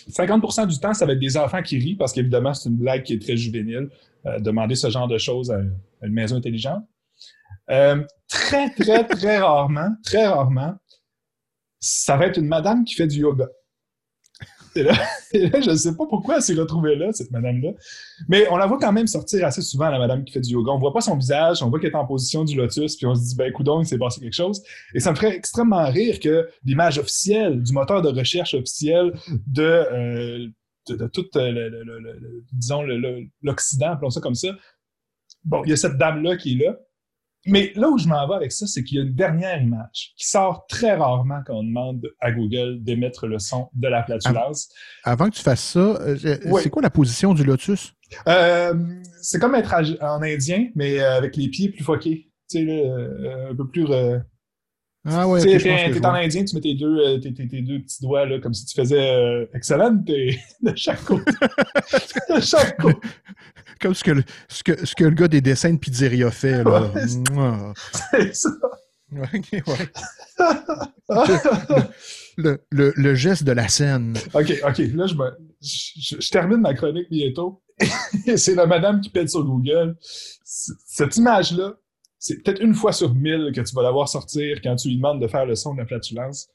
50 0.08 0.42
mm-hmm. 0.42 0.66
du 0.66 0.78
temps, 0.80 0.94
ça 0.94 1.06
va 1.06 1.12
être 1.12 1.20
des 1.20 1.36
enfants 1.36 1.62
qui 1.62 1.78
rient 1.78 1.94
parce 1.94 2.12
qu'évidemment, 2.12 2.52
c'est 2.54 2.68
une 2.68 2.76
blague 2.76 3.04
qui 3.04 3.14
est 3.14 3.22
très 3.22 3.36
juvénile. 3.36 3.88
Euh, 4.26 4.38
demander 4.38 4.74
ce 4.74 4.90
genre 4.90 5.08
de 5.08 5.16
choses 5.16 5.50
à, 5.50 5.60
une 6.02 6.12
maison 6.12 6.36
intelligente. 6.36 6.84
Euh, 7.70 8.04
très, 8.28 8.68
très, 8.74 9.04
très 9.08 9.38
rarement, 9.38 9.88
très 10.04 10.26
rarement, 10.26 10.74
ça 11.78 12.18
va 12.18 12.26
être 12.26 12.36
une 12.36 12.46
madame 12.46 12.84
qui 12.84 12.94
fait 12.94 13.06
du 13.06 13.20
yoga. 13.20 13.48
Et 15.32 15.48
là, 15.48 15.60
je 15.60 15.70
ne 15.70 15.76
sais 15.76 15.96
pas 15.96 16.06
pourquoi 16.06 16.36
elle 16.36 16.42
s'est 16.42 16.54
retrouvée 16.54 16.96
là, 16.96 17.12
cette 17.12 17.30
madame-là. 17.30 17.70
Mais 18.28 18.46
on 18.50 18.56
la 18.56 18.66
voit 18.66 18.78
quand 18.78 18.92
même 18.92 19.06
sortir 19.06 19.44
assez 19.46 19.62
souvent, 19.62 19.88
la 19.90 19.98
madame 19.98 20.24
qui 20.24 20.32
fait 20.32 20.40
du 20.40 20.52
yoga. 20.52 20.72
On 20.72 20.78
voit 20.78 20.92
pas 20.92 21.00
son 21.00 21.16
visage, 21.16 21.62
on 21.62 21.70
voit 21.70 21.80
qu'elle 21.80 21.90
est 21.90 21.96
en 21.96 22.06
position 22.06 22.44
du 22.44 22.56
lotus, 22.56 22.96
puis 22.96 23.06
on 23.06 23.14
se 23.14 23.20
dit, 23.20 23.36
ben, 23.36 23.52
coudon, 23.52 23.80
il 23.80 23.86
s'est 23.86 23.98
passé 23.98 24.20
quelque 24.20 24.34
chose. 24.34 24.62
Et 24.94 25.00
ça 25.00 25.10
me 25.10 25.16
ferait 25.16 25.34
extrêmement 25.34 25.88
rire 25.90 26.20
que 26.20 26.48
l'image 26.64 26.98
officielle, 26.98 27.62
du 27.62 27.72
moteur 27.72 28.02
de 28.02 28.08
recherche 28.08 28.54
officiel 28.54 29.12
de, 29.46 29.62
euh, 29.62 30.48
de, 30.88 31.06
tout, 31.08 31.26
euh, 31.36 31.50
le, 31.50 32.44
disons, 32.52 32.82
l'Occident, 33.42 33.92
appelons 33.92 34.10
ça 34.10 34.20
comme 34.20 34.34
ça. 34.34 34.48
Bon, 35.44 35.62
il 35.64 35.70
y 35.70 35.72
a 35.72 35.76
cette 35.76 35.96
dame-là 35.96 36.36
qui 36.36 36.52
est 36.52 36.64
là. 36.64 36.76
Mais 37.46 37.72
là 37.74 37.88
où 37.88 37.98
je 37.98 38.06
m'en 38.06 38.28
vais 38.28 38.34
avec 38.34 38.52
ça, 38.52 38.66
c'est 38.66 38.84
qu'il 38.84 38.98
y 38.98 39.00
a 39.00 39.04
une 39.04 39.14
dernière 39.14 39.62
image 39.62 40.12
qui 40.16 40.26
sort 40.26 40.66
très 40.68 40.94
rarement 40.94 41.40
quand 41.46 41.54
on 41.54 41.64
demande 41.64 42.06
à 42.20 42.32
Google 42.32 42.82
d'émettre 42.82 43.26
le 43.26 43.38
son 43.38 43.70
de 43.74 43.88
la 43.88 44.04
flatulence. 44.04 44.68
Avant 45.04 45.30
que 45.30 45.36
tu 45.36 45.42
fasses 45.42 45.64
ça, 45.64 45.78
euh, 45.78 46.16
c'est 46.60 46.70
quoi 46.70 46.82
la 46.82 46.90
position 46.90 47.32
du 47.32 47.44
lotus? 47.44 47.94
Euh, 48.28 48.74
c'est 49.22 49.38
comme 49.38 49.54
être 49.54 49.74
en 50.02 50.22
indien, 50.22 50.68
mais 50.74 51.00
euh, 51.00 51.16
avec 51.16 51.36
les 51.36 51.48
pieds 51.48 51.70
plus 51.70 51.84
foqués. 51.84 52.30
Tu 52.50 52.66
sais, 52.66 52.90
un 53.48 53.54
peu 53.54 53.68
plus 53.68 53.86
ah 55.06 55.26
ouais, 55.26 55.40
t'es 55.40 56.06
en 56.06 56.12
indien, 56.12 56.44
tu 56.44 56.54
mets 56.54 56.60
tes 56.60 56.74
deux, 56.74 56.98
euh, 56.98 57.18
tes, 57.18 57.32
tes, 57.32 57.62
deux 57.62 57.80
petits 57.80 58.02
doigts 58.02 58.26
là, 58.26 58.38
comme 58.38 58.52
si 58.52 58.66
tu 58.66 58.74
faisais 58.74 58.98
euh, 58.98 59.46
excellent 59.54 59.92
de 59.92 60.74
chaque 60.76 61.02
côté. 61.04 61.32
de 62.34 62.40
chaque 62.40 62.76
côté. 62.76 62.98
Comme 63.80 63.94
ce 63.94 64.04
que, 64.04 64.10
le, 64.10 64.22
ce, 64.48 64.62
que, 64.62 64.84
ce 64.84 64.94
que 64.94 65.04
le 65.04 65.14
gars 65.14 65.26
des 65.26 65.40
dessins 65.40 65.72
de 65.72 65.78
pizzeria 65.78 66.30
fait. 66.30 66.62
Là. 66.64 66.92
c'est 68.10 68.34
ça. 68.34 68.50
ouais. 69.10 69.26
le, 72.36 72.62
le, 72.70 72.92
le, 72.94 73.14
geste 73.14 73.44
de 73.44 73.52
la 73.52 73.68
scène. 73.68 74.18
OK, 74.34 74.52
OK. 74.68 74.78
Là, 74.78 75.06
je, 75.06 75.14
me, 75.14 75.30
je, 75.62 76.16
je 76.20 76.30
termine 76.30 76.58
ma 76.60 76.74
chronique 76.74 77.08
bientôt. 77.10 77.62
c'est 78.36 78.54
la 78.54 78.66
madame 78.66 79.00
qui 79.00 79.08
pète 79.08 79.30
sur 79.30 79.44
Google. 79.44 79.96
Cette 80.44 81.16
image-là, 81.16 81.74
c'est 82.20 82.42
peut-être 82.42 82.60
une 82.60 82.74
fois 82.74 82.92
sur 82.92 83.14
mille 83.14 83.50
que 83.54 83.62
tu 83.62 83.74
vas 83.74 83.82
la 83.82 83.90
voir 83.90 84.06
sortir 84.06 84.60
quand 84.62 84.76
tu 84.76 84.88
lui 84.88 84.96
demandes 84.96 85.22
de 85.22 85.26
faire 85.26 85.46
le 85.46 85.54
son 85.54 85.72
de 85.72 85.80
la 85.80 85.86
flatulence. 85.86 86.48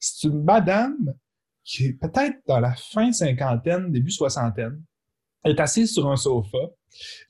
C'est 0.00 0.26
une 0.26 0.42
madame 0.42 1.14
qui 1.62 1.86
est 1.86 1.92
peut-être 1.92 2.38
dans 2.48 2.58
la 2.58 2.74
fin 2.74 3.12
cinquantaine, 3.12 3.92
début 3.92 4.10
soixantaine. 4.10 4.82
Elle 5.44 5.52
est 5.52 5.60
assise 5.60 5.94
sur 5.94 6.10
un 6.10 6.16
sofa. 6.16 6.58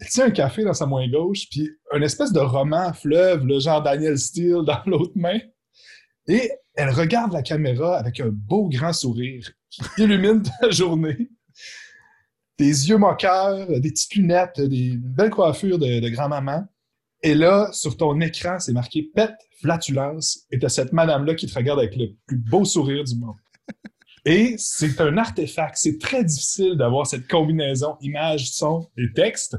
Elle 0.01 0.09
tient 0.09 0.27
un 0.27 0.31
café 0.31 0.65
dans 0.65 0.73
sa 0.73 0.87
main 0.87 1.07
gauche, 1.11 1.47
puis 1.51 1.71
un 1.93 2.01
espèce 2.01 2.33
de 2.33 2.41
roman 2.41 2.95
fleuve, 2.95 3.45
le 3.45 3.61
genre 3.61 3.83
Daniel 3.83 4.19
Steele 4.19 4.65
dans 4.67 4.81
l'autre 4.87 5.13
main. 5.15 5.39
Et 6.27 6.51
elle 6.75 6.91
regarde 6.91 7.35
la 7.35 7.43
caméra 7.43 7.99
avec 7.99 8.19
un 8.21 8.31
beau 8.31 8.71
grand 8.71 8.95
sourire 8.95 9.51
qui 9.69 9.83
illumine 9.99 10.43
la 10.63 10.71
journée. 10.71 11.29
Des 12.59 12.89
yeux 12.89 12.97
moqueurs, 12.97 13.67
des 13.69 13.91
petites 13.91 14.15
lunettes, 14.15 14.59
des 14.59 14.97
belles 14.97 15.31
coiffures 15.31 15.79
de, 15.79 16.01
de 16.01 16.09
grand-maman. 16.09 16.67
Et 17.23 17.35
là, 17.35 17.71
sur 17.73 17.97
ton 17.97 18.21
écran, 18.21 18.59
c'est 18.61 18.73
marqué 18.73 19.11
Pet 19.15 19.33
flatulence. 19.61 20.47
Et 20.51 20.59
t'as 20.59 20.69
cette 20.69 20.93
madame-là 20.93 21.35
qui 21.35 21.47
te 21.47 21.55
regarde 21.55 21.81
avec 21.81 21.97
le 21.97 22.15
plus 22.27 22.39
beau 22.39 22.65
sourire 22.65 23.05
du 23.05 23.17
monde. 23.17 23.37
Et 24.25 24.57
c'est 24.59 25.01
un 25.01 25.17
artefact. 25.17 25.77
C'est 25.77 25.99
très 25.99 26.23
difficile 26.23 26.77
d'avoir 26.77 27.07
cette 27.07 27.27
combinaison 27.29 27.97
image, 28.01 28.51
son 28.51 28.89
et 28.97 29.13
texte. 29.15 29.57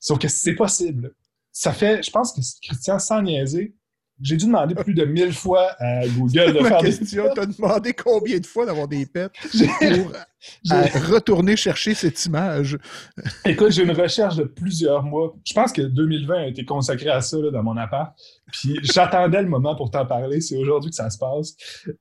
Sauf 0.00 0.18
que 0.18 0.28
c'est 0.28 0.54
possible. 0.54 1.14
Ça 1.52 1.72
fait, 1.72 2.02
je 2.02 2.10
pense 2.10 2.32
que 2.32 2.40
Christian, 2.66 2.98
sans 2.98 3.22
niaiser, 3.22 3.74
j'ai 4.22 4.36
dû 4.36 4.46
demander 4.46 4.74
plus 4.74 4.94
de 4.94 5.04
mille 5.04 5.32
fois 5.32 5.72
à 5.78 6.06
Google 6.08 6.54
de 6.54 6.64
faire 6.64 6.78
question, 6.78 7.24
des... 7.24 7.34
t'as 7.34 7.46
demandé 7.46 7.92
combien 7.92 8.38
de 8.38 8.46
fois 8.46 8.64
d'avoir 8.64 8.88
des 8.88 9.04
pets 9.04 9.30
pour 10.92 11.06
retourner 11.08 11.56
chercher 11.56 11.94
cette 11.94 12.24
image? 12.24 12.78
Écoute, 13.44 13.72
j'ai 13.72 13.82
une 13.82 13.92
recherche 13.92 14.36
de 14.36 14.44
plusieurs 14.44 15.02
mois. 15.02 15.34
Je 15.44 15.52
pense 15.52 15.72
que 15.72 15.82
2020 15.82 16.34
a 16.34 16.46
été 16.46 16.64
consacré 16.64 17.10
à 17.10 17.20
ça 17.20 17.36
là, 17.38 17.50
dans 17.50 17.62
mon 17.62 17.76
appart. 17.76 18.16
Puis 18.52 18.78
j'attendais 18.82 19.42
le 19.42 19.48
moment 19.48 19.76
pour 19.76 19.90
t'en 19.90 20.06
parler. 20.06 20.40
C'est 20.40 20.56
aujourd'hui 20.56 20.90
que 20.90 20.96
ça 20.96 21.10
se 21.10 21.18
passe. 21.18 21.54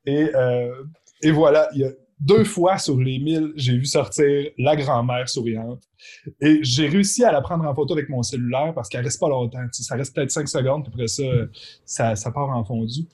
Et, 0.05 0.33
euh, 0.33 0.71
et 1.21 1.31
voilà, 1.31 1.67
il 1.73 1.81
y 1.81 1.83
a 1.83 1.89
deux 2.19 2.43
fois 2.43 2.77
sur 2.77 2.97
les 2.97 3.19
mille, 3.19 3.51
j'ai 3.55 3.77
vu 3.77 3.85
sortir 3.85 4.49
la 4.57 4.75
grand-mère 4.75 5.27
souriante. 5.27 5.83
Et 6.39 6.59
j'ai 6.61 6.87
réussi 6.87 7.23
à 7.23 7.31
la 7.31 7.41
prendre 7.41 7.65
en 7.65 7.75
photo 7.75 7.93
avec 7.93 8.09
mon 8.09 8.23
cellulaire 8.23 8.73
parce 8.73 8.89
qu'elle 8.89 9.03
reste 9.03 9.19
pas 9.19 9.29
longtemps. 9.29 9.65
ça 9.71 9.95
reste 9.95 10.15
peut-être 10.15 10.31
cinq 10.31 10.47
secondes, 10.47 10.83
puis 10.83 10.93
après 10.93 11.07
ça, 11.07 12.15
ça, 12.15 12.31
part 12.31 12.49
en 12.49 12.63
fondu. 12.63 13.07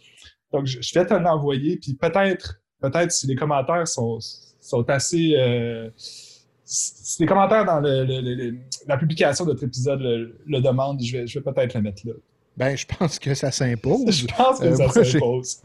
Donc, 0.51 0.65
je, 0.65 0.81
je 0.81 0.99
vais 0.99 1.05
te 1.05 1.13
l'envoyer, 1.13 1.77
puis 1.77 1.93
peut-être, 1.93 2.61
peut-être 2.79 3.11
si 3.11 3.27
les 3.27 3.35
commentaires 3.35 3.87
sont, 3.87 4.19
sont 4.59 4.89
assez... 4.89 5.35
Euh, 5.37 5.89
si 6.63 7.21
les 7.21 7.27
commentaires 7.27 7.65
dans 7.65 7.81
la 7.81 8.97
publication 8.97 9.43
de 9.45 9.51
notre 9.51 9.63
épisode 9.63 9.99
le, 9.99 10.61
demandent, 10.61 11.01
je 11.01 11.17
vais, 11.17 11.27
je 11.27 11.39
vais 11.39 11.43
peut-être 11.51 11.73
le 11.73 11.81
mettre 11.81 12.07
là. 12.07 12.13
Ben, 12.57 12.75
je 12.75 12.85
pense 12.85 13.17
que 13.17 13.33
ça 13.33 13.49
s'impose. 13.49 14.11
Je 14.11 14.27
pense 14.27 14.59
que 14.59 14.65
euh, 14.65 14.75
ça 14.75 15.03
s'impose. 15.03 15.61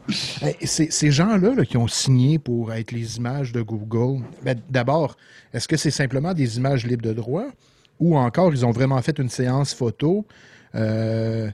ces 0.63 1.11
gens-là 1.11 1.65
qui 1.65 1.77
ont 1.77 1.87
signé 1.87 2.39
pour 2.39 2.73
être 2.73 2.91
les 2.91 3.17
images 3.17 3.51
de 3.51 3.61
Google, 3.61 4.23
ben, 4.41 4.59
d'abord, 4.69 5.17
est-ce 5.53 5.67
que 5.67 5.77
c'est 5.77 5.91
simplement 5.91 6.33
des 6.33 6.57
images 6.57 6.85
libres 6.85 7.05
de 7.05 7.13
droit 7.13 7.45
ou 7.99 8.17
encore 8.17 8.53
ils 8.53 8.65
ont 8.65 8.71
vraiment 8.71 9.01
fait 9.01 9.19
une 9.19 9.29
séance 9.29 9.73
photo? 9.73 10.25
Euh, 10.75 11.49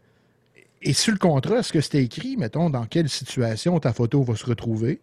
et 0.82 0.94
sur 0.94 1.14
le 1.14 1.18
contrat, 1.18 1.60
est-ce 1.60 1.74
que 1.74 1.82
c'était 1.82 2.04
écrit, 2.04 2.38
mettons, 2.38 2.70
dans 2.70 2.86
quelle 2.86 3.10
situation 3.10 3.80
ta 3.80 3.94
photo 3.94 4.22
va 4.22 4.36
se 4.36 4.46
retrouver? 4.46 5.02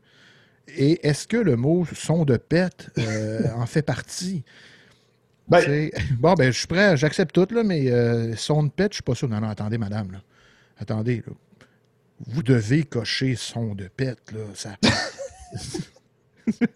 Et 0.77 1.07
est-ce 1.07 1.27
que 1.27 1.39
le 1.39 1.57
mot 1.57 1.85
son 1.95 2.25
de 2.25 2.37
pète 2.37 2.91
euh, 2.99 3.49
en 3.57 3.67
fait 3.67 3.83
partie? 3.83 4.45
Ben, 5.51 5.91
bon, 6.19 6.35
ben, 6.35 6.53
je 6.53 6.59
suis 6.59 6.67
prêt, 6.67 6.97
j'accepte 6.97 7.35
tout, 7.35 7.49
là, 7.53 7.63
mais 7.65 7.91
euh, 7.91 8.37
son 8.37 8.63
de 8.63 8.71
pète, 8.71 8.93
je 8.93 8.97
suis 8.97 9.03
pas 9.03 9.15
sûr. 9.15 9.29
Non, 9.29 9.41
non, 9.41 9.49
attendez, 9.49 9.79
madame. 9.79 10.13
Là. 10.13 10.23
Attendez, 10.79 11.23
là. 11.27 11.33
Vous 12.27 12.43
devez 12.43 12.85
cocher 12.85 13.35
son 13.35 13.75
de 13.75 13.89
pète, 13.89 14.33
là. 14.33 14.41
Ça... 14.55 14.77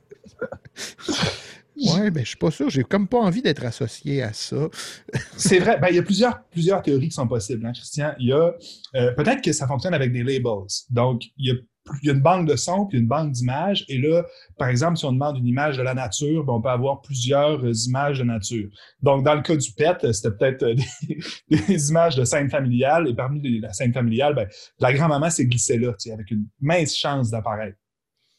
ouais, 1.77 2.11
ben, 2.11 2.25
je 2.25 2.29
suis 2.29 2.39
pas 2.39 2.51
sûr. 2.51 2.71
J'ai 2.71 2.83
comme 2.83 3.07
pas 3.07 3.19
envie 3.19 3.43
d'être 3.43 3.63
associé 3.65 4.23
à 4.23 4.33
ça. 4.33 4.69
C'est 5.37 5.59
vrai. 5.59 5.79
Ben, 5.79 5.89
il 5.91 5.97
y 5.97 5.99
a 5.99 6.03
plusieurs, 6.03 6.43
plusieurs 6.45 6.83
théories 6.83 7.09
qui 7.09 7.15
sont 7.15 7.29
possibles, 7.29 7.65
hein, 7.67 7.73
Christian. 7.73 8.15
Il 8.19 8.29
y 8.29 8.33
a. 8.33 8.55
Euh, 8.95 9.13
peut-être 9.13 9.43
que 9.43 9.53
ça 9.53 9.67
fonctionne 9.67 9.93
avec 9.95 10.13
des 10.13 10.23
labels. 10.23 10.67
Donc, 10.91 11.25
il 11.37 11.49
y 11.49 11.51
a 11.51 11.55
il 12.03 12.07
y 12.07 12.11
a 12.11 12.14
une 12.14 12.20
banque 12.20 12.49
de 12.49 12.57
sons 12.57 12.87
puis 12.87 12.99
une 12.99 13.07
banque 13.07 13.33
d'images. 13.33 13.85
Et 13.88 13.99
là, 13.99 14.25
par 14.59 14.68
exemple, 14.68 14.97
si 14.97 15.05
on 15.05 15.12
demande 15.12 15.38
une 15.38 15.47
image 15.47 15.77
de 15.77 15.83
la 15.83 15.94
nature, 15.94 16.44
ben, 16.44 16.55
on 16.55 16.62
peut 16.62 16.70
avoir 16.70 17.03
plusieurs 17.03 17.64
euh, 17.64 17.73
images 17.87 18.18
de 18.18 18.25
nature. 18.25 18.68
Donc, 19.03 19.25
dans 19.25 19.35
le 19.35 19.42
cas 19.42 19.57
du 19.57 19.73
PET, 19.73 20.12
c'était 20.12 20.31
peut-être 20.37 20.62
euh, 20.62 20.75
des, 21.51 21.88
images 21.88 22.16
de 22.16 22.25
scène 22.25 22.49
familiale. 22.49 23.09
Et 23.09 23.14
parmi 23.14 23.40
les, 23.40 23.61
la 23.61 23.73
scène 23.73 23.92
familiale, 23.92 24.35
ben, 24.35 24.49
la 24.79 24.92
grand-maman 24.92 25.31
s'est 25.31 25.47
glissée 25.47 25.79
là, 25.79 25.92
avec 26.12 26.31
une 26.31 26.47
mince 26.61 26.97
chance 26.97 27.31
d'apparaître. 27.31 27.77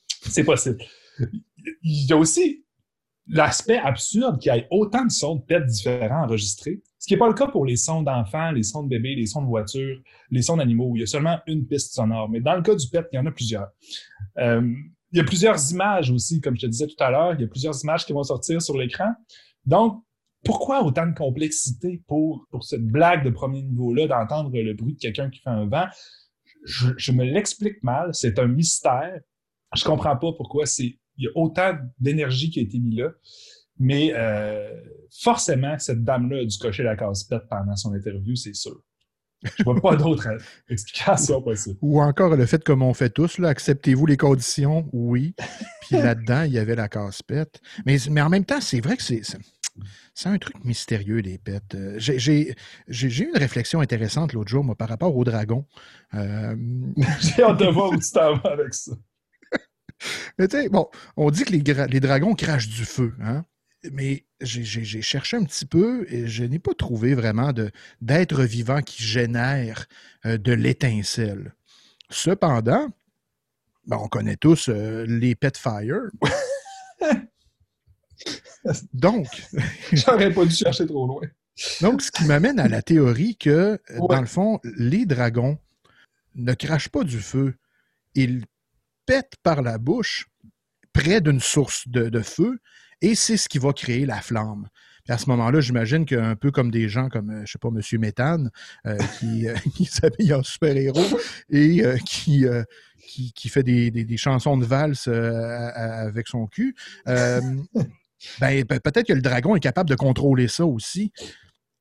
C'est 0.07 0.43
possible. 0.43 0.77
Il 1.83 2.09
y 2.09 2.13
a 2.13 2.17
aussi 2.17 2.64
l'aspect 3.27 3.77
absurde 3.77 4.39
qu'il 4.39 4.53
y 4.53 4.57
ait 4.57 4.67
autant 4.69 5.05
de 5.05 5.11
sons 5.11 5.35
de 5.35 5.41
PET 5.41 5.65
différents 5.65 6.23
enregistrés. 6.23 6.81
Ce 6.99 7.07
qui 7.07 7.13
n'est 7.13 7.19
pas 7.19 7.27
le 7.27 7.33
cas 7.33 7.47
pour 7.47 7.65
les 7.65 7.75
sons 7.75 8.01
d'enfants, 8.01 8.51
les 8.51 8.63
sons 8.63 8.83
de 8.83 8.89
bébés, 8.89 9.15
les 9.15 9.25
sons 9.25 9.41
de 9.41 9.47
voitures, 9.47 9.99
les 10.31 10.41
sons 10.41 10.57
d'animaux. 10.57 10.91
Il 10.95 10.99
y 10.99 11.03
a 11.03 11.07
seulement 11.07 11.39
une 11.47 11.65
piste 11.65 11.93
sonore. 11.93 12.29
Mais 12.29 12.39
dans 12.39 12.55
le 12.55 12.61
cas 12.61 12.75
du 12.75 12.87
PET, 12.87 13.07
il 13.11 13.15
y 13.15 13.19
en 13.19 13.25
a 13.25 13.31
plusieurs. 13.31 13.67
Euh, 14.37 14.73
il 15.11 15.17
y 15.17 15.21
a 15.21 15.23
plusieurs 15.23 15.71
images 15.71 16.11
aussi, 16.11 16.41
comme 16.41 16.55
je 16.55 16.61
te 16.61 16.67
disais 16.67 16.87
tout 16.87 17.01
à 17.03 17.09
l'heure. 17.09 17.33
Il 17.33 17.41
y 17.41 17.43
a 17.43 17.47
plusieurs 17.47 17.79
images 17.83 18.05
qui 18.05 18.13
vont 18.13 18.23
sortir 18.23 18.61
sur 18.61 18.77
l'écran. 18.77 19.13
Donc, 19.65 20.03
pourquoi 20.43 20.83
autant 20.83 21.07
de 21.07 21.15
complexité 21.15 22.03
pour, 22.07 22.45
pour 22.51 22.63
cette 22.63 22.85
blague 22.85 23.23
de 23.23 23.31
premier 23.31 23.63
niveau-là, 23.63 24.07
d'entendre 24.07 24.51
le 24.53 24.73
bruit 24.73 24.93
de 24.93 24.99
quelqu'un 24.99 25.29
qui 25.29 25.39
fait 25.39 25.49
un 25.49 25.65
vent? 25.67 25.87
Je, 26.63 26.89
je 26.97 27.11
me 27.11 27.23
l'explique 27.23 27.81
mal. 27.83 28.09
C'est 28.13 28.37
un 28.39 28.47
mystère. 28.47 29.19
Je 29.73 29.83
comprends 29.83 30.15
pas 30.15 30.31
pourquoi 30.33 30.65
c'est 30.65 30.99
il 31.17 31.25
y 31.25 31.27
a 31.27 31.31
autant 31.35 31.77
d'énergie 31.99 32.49
qui 32.49 32.59
a 32.59 32.63
été 32.63 32.79
mise 32.79 32.99
là. 32.99 33.11
Mais 33.77 34.13
euh, 34.15 34.69
forcément, 35.21 35.77
cette 35.79 36.03
dame-là 36.03 36.37
a 36.41 36.45
dû 36.45 36.57
cocher 36.57 36.83
la 36.83 36.95
casse-pète 36.95 37.43
pendant 37.49 37.75
son 37.75 37.93
interview, 37.93 38.35
c'est 38.35 38.55
sûr. 38.55 38.81
Je 39.43 39.63
vois 39.63 39.79
pas 39.79 39.95
d'autre 39.97 40.29
explication 40.69 41.41
possible. 41.41 41.77
Ou 41.81 42.01
encore 42.01 42.35
le 42.35 42.45
fait, 42.45 42.63
comme 42.63 42.81
on 42.81 42.93
fait 42.93 43.09
tous, 43.09 43.39
acceptez-vous 43.39 44.05
les 44.05 44.17
conditions? 44.17 44.89
Oui. 44.93 45.35
Puis 45.81 45.91
là-dedans, 45.97 46.43
il 46.43 46.53
y 46.53 46.59
avait 46.59 46.75
la 46.75 46.87
casse-pète. 46.87 47.59
Mais, 47.85 47.97
mais 48.09 48.21
en 48.21 48.29
même 48.29 48.45
temps, 48.45 48.61
c'est 48.61 48.79
vrai 48.79 48.97
que 48.97 49.03
c'est. 49.03 49.21
C'est 50.13 50.29
un 50.29 50.37
truc 50.37 50.63
mystérieux, 50.63 51.17
les 51.17 51.37
pets. 51.37 51.75
Euh, 51.75 51.95
j'ai 51.97 52.55
eu 52.95 53.27
une 53.27 53.37
réflexion 53.37 53.81
intéressante 53.81 54.31
l'autre 54.31 54.49
jour, 54.49 54.63
moi, 54.63 54.75
par 54.75 54.87
rapport 54.87 55.13
au 55.13 55.25
dragon. 55.25 55.65
Euh, 56.13 56.55
j'ai 57.19 57.43
hâte 57.43 57.59
de 57.59 57.65
voir 57.65 57.91
où 57.91 57.97
tu 57.97 58.09
t'en 58.13 58.37
vas 58.37 58.51
avec 58.51 58.73
ça. 58.73 58.93
Mais 60.37 60.47
tu 60.47 60.57
sais, 60.57 60.69
bon, 60.69 60.87
on 61.17 61.31
dit 61.31 61.43
que 61.43 61.51
les, 61.51 61.99
dragons 61.99 62.35
crachent 62.35 62.69
du 62.69 62.85
feu, 62.85 63.13
hein? 63.21 63.45
Mais 63.91 64.25
j'ai 64.41 65.01
cherché 65.01 65.37
un 65.37 65.43
petit 65.43 65.65
peu 65.65 66.07
et 66.09 66.27
je 66.27 66.43
n'ai 66.43 66.57
pas 66.57 66.73
trouvé 66.73 67.13
vraiment 67.13 67.53
d'être 68.01 68.43
vivant 68.43 68.81
qui 68.81 69.03
génère 69.03 69.85
euh, 70.25 70.39
de 70.39 70.53
l'étincelle. 70.53 71.53
Cependant, 72.09 72.89
ben, 73.85 73.99
on 74.01 74.07
connaît 74.07 74.37
tous 74.37 74.69
euh, 74.69 75.05
les 75.07 75.35
pet 75.35 75.55
fire. 75.55 76.01
Donc. 78.93 79.27
J'aurais 79.91 80.33
pas 80.33 80.45
dû 80.45 80.55
chercher 80.55 80.87
trop 80.87 81.05
loin. 81.05 81.21
Donc, 81.81 82.01
ce 82.01 82.11
qui 82.11 82.25
m'amène 82.25 82.59
à 82.59 82.67
la 82.67 82.81
théorie 82.81 83.37
que, 83.37 83.79
dans 84.09 84.19
le 84.19 84.27
fond, 84.27 84.59
les 84.63 85.05
dragons 85.05 85.57
ne 86.35 86.53
crachent 86.53 86.89
pas 86.89 87.03
du 87.03 87.19
feu. 87.19 87.55
Ils 88.13 88.45
pète 89.05 89.33
par 89.43 89.61
la 89.61 89.77
bouche 89.77 90.27
près 90.93 91.21
d'une 91.21 91.39
source 91.39 91.87
de, 91.87 92.21
feu 92.21 92.57
et 93.01 93.15
c'est 93.15 93.37
ce 93.37 93.49
qui 93.49 93.59
va 93.59 93.73
créer 93.73 94.05
la 94.05 94.21
flamme. 94.21 94.67
à 95.09 95.17
ce 95.17 95.29
moment-là, 95.29 95.59
j'imagine 95.59 96.05
qu'un 96.05 96.35
peu 96.35 96.51
comme 96.51 96.71
des 96.71 96.87
gens 96.87 97.09
comme, 97.09 97.29
euh, 97.29 97.43
je 97.45 97.51
sais 97.51 97.59
pas, 97.59 97.67
M. 97.67 97.81
Méthane, 97.99 98.49
euh, 98.87 98.97
qui, 99.19 99.47
euh, 99.47 99.55
qui 99.75 99.85
s'habille 99.85 100.33
en 100.33 100.41
super-héros 100.41 101.19
et 101.49 101.83
qui, 102.05 102.45
qui, 103.35 103.49
fait 103.49 103.63
des, 103.63 104.17
chansons 104.17 104.57
de 104.57 104.65
valse 104.65 105.07
avec 105.07 106.27
son 106.27 106.47
cul, 106.47 106.75
ben, 107.05 108.65
peut-être 108.65 109.07
que 109.07 109.13
le 109.13 109.21
dragon 109.21 109.55
est 109.55 109.59
capable 109.59 109.89
de 109.89 109.95
contrôler 109.95 110.47
ça 110.47 110.65
aussi. 110.65 111.11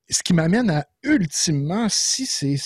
Ce 0.09 0.21
qui 0.21 0.33
m'amène 0.33 0.69
à, 0.69 0.85
ultimement, 1.03 1.87
si 1.89 2.25
c'est 2.25 2.57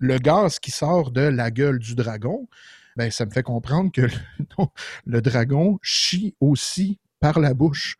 le 0.00 0.18
gaz 0.18 0.58
qui 0.58 0.70
sort 0.70 1.10
de 1.10 1.20
la 1.20 1.50
gueule 1.50 1.78
du 1.78 1.94
dragon, 1.94 2.48
ben, 2.96 3.10
ça 3.10 3.26
me 3.26 3.30
fait 3.30 3.42
comprendre 3.42 3.90
que 3.92 4.02
le, 5.06 5.20
dragon 5.20 5.78
chie 5.82 6.34
aussi 6.40 6.98
par 7.20 7.40
la 7.40 7.54
bouche. 7.54 7.96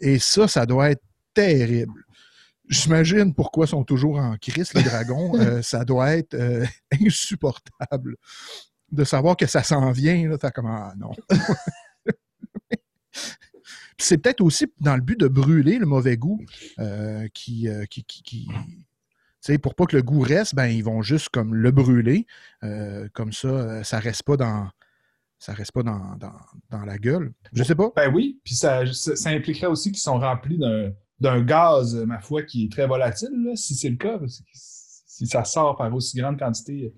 Et 0.00 0.18
ça, 0.18 0.46
ça 0.48 0.66
doit 0.66 0.90
être 0.90 1.02
terrible. 1.34 2.04
J'imagine 2.68 3.34
pourquoi 3.34 3.64
ils 3.64 3.70
sont 3.70 3.84
toujours 3.84 4.18
en 4.18 4.36
crise, 4.36 4.72
les 4.74 4.82
dragons. 4.82 5.32
Euh, 5.38 5.62
ça 5.62 5.84
doit 5.84 6.16
être 6.16 6.34
euh, 6.34 6.66
insupportable 7.00 8.16
de 8.90 9.04
savoir 9.04 9.36
que 9.36 9.46
ça 9.46 9.62
s'en 9.62 9.90
vient. 9.92 10.28
Là, 10.28 10.50
comme, 10.50 10.66
ah, 10.66 10.92
non. 10.96 11.12
c'est 13.98 14.18
peut-être 14.18 14.40
aussi 14.40 14.66
dans 14.80 14.96
le 14.96 15.02
but 15.02 15.18
de 15.18 15.28
brûler 15.28 15.78
le 15.78 15.86
mauvais 15.86 16.16
goût 16.16 16.44
euh, 16.78 17.28
qui, 17.34 17.68
qui, 17.88 18.04
qui, 18.04 18.48
pour 19.62 19.74
pas 19.74 19.86
que 19.86 19.96
le 19.96 20.02
goût 20.02 20.20
reste, 20.20 20.54
ben, 20.54 20.66
ils 20.66 20.84
vont 20.84 21.02
juste 21.02 21.28
comme 21.30 21.54
le 21.54 21.70
brûler. 21.70 22.26
Euh, 22.64 23.08
comme 23.12 23.32
ça, 23.32 23.48
euh, 23.48 23.82
ça 23.82 23.98
reste 23.98 24.22
pas 24.24 24.36
dans. 24.36 24.68
Ça 25.38 25.52
reste 25.52 25.70
pas 25.70 25.84
dans, 25.84 26.84
la 26.84 26.98
gueule. 26.98 27.32
Je 27.52 27.62
sais 27.62 27.76
pas. 27.76 27.92
Ben 27.94 28.12
oui, 28.12 28.40
puis 28.42 28.56
ça, 28.56 28.82
impliquerait 29.26 29.68
aussi 29.68 29.92
qu'ils 29.92 30.00
sont 30.00 30.18
remplis 30.18 30.58
d'un 31.20 31.42
gaz, 31.42 31.94
ma 31.94 32.18
foi, 32.18 32.42
qui 32.42 32.64
est 32.64 32.72
très 32.72 32.88
volatile, 32.88 33.52
si 33.54 33.76
c'est 33.76 33.88
le 33.88 33.96
cas. 33.96 34.18
si 34.26 35.26
ça 35.28 35.44
sort 35.44 35.76
par 35.76 35.94
aussi 35.94 36.18
grande 36.18 36.40
quantité, 36.40 36.92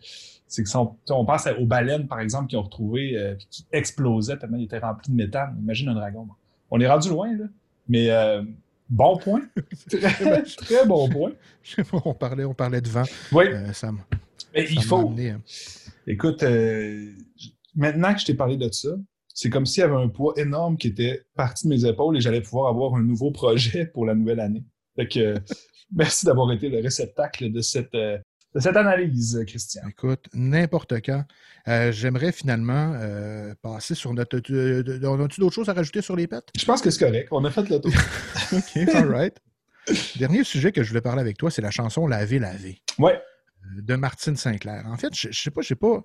c'est 0.47 0.65
que 0.65 0.71
on 1.11 1.25
pense 1.27 1.49
aux 1.59 1.67
baleines, 1.67 2.09
par 2.09 2.21
exemple, 2.21 2.49
qui 2.49 2.57
ont 2.57 2.63
retrouvé, 2.63 3.15
euh, 3.15 3.35
qui 3.51 3.67
explosaient 3.73 4.39
tellement 4.39 4.57
ils 4.57 4.65
étaient 4.65 4.79
remplis 4.79 5.11
de 5.11 5.17
méthane. 5.17 5.57
Imagine 5.61 5.91
un 5.91 5.95
dragon. 5.95 6.27
On 6.71 6.81
est 6.81 6.89
rendu 6.89 7.11
loin, 7.11 7.37
là. 7.37 7.45
Mais 7.89 8.09
Bon 8.91 9.17
point. 9.17 9.43
très, 9.89 10.85
bon 10.85 11.09
point. 11.09 11.33
on, 12.05 12.13
parlait, 12.13 12.45
on 12.45 12.55
parlait 12.55 12.81
de 12.81 12.89
vent. 12.89 13.05
Oui. 13.31 13.45
Euh, 13.47 13.73
il 14.57 14.83
faut. 14.83 15.15
Hein. 15.17 15.41
Écoute, 16.09 16.43
euh, 16.43 17.13
maintenant 17.77 18.13
que 18.13 18.21
je 18.21 18.27
t'ai 18.27 18.35
parlé 18.35 18.57
de 18.57 18.69
ça, 18.73 18.91
c'est 19.33 19.49
comme 19.49 19.65
s'il 19.65 19.83
y 19.83 19.85
avait 19.85 19.95
un 19.95 20.09
poids 20.09 20.35
énorme 20.37 20.77
qui 20.77 20.89
était 20.89 21.23
parti 21.37 21.69
de 21.69 21.73
mes 21.73 21.85
épaules 21.85 22.17
et 22.17 22.21
j'allais 22.21 22.41
pouvoir 22.41 22.69
avoir 22.69 22.97
un 22.97 23.03
nouveau 23.03 23.31
projet 23.31 23.87
pour 23.87 24.07
la 24.07 24.15
nouvelle 24.15 24.41
année. 24.41 24.65
Fait 24.97 25.07
que, 25.07 25.35
merci 25.95 26.27
d'avoir 26.27 26.51
été 26.53 26.69
le 26.69 26.81
réceptacle 26.81 27.53
de 27.53 27.61
cette, 27.61 27.95
euh, 27.95 28.19
cette 28.57 28.77
analyse, 28.77 29.41
Christian. 29.47 29.83
Écoute, 29.89 30.27
n'importe 30.35 30.95
quand. 31.05 31.25
Euh, 31.69 31.93
j'aimerais 31.93 32.33
finalement 32.33 32.95
euh, 32.97 33.55
passer 33.63 33.95
sur 33.95 34.13
notre. 34.13 34.39
On 35.07 35.25
a-tu 35.25 35.41
d'autres 35.41 35.55
choses 35.55 35.69
à 35.69 35.73
rajouter 35.73 36.03
sur 36.03 36.17
les 36.17 36.27
pets? 36.27 36.45
Je 36.59 36.65
pense 36.65 36.81
que 36.81 36.91
c'est 36.91 37.05
correct. 37.05 37.29
On 37.31 37.45
a 37.45 37.51
fait 37.51 37.69
le 37.69 37.81
tour. 37.81 37.93
OK, 38.53 38.77
all 38.95 39.09
right. 39.09 39.37
Dernier 40.17 40.43
sujet 40.43 40.73
que 40.73 40.83
je 40.83 40.89
voulais 40.89 41.01
parler 41.01 41.21
avec 41.21 41.37
toi, 41.37 41.51
c'est 41.51 41.63
la 41.63 41.71
chanson 41.71 42.07
Laver, 42.07 42.39
laver. 42.39 42.83
Ouais. 42.99 43.21
Euh, 43.65 43.83
de 43.83 43.95
Martine 43.95 44.37
Sinclair. 44.37 44.85
En 44.87 44.97
fait, 44.97 45.15
je 45.15 45.29
ne 45.29 45.33
sais 45.33 45.51
pas, 45.51 45.61
je 45.61 45.69
sais 45.69 45.77
pas. 45.77 46.03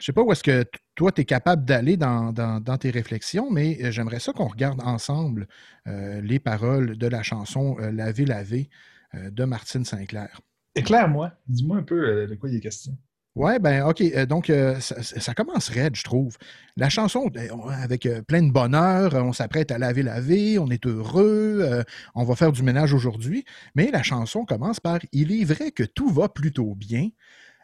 Je 0.00 0.06
sais 0.06 0.12
pas 0.12 0.22
où 0.22 0.32
est-ce 0.32 0.42
que 0.42 0.64
toi, 0.94 1.12
tu 1.12 1.20
es 1.20 1.24
capable 1.26 1.66
d'aller 1.66 1.98
dans, 1.98 2.32
tes 2.80 2.88
réflexions, 2.88 3.50
mais 3.50 3.92
j'aimerais 3.92 4.18
ça 4.18 4.32
qu'on 4.32 4.48
regarde 4.48 4.80
ensemble 4.82 5.46
les 5.84 6.38
paroles 6.38 6.96
de 6.96 7.06
la 7.06 7.22
chanson 7.22 7.76
Laver, 7.76 8.24
laver 8.24 8.70
de 9.12 9.44
Martine 9.44 9.84
Sinclair. 9.84 10.40
Éclaire-moi, 10.74 11.32
dis-moi 11.48 11.78
un 11.78 11.82
peu 11.82 12.08
euh, 12.08 12.26
de 12.26 12.34
quoi 12.34 12.48
il 12.48 12.56
est 12.56 12.60
question. 12.60 12.96
Ouais, 13.36 13.58
ben 13.58 13.84
OK. 13.86 14.00
Euh, 14.00 14.26
donc, 14.26 14.50
euh, 14.50 14.78
ça, 14.80 15.34
commence 15.34 15.68
raide, 15.68 15.96
je 15.96 16.04
trouve. 16.04 16.36
La 16.76 16.88
chanson, 16.88 17.30
avec 17.70 18.08
plein 18.26 18.42
de 18.42 18.52
bonheur, 18.52 19.14
on 19.14 19.32
s'apprête 19.32 19.70
à 19.70 19.78
laver, 19.78 20.02
laver, 20.02 20.58
on 20.58 20.68
est 20.68 20.86
heureux, 20.86 21.84
on 22.14 22.24
va 22.24 22.36
faire 22.36 22.52
du 22.52 22.62
ménage 22.62 22.92
aujourd'hui. 22.92 23.44
Mais 23.74 23.90
la 23.90 24.02
chanson 24.02 24.44
commence 24.44 24.80
par 24.80 24.98
Il 25.12 25.32
est 25.32 25.44
vrai 25.44 25.70
que 25.70 25.84
tout 25.84 26.08
va 26.08 26.28
plutôt 26.28 26.74
bien, 26.74 27.08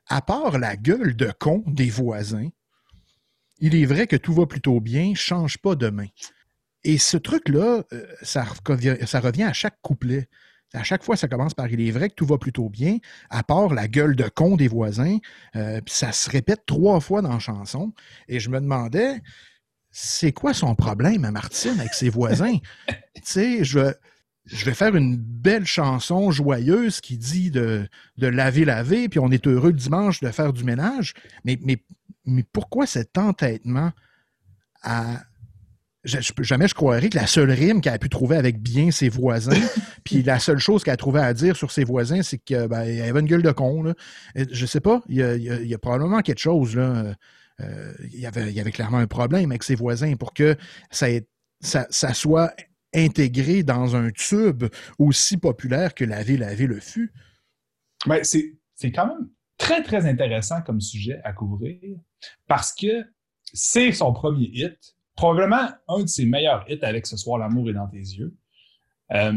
à 0.09 0.23
part 0.23 0.59
la 0.59 0.77
gueule 0.77 1.17
de 1.17 1.33
con 1.39 1.65
des 1.67 1.91
voisins. 1.91 2.49
Il 3.59 3.75
est 3.75 3.87
vrai 3.87 4.07
que 4.07 4.17
tout 4.17 4.35
va 4.35 4.47
plutôt 4.47 4.81
bien, 4.81 5.15
change 5.15 5.59
pas 5.59 5.75
demain. 5.75 6.09
Et 6.85 6.99
ce 6.99 7.17
truc-là, 7.17 7.85
ça 8.23 8.45
revient 8.45 9.43
à 9.45 9.53
chaque 9.53 9.81
couplet. 9.83 10.29
À 10.77 10.83
chaque 10.83 11.03
fois, 11.03 11.17
ça 11.17 11.27
commence 11.27 11.55
par 11.55 11.69
il 11.69 11.81
est 11.81 11.91
vrai 11.91 12.11
que 12.11 12.15
tout 12.15 12.27
va 12.27 12.39
plutôt 12.39 12.69
bien, 12.69 12.99
à 13.31 13.43
part 13.43 13.73
la 13.73 13.89
gueule 13.89 14.15
de 14.15 14.29
con 14.29 14.57
des 14.57 14.69
voisins. 14.69 15.19
Euh, 15.57 15.81
ça 15.87 16.13
se 16.13 16.31
répète 16.31 16.65
trois 16.67 17.01
fois 17.01 17.23
dans 17.23 17.33
la 17.33 17.39
chanson. 17.39 17.93
Et 18.29 18.41
je 18.41 18.51
me 18.51 18.61
demandais, 18.61 19.23
c'est 19.91 20.33
quoi 20.33 20.53
son 20.53 20.75
problème 20.75 21.25
à 21.25 21.31
Martine 21.31 21.81
avec 21.81 21.95
ses 21.95 22.11
voisins? 22.11 22.59
tu 22.89 23.23
sais, 23.25 23.65
je, 23.65 23.93
je 24.45 24.65
vais 24.65 24.75
faire 24.75 24.95
une 24.95 25.17
belle 25.17 25.67
chanson 25.67 26.31
joyeuse 26.31 27.01
qui 27.01 27.17
dit 27.17 27.51
de, 27.51 27.89
de 28.19 28.27
laver, 28.27 28.65
laver, 28.65 29.09
puis 29.09 29.19
on 29.19 29.31
est 29.31 29.47
heureux 29.47 29.71
le 29.71 29.79
dimanche 29.79 30.21
de 30.21 30.31
faire 30.31 30.53
du 30.53 30.65
ménage. 30.65 31.15
Mais, 31.45 31.59
mais, 31.63 31.83
mais 32.27 32.45
pourquoi 32.53 32.87
cet 32.87 33.19
entêtement 33.19 33.93
à 34.83 35.23
jamais 36.07 36.69
je 36.69 36.75
croirais 36.75 37.09
que 37.09 37.17
la 37.17 37.27
seule 37.27 37.51
rime 37.51 37.81
qu'elle 37.81 37.95
a 37.95 37.99
pu 37.99 38.09
trouver 38.09 38.37
avec 38.37 38.61
bien 38.61 38.91
ses 38.91 39.09
voisins, 39.09 39.61
puis 40.05 40.23
la 40.23 40.39
seule 40.39 40.59
chose 40.59 40.85
qu'elle 40.85 40.95
a 40.95 40.97
trouvé 40.97 41.21
à 41.21 41.35
dire 41.35 41.57
sur 41.57 41.71
ses 41.71 41.85
voisins, 41.85 42.23
c'est 42.23 42.39
qu'elle 42.39 42.69
ben, 42.69 42.81
avait 42.81 43.21
une 43.21 43.27
gueule 43.27 43.43
de 43.43 43.53
con. 43.53 43.83
Là. 43.83 43.95
Je 44.35 44.67
sais 44.67 44.81
pas, 44.81 45.03
il 45.09 45.17
y, 45.17 45.75
a, 45.75 45.79
probablement 45.79 46.21
quelque 46.21 46.41
chose. 46.41 46.77
Là. 46.77 47.15
euh, 47.61 47.93
il, 48.13 48.21
y 48.21 48.27
avait, 48.27 48.49
il 48.49 48.57
y 48.57 48.61
avait 48.61 48.73
clairement 48.73 48.99
un 48.99 49.07
problème 49.07 49.51
avec 49.51 49.63
ses 49.63 49.75
voisins 49.75 50.15
pour 50.17 50.33
que 50.33 50.57
ça, 50.91 51.07
ça, 51.61 51.87
ça 51.91 52.15
soit 52.15 52.55
intégré 52.95 53.63
dans 53.63 53.97
un 53.97 54.11
tube 54.11 54.65
aussi 54.99 55.37
populaire 55.37 55.95
que 55.95 56.05
Laver, 56.05 56.37
laver 56.37 56.67
le 56.67 56.81
fut. 56.81 57.13
Ben, 58.07 58.23
c'est 58.23 58.93
quand 58.93 59.07
même 59.07 59.29
très, 59.59 59.83
très 59.83 60.07
intéressant 60.07 60.63
comme 60.63 60.81
sujet 60.81 61.21
à 61.25 61.33
couvrir 61.33 61.99
parce 62.47 62.75
que 62.75 63.05
c'est 63.53 63.93
son 63.93 64.13
premier 64.13 64.51
hit, 64.53 64.96
probablement 65.17 65.69
un 65.89 66.03
de 66.03 66.09
ses 66.09 66.27
meilleurs 66.27 66.65
hits 66.69 66.79
avec 66.83 67.07
Ce 67.07 67.17
soir, 67.17 67.39
l'amour 67.39 67.69
est 67.71 67.75
dans 67.75 67.89
tes 67.89 67.99
yeux. 67.99 68.35
Euh, 69.13 69.33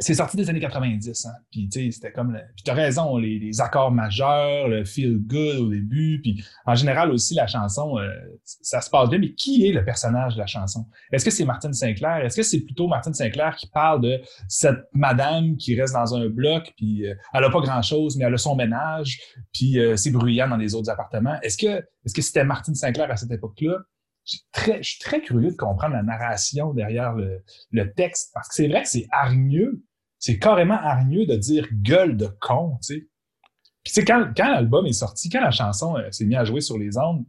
c'est 0.00 0.14
sorti 0.14 0.36
des 0.36 0.48
années 0.48 0.60
90, 0.60 1.26
hein. 1.26 1.30
Puis, 1.50 1.68
tu 1.68 1.90
c'était 1.90 2.12
comme. 2.12 2.38
Raison, 2.68 3.16
les, 3.16 3.60
accords 3.60 3.90
majeurs, 3.90 4.68
le 4.68 4.84
feel 4.84 5.18
good 5.18 5.56
au 5.56 5.68
début. 5.68 6.20
Puis, 6.22 6.44
en 6.66 6.76
général 6.76 7.10
aussi, 7.10 7.34
la 7.34 7.48
chanson, 7.48 7.98
euh, 7.98 8.08
ça 8.44 8.80
se 8.80 8.90
passe 8.90 9.08
bien. 9.08 9.18
Mais 9.18 9.32
qui 9.32 9.66
est 9.66 9.72
le 9.72 9.84
personnage 9.84 10.34
de 10.34 10.38
la 10.38 10.46
chanson? 10.46 10.86
Est-ce 11.10 11.24
que 11.24 11.32
c'est 11.32 11.44
Martine 11.44 11.72
Sinclair? 11.72 12.24
Est-ce 12.24 12.36
que 12.36 12.44
c'est 12.44 12.60
plutôt 12.60 12.86
Martine 12.86 13.14
Sinclair 13.14 13.56
qui 13.56 13.66
parle 13.66 14.02
de 14.02 14.20
cette 14.46 14.84
madame 14.92 15.56
qui 15.56 15.80
reste 15.80 15.94
dans 15.94 16.14
un 16.14 16.28
bloc, 16.28 16.72
puis 16.76 17.04
euh, 17.04 17.14
elle 17.34 17.42
a 17.42 17.50
pas 17.50 17.60
grand-chose, 17.60 18.16
mais 18.16 18.24
elle 18.24 18.34
a 18.34 18.38
son 18.38 18.54
ménage, 18.54 19.18
puis 19.52 19.78
c'est 19.96 20.12
bruyant 20.12 20.48
dans 20.48 20.56
les 20.56 20.76
autres 20.76 20.90
appartements? 20.90 21.40
Est-ce 21.42 21.56
que 21.56 21.84
est-ce 22.04 22.14
que 22.14 22.22
c'était 22.22 22.44
Martine 22.44 22.76
Sinclair 22.76 23.10
à 23.10 23.16
cette 23.16 23.32
époque-là? 23.32 23.78
Je 24.28 24.82
suis 24.82 24.98
très 24.98 25.22
curieux 25.22 25.50
de 25.50 25.56
comprendre 25.56 25.94
la 25.94 26.02
narration 26.02 26.74
derrière 26.74 27.14
le, 27.14 27.94
texte, 27.94 28.30
parce 28.34 28.48
que 28.48 28.54
c'est 28.54 28.68
vrai 28.68 28.82
que 28.82 28.88
c'est 28.88 29.06
hargneux, 29.10 29.82
c'est 30.18 30.38
carrément 30.38 30.74
hargneux 30.74 31.26
de 31.26 31.36
dire 31.36 31.66
gueule 31.72 32.16
de 32.16 32.26
con. 32.40 32.78
Puis, 32.86 33.08
tu 33.84 33.92
sais, 33.92 34.04
quand, 34.04 34.32
l'album 34.38 34.86
est 34.86 34.92
sorti, 34.92 35.30
quand 35.30 35.40
la 35.40 35.50
chanson 35.50 35.96
euh, 35.96 36.10
s'est 36.10 36.26
mise 36.26 36.36
à 36.36 36.44
jouer 36.44 36.60
sur 36.60 36.76
les 36.76 36.98
ondes, 36.98 37.24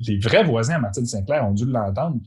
les 0.00 0.18
vrais 0.18 0.44
voisins 0.44 0.74
à 0.74 0.78
Martine 0.78 1.06
Sinclair 1.06 1.46
ont 1.46 1.52
dû 1.52 1.64
l'entendre, 1.64 2.18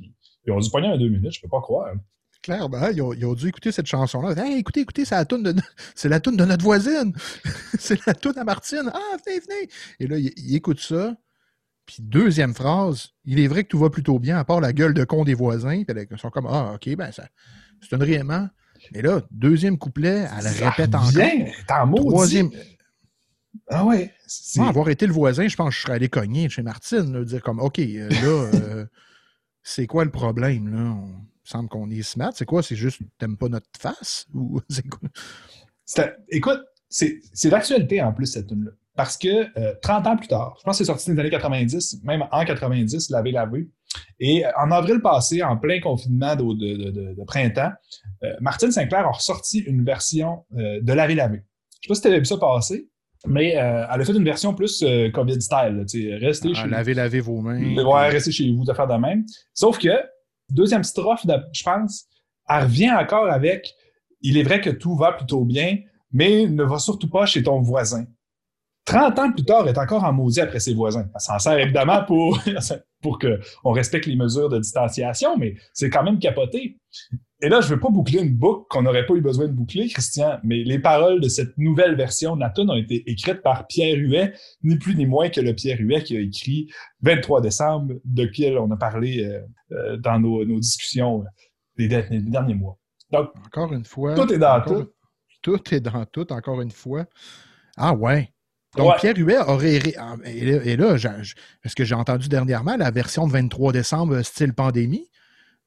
ils 0.46 0.52
ont 0.52 0.60
dû 0.60 0.70
pogner 0.70 0.88
un 0.88 0.98
deux 0.98 1.10
minutes, 1.10 1.34
je 1.34 1.42
peux 1.42 1.50
pas 1.50 1.62
croire. 1.62 1.94
Clairement, 2.42 2.78
hein, 2.78 2.92
ils 2.94 3.26
ont, 3.26 3.34
dû 3.34 3.48
écouter 3.50 3.72
cette 3.72 3.88
chanson-là. 3.88 4.34
Écoutez, 4.56 4.82
écoutez, 4.82 5.06
c'est 5.06 5.16
la 5.16 5.26
toune 5.26 5.44
de, 5.44 5.56
c'est 5.96 6.10
la 6.10 6.20
toune 6.20 6.38
de 6.38 6.46
notre 6.46 6.64
voisine. 6.64 7.14
c'est 7.80 8.06
la 8.06 8.14
toune 8.14 8.38
à 8.38 8.44
Martine. 8.44 8.90
Ah, 8.94 9.18
venez, 9.26 9.40
venez. 9.40 9.70
Et 10.00 10.08
là, 10.08 10.18
ils 10.18 10.56
écoutent 10.56 10.80
ça. 10.80 11.16
Puis 11.88 11.98
deuxième 12.02 12.54
phrase, 12.54 13.14
il 13.24 13.40
est 13.40 13.48
vrai 13.48 13.64
que 13.64 13.70
tout 13.70 13.80
va 13.80 13.90
plutôt 13.90 14.20
bien, 14.20 14.38
à 14.38 14.44
part 14.44 14.60
la 14.60 14.74
gueule 14.74 14.94
de 14.94 15.06
con 15.06 15.24
des 15.24 15.34
voisins. 15.34 15.84
Puis 15.88 16.08
ils 16.12 16.18
sont 16.20 16.30
comme, 16.30 16.46
ah, 16.46 16.74
OK, 16.76 16.94
ben 16.96 17.12
ça, 17.14 17.28
c'est 17.82 17.96
un 17.96 18.00
réellement. 18.00 18.50
Et 18.94 19.02
là, 19.02 19.22
deuxième 19.32 19.78
couplet, 19.78 20.28
elle 20.38 20.48
répète 20.48 20.94
encore. 20.94 21.12
Bien, 21.14 21.46
Troisième. 21.96 22.52
Ah 23.70 23.86
ouais. 23.86 24.14
Moi, 24.58 24.68
avoir 24.68 24.90
été 24.90 25.08
le 25.08 25.14
voisin, 25.14 25.48
je 25.48 25.56
pense 25.56 25.70
que 25.70 25.76
je 25.76 25.82
serais 25.82 25.94
allé 25.94 26.10
cogner 26.10 26.50
chez 26.50 26.62
Martine, 26.62 27.24
dire 27.24 27.42
comme 27.42 27.60
OK, 27.60 27.80
euh, 27.80 28.10
là, 28.10 28.18
euh, 28.54 28.86
c'est 29.64 29.88
quoi 29.88 30.04
le 30.04 30.12
problème? 30.12 30.68
Là? 30.68 30.92
On... 30.92 31.08
Il 31.46 31.50
semble 31.50 31.70
qu'on 31.70 31.90
est 31.90 32.04
smart. 32.04 32.34
C'est 32.36 32.46
quoi? 32.46 32.62
C'est 32.62 32.76
juste 32.76 33.00
t'aimes 33.18 33.38
pas 33.38 33.48
notre 33.48 33.70
face? 33.80 34.28
Ou 34.34 34.60
c'est 34.70 34.86
quoi? 34.88 35.08
Écoute, 36.28 36.60
c'est 36.90 37.22
d'actualité 37.46 38.02
en 38.02 38.12
plus 38.12 38.26
cette 38.26 38.48
tune 38.48 38.66
là 38.66 38.72
Parce 38.98 39.16
que 39.16 39.46
30 39.80 40.06
euh, 40.06 40.10
ans 40.10 40.18
plus 40.18 40.28
tard, 40.28 40.56
je 40.60 40.64
pense 40.64 40.78
que 40.78 40.84
c'est 40.84 40.92
sorti 40.92 41.08
dans 41.10 41.14
les 41.14 41.22
années 41.22 41.30
90, 41.30 42.04
même 42.04 42.28
en 42.32 42.44
90, 42.44 43.10
Lavé 43.12 43.32
Lavé, 43.32 43.70
et 44.20 44.46
euh, 44.46 44.50
en 44.58 44.72
avril 44.72 45.02
passé, 45.02 45.44
en 45.44 45.58
plein 45.58 45.80
confinement 45.80 46.36
de, 46.36 47.24
printemps, 47.26 47.72
euh, 48.24 48.34
Martine 48.42 48.72
Sinclair 48.72 49.06
a 49.06 49.12
ressorti 49.12 49.60
une 49.60 49.84
version 49.84 50.46
euh, 50.58 50.80
de 50.82 50.94
Laver 50.94 51.16
Laver. 51.16 51.38
Je 51.38 51.40
ne 51.40 51.82
sais 51.82 51.88
pas 51.90 51.96
si 51.96 52.02
tu 52.02 52.08
avais 52.08 52.20
vu 52.20 52.26
ça 52.26 52.38
passer, 52.38 52.90
mais 53.26 53.50
elle 53.50 53.62
a 53.62 54.04
fait 54.04 54.14
une 54.14 54.24
version 54.24 54.54
plus 54.54 54.84
COVID 55.14 55.42
style. 55.42 55.86
restez 56.20 56.52
ah, 56.56 56.62
chez 56.62 56.68
Laver, 56.68 56.94
laver 56.94 57.20
vos 57.20 57.42
mains. 57.42 57.60
Ouais, 57.60 58.10
restez 58.10 58.32
chez 58.32 58.52
vous, 58.52 58.64
de 58.64 58.74
faire 58.74 58.88
de 58.88 58.96
même. 58.96 59.26
Sauf 59.54 59.78
que, 59.78 59.90
deuxième 60.52 60.84
strophe, 60.84 61.22
je 61.52 61.64
pense, 61.64 62.06
elle 62.50 62.64
revient 62.64 62.92
encore 62.92 63.28
avec 63.28 63.72
Il 64.22 64.38
est 64.38 64.44
vrai 64.44 64.60
que 64.60 64.70
tout 64.70 64.96
va 64.96 65.14
plutôt 65.14 65.46
bien, 65.46 65.78
mais 66.12 66.48
ne 66.48 66.64
va 66.64 66.80
surtout 66.80 67.10
pas 67.10 67.26
chez 67.26 67.44
ton 67.44 67.62
voisin. 67.62 68.06
30 68.88 69.20
ans 69.20 69.32
plus 69.32 69.44
tard, 69.44 69.64
elle 69.68 69.76
est 69.76 69.78
encore 69.78 70.06
en 70.06 70.14
maudit 70.14 70.40
après 70.40 70.62
ses 70.62 70.74
voisins. 70.74 71.06
Elle 71.14 71.22
s'en 71.22 71.38
sert 71.38 71.60
évidemment 71.60 72.04
pour, 72.06 72.40
pour 73.02 73.20
qu'on 73.20 73.72
respecte 73.72 74.06
les 74.06 74.16
mesures 74.16 74.48
de 74.48 74.60
distanciation, 74.60 75.38
mais 75.38 75.56
c'est 75.74 75.90
quand 75.90 76.04
même 76.04 76.20
capoté. 76.20 76.78
Et 77.42 77.50
là, 77.50 77.60
je 77.60 77.68
ne 77.68 77.74
veux 77.74 77.80
pas 77.82 77.90
boucler 77.90 78.22
une 78.22 78.34
boucle 78.34 78.66
qu'on 78.70 78.84
n'aurait 78.84 79.06
pas 79.06 79.14
eu 79.14 79.22
besoin 79.22 79.48
de 79.48 79.52
boucler, 79.52 79.90
Christian, 79.90 80.40
mais 80.44 80.64
les 80.64 80.80
paroles 80.80 81.20
de 81.20 81.28
cette 81.28 81.56
nouvelle 81.58 81.96
version 81.96 82.36
de 82.36 82.40
la 82.40 82.50
tune 82.50 82.72
ont 82.72 82.78
été 82.78 83.04
écrites 83.12 83.44
par 83.44 83.68
Pierre 83.68 83.98
Huet, 83.98 84.34
ni 84.64 84.78
plus 84.78 84.96
ni 84.96 85.06
moins 85.06 85.30
que 85.30 85.42
le 85.42 85.54
Pierre 85.54 85.78
Huet 85.80 86.04
qui 86.04 86.16
a 86.16 86.22
écrit 86.22 86.70
23 87.02 87.42
décembre, 87.42 87.94
de 88.06 88.26
qui 88.26 88.48
on 88.58 88.72
a 88.72 88.78
parlé 88.78 89.24
euh, 89.24 89.42
euh, 89.74 89.98
dans 89.98 90.18
nos, 90.18 90.46
discussions 90.60 91.26
des, 91.78 91.90
derniers 91.90 92.56
mois. 92.56 92.80
Donc, 93.12 93.30
encore 93.46 93.74
une 93.74 93.86
fois. 93.86 94.16
Tout 94.16 94.32
est 94.32 94.40
dans 94.40 94.62
tout. 94.62 94.88
Tout 95.42 95.74
est 95.76 95.82
dans 95.82 96.06
tout, 96.06 96.32
encore 96.32 96.62
une 96.62 96.72
fois. 96.72 97.06
Ah 97.76 97.94
ouais. 97.94 98.34
Donc, 98.76 98.98
Pierre 99.00 99.18
Huet 99.18 99.40
aurait. 99.40 99.80
Et 100.26 100.76
là, 100.76 100.98
parce 101.64 101.76
que 101.76 101.84
j'ai 101.84 101.96
entendu 101.96 102.28
dernièrement 102.28 102.76
la 102.76 102.92
version 102.92 103.28
de 103.28 103.32
23 103.32 103.72
décembre 103.72 104.16
euh, 104.16 104.24
style 104.24 104.54
pandémie. 104.54 105.10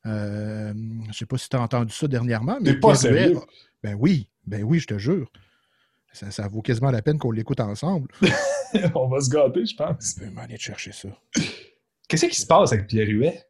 Euh, 0.06 0.72
je 0.74 1.08
ne 1.08 1.12
sais 1.12 1.26
pas 1.26 1.36
si 1.38 1.48
tu 1.48 1.56
as 1.56 1.60
entendu 1.60 1.92
ça 1.92 2.06
dernièrement. 2.06 2.58
Mais 2.60 2.74
pas 2.74 2.94
sérieux? 2.94 3.38
ben 3.82 3.96
oui, 3.98 4.28
ben 4.46 4.62
oui, 4.62 4.78
je 4.78 4.86
te 4.86 4.98
jure. 4.98 5.30
Ça, 6.12 6.48
vaut 6.48 6.62
quasiment 6.62 6.90
la 6.90 7.02
peine 7.02 7.18
qu'on 7.18 7.30
l'écoute 7.30 7.60
ensemble. 7.60 8.08
On 8.94 9.08
va 9.08 9.20
se 9.20 9.30
gâter, 9.30 9.64
je 9.64 9.76
pense. 9.76 10.16
Je 10.18 10.24
vais 10.24 10.40
aller 10.40 10.58
chercher 10.58 10.92
ça. 10.92 11.08
Qu'est-ce 12.08 12.26
qui 12.26 12.40
se 12.40 12.46
passe 12.46 12.72
avec 12.72 12.88
Pierre 12.88 13.08
Huet? 13.08 13.44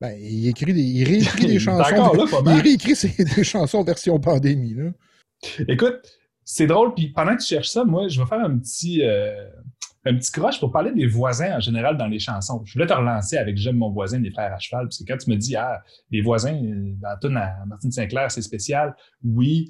Ben, 0.00 0.10
il 0.18 0.48
écrit 0.48 0.74
des, 0.74 0.82
il 0.82 1.04
réécrit 1.04 1.46
des 1.46 1.58
chansons. 1.58 2.12
Là, 2.12 2.52
il 2.54 2.60
réécrit 2.60 2.94
des 3.36 3.44
chansons 3.44 3.82
version 3.84 4.18
pandémie. 4.18 4.74
Là. 4.74 4.90
Écoute, 5.68 6.18
c'est 6.46 6.68
drôle. 6.68 6.94
Puis 6.94 7.08
pendant 7.08 7.36
que 7.36 7.42
tu 7.42 7.48
cherches 7.48 7.68
ça, 7.68 7.84
moi, 7.84 8.08
je 8.08 8.18
vais 8.18 8.26
faire 8.26 8.40
un 8.40 8.56
petit, 8.56 9.02
euh, 9.02 9.50
un 10.06 10.14
petit 10.14 10.30
croche 10.30 10.60
pour 10.60 10.70
parler 10.70 10.92
des 10.92 11.06
voisins 11.06 11.56
en 11.56 11.60
général 11.60 11.98
dans 11.98 12.06
les 12.06 12.20
chansons. 12.20 12.62
Je 12.64 12.72
voulais 12.72 12.86
te 12.86 12.92
relancer 12.92 13.36
avec 13.36 13.56
J'aime 13.58 13.76
mon 13.76 13.90
voisin 13.90 14.20
des 14.20 14.30
frères 14.30 14.54
à 14.54 14.58
cheval. 14.58 14.86
Parce 14.86 14.98
que 14.98 15.04
quand 15.06 15.18
tu 15.18 15.28
me 15.28 15.36
dis, 15.36 15.56
ah, 15.56 15.82
les 16.10 16.22
voisins, 16.22 16.56
dans 17.02 17.28
la 17.30 17.46
à 17.60 17.66
Martine 17.66 17.90
Sinclair, 17.90 18.30
c'est 18.30 18.42
spécial. 18.42 18.94
Oui. 19.24 19.68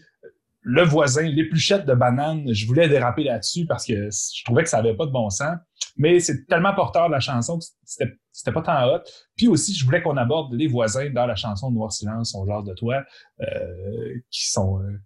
Le 0.61 0.83
voisin, 0.83 1.23
l'épluchette 1.23 1.87
de 1.87 1.95
banane, 1.95 2.53
je 2.53 2.67
voulais 2.67 2.89
déraper 2.89 3.25
là-dessus 3.25 3.67
parce 3.67 3.87
que 3.87 4.11
je 4.11 4.45
trouvais 4.45 4.65
que 4.65 4.69
ça 4.69 4.79
avait 4.79 4.97
pas 4.97 5.07
de 5.07 5.13
bon 5.13 5.31
sens. 5.31 5.57
Mais 5.97 6.21
c'est 6.21 6.45
tellement 6.47 6.75
porteur 6.75 7.07
de 7.07 7.13
la 7.13 7.21
chanson 7.21 7.59
que 7.59 7.65
c'était 7.85 8.53
pas 8.53 8.63
tant 8.63 8.87
hot. 8.87 9.01
Puis 9.35 9.49
aussi, 9.49 9.75
je 9.75 9.83
voulais 9.85 10.03
qu'on 10.03 10.17
aborde 10.19 10.53
les 10.53 10.67
voisins 10.67 11.09
dans 11.09 11.25
la 11.25 11.37
chanson 11.37 11.71
Noir 11.71 11.91
Silence, 11.91 12.33
son 12.33 12.45
genre 12.45 12.63
de 12.63 12.75
toi, 12.75 13.03
euh, 13.41 14.21
qui 14.31 14.51
sont 14.51 14.81
euh, 14.81 15.01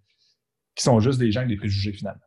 qui 0.75 0.83
sont 0.83 0.99
juste 0.99 1.19
des 1.19 1.31
gens 1.31 1.41
avec 1.41 1.51
des 1.51 1.57
préjugés 1.57 1.93
finalement. 1.93 2.21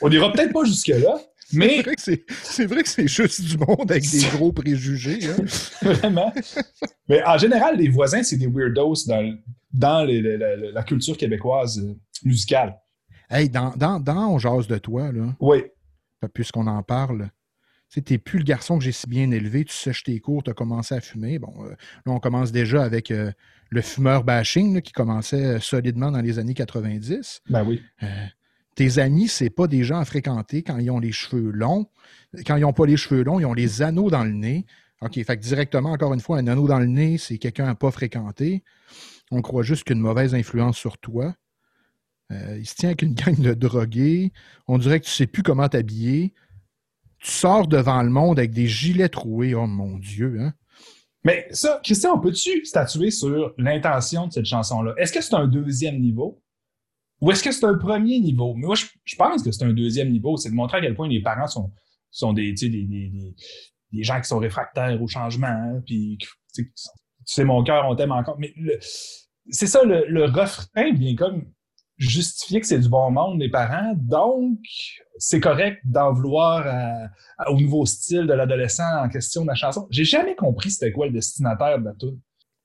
On 0.00 0.08
n'ira 0.08 0.32
peut-être 0.32 0.52
pas 0.52 0.64
jusque-là, 0.64 1.18
mais. 1.52 1.84
C'est 1.98 2.66
vrai 2.66 2.82
que 2.82 2.88
c'est 2.88 3.08
juste 3.08 3.42
du 3.42 3.58
monde 3.58 3.90
avec 3.90 4.08
des 4.10 4.22
gros 4.32 4.52
préjugés. 4.52 5.20
Hein? 5.26 5.36
Vraiment. 5.82 6.32
Mais 7.08 7.22
en 7.24 7.38
général, 7.38 7.76
les 7.76 7.88
voisins, 7.88 8.22
c'est 8.22 8.36
des 8.36 8.48
weirdos 8.48 9.06
dans, 9.06 9.36
dans 9.72 10.06
la 10.08 10.82
culture 10.82 11.16
québécoise 11.16 11.78
euh, 11.78 11.94
musicale. 12.24 12.76
Hey, 13.28 13.48
dans, 13.48 13.70
dans, 13.76 14.00
dans 14.00 14.34
On 14.34 14.38
jase 14.38 14.66
de 14.66 14.78
toi, 14.78 15.12
là. 15.12 15.34
Oui. 15.40 15.64
Puisqu'on 16.32 16.66
en 16.66 16.82
parle, 16.82 17.30
tu 17.92 18.02
n'es 18.10 18.18
plus 18.18 18.38
le 18.38 18.44
garçon 18.44 18.78
que 18.78 18.84
j'ai 18.84 18.92
si 18.92 19.06
bien 19.08 19.30
élevé, 19.30 19.64
tu 19.64 19.74
sèches 19.74 20.04
tes 20.04 20.18
cours, 20.20 20.42
tu 20.42 20.50
as 20.50 20.54
commencé 20.54 20.94
à 20.94 21.00
fumer. 21.00 21.38
Bon, 21.38 21.52
euh, 21.64 21.70
là, 21.70 22.12
on 22.12 22.18
commence 22.18 22.52
déjà 22.52 22.82
avec 22.82 23.10
euh, 23.10 23.30
le 23.70 23.80
fumeur 23.80 24.24
bashing 24.24 24.80
qui 24.80 24.92
commençait 24.92 25.44
euh, 25.44 25.60
solidement 25.60 26.10
dans 26.10 26.20
les 26.20 26.38
années 26.38 26.54
90. 26.54 27.42
Ben 27.50 27.64
oui. 27.64 27.82
tes 28.74 28.98
amis, 28.98 29.28
c'est 29.28 29.50
pas 29.50 29.66
des 29.66 29.84
gens 29.84 29.98
à 29.98 30.04
fréquenter 30.04 30.62
quand 30.62 30.78
ils 30.78 30.90
ont 30.90 30.98
les 30.98 31.12
cheveux 31.12 31.50
longs. 31.50 31.86
Quand 32.46 32.56
ils 32.56 32.62
n'ont 32.62 32.72
pas 32.72 32.86
les 32.86 32.96
cheveux 32.96 33.22
longs, 33.22 33.40
ils 33.40 33.46
ont 33.46 33.54
les 33.54 33.82
anneaux 33.82 34.10
dans 34.10 34.24
le 34.24 34.32
nez. 34.32 34.66
OK, 35.02 35.14
fait 35.14 35.36
que 35.36 35.42
directement, 35.42 35.92
encore 35.92 36.14
une 36.14 36.20
fois, 36.20 36.38
un 36.38 36.46
anneau 36.46 36.66
dans 36.66 36.78
le 36.78 36.86
nez, 36.86 37.18
c'est 37.18 37.38
quelqu'un 37.38 37.66
à 37.66 37.74
pas 37.74 37.90
fréquenter. 37.90 38.62
On 39.30 39.42
croit 39.42 39.62
juste 39.62 39.84
qu'une 39.84 40.00
mauvaise 40.00 40.34
influence 40.34 40.76
sur 40.76 40.98
toi. 40.98 41.34
il 42.30 42.66
se 42.66 42.74
tient 42.74 42.90
avec 42.90 43.02
une 43.02 43.14
gang 43.14 43.38
de 43.38 43.54
drogués. 43.54 44.32
On 44.68 44.78
dirait 44.78 45.00
que 45.00 45.06
tu 45.06 45.10
sais 45.12 45.26
plus 45.26 45.42
comment 45.42 45.68
t'habiller 45.68 46.34
tu 47.18 47.30
sors 47.30 47.66
devant 47.66 48.02
le 48.02 48.10
monde 48.10 48.38
avec 48.38 48.52
des 48.52 48.66
gilets 48.66 49.08
troués. 49.08 49.54
Oh 49.54 49.66
mon 49.66 49.98
Dieu, 49.98 50.38
hein? 50.40 50.52
Mais 51.26 51.48
ça, 51.50 51.80
Christian, 51.82 52.20
peux-tu 52.20 52.64
statuer 52.64 53.10
sur 53.10 53.52
l'intention 53.58 54.28
de 54.28 54.32
cette 54.32 54.46
chanson-là? 54.46 54.94
Est-ce 54.96 55.12
que 55.12 55.20
c'est 55.20 55.34
un 55.34 55.48
deuxième 55.48 55.98
niveau? 55.98 56.40
Ou 57.20 57.32
est-ce 57.32 57.42
que 57.42 57.50
c'est 57.50 57.66
un 57.66 57.76
premier 57.76 58.20
niveau? 58.20 58.54
Mais 58.54 58.64
moi, 58.64 58.76
je, 58.76 59.16
pense 59.16 59.42
que 59.42 59.50
c'est 59.50 59.64
un 59.64 59.72
deuxième 59.72 60.10
niveau. 60.10 60.36
C'est 60.36 60.50
de 60.50 60.54
montrer 60.54 60.78
à 60.78 60.80
quel 60.82 60.94
point 60.94 61.08
les 61.08 61.20
parents 61.20 61.48
sont, 61.48 61.72
sont 62.12 62.32
des, 62.32 62.52
des, 62.52 62.68
des, 62.68 63.34
des, 63.90 64.02
gens 64.04 64.20
qui 64.20 64.28
sont 64.28 64.38
réfractaires 64.38 65.02
au 65.02 65.08
changement. 65.08 65.82
Puis, 65.84 66.16
tu 66.54 66.72
sais, 67.24 67.42
mon 67.42 67.64
cœur, 67.64 67.88
on 67.88 67.96
t'aime 67.96 68.12
encore. 68.12 68.38
Mais 68.38 68.54
c'est 69.50 69.66
ça, 69.66 69.82
le, 69.82 70.06
le 70.06 70.26
refrain 70.26 70.92
vient 70.92 71.16
comme 71.16 71.42
justifier 71.96 72.60
que 72.60 72.66
c'est 72.66 72.78
du 72.78 72.88
bon 72.88 73.10
monde, 73.10 73.40
les 73.40 73.50
parents. 73.50 73.94
Donc, 73.96 74.58
c'est 75.18 75.40
correct 75.40 75.80
d'en 75.84 76.12
vouloir 76.12 77.08
au 77.48 77.58
nouveau 77.58 77.86
style 77.86 78.26
de 78.26 78.32
l'adolescent 78.32 79.04
en 79.04 79.08
question 79.08 79.42
de 79.42 79.48
la 79.48 79.54
chanson. 79.54 79.86
J'ai 79.90 80.04
jamais 80.04 80.34
compris 80.34 80.70
c'était 80.70 80.92
quoi 80.92 81.06
le 81.06 81.12
destinataire 81.12 81.78
de 81.78 81.84
la 81.84 81.94
tune. 81.94 82.20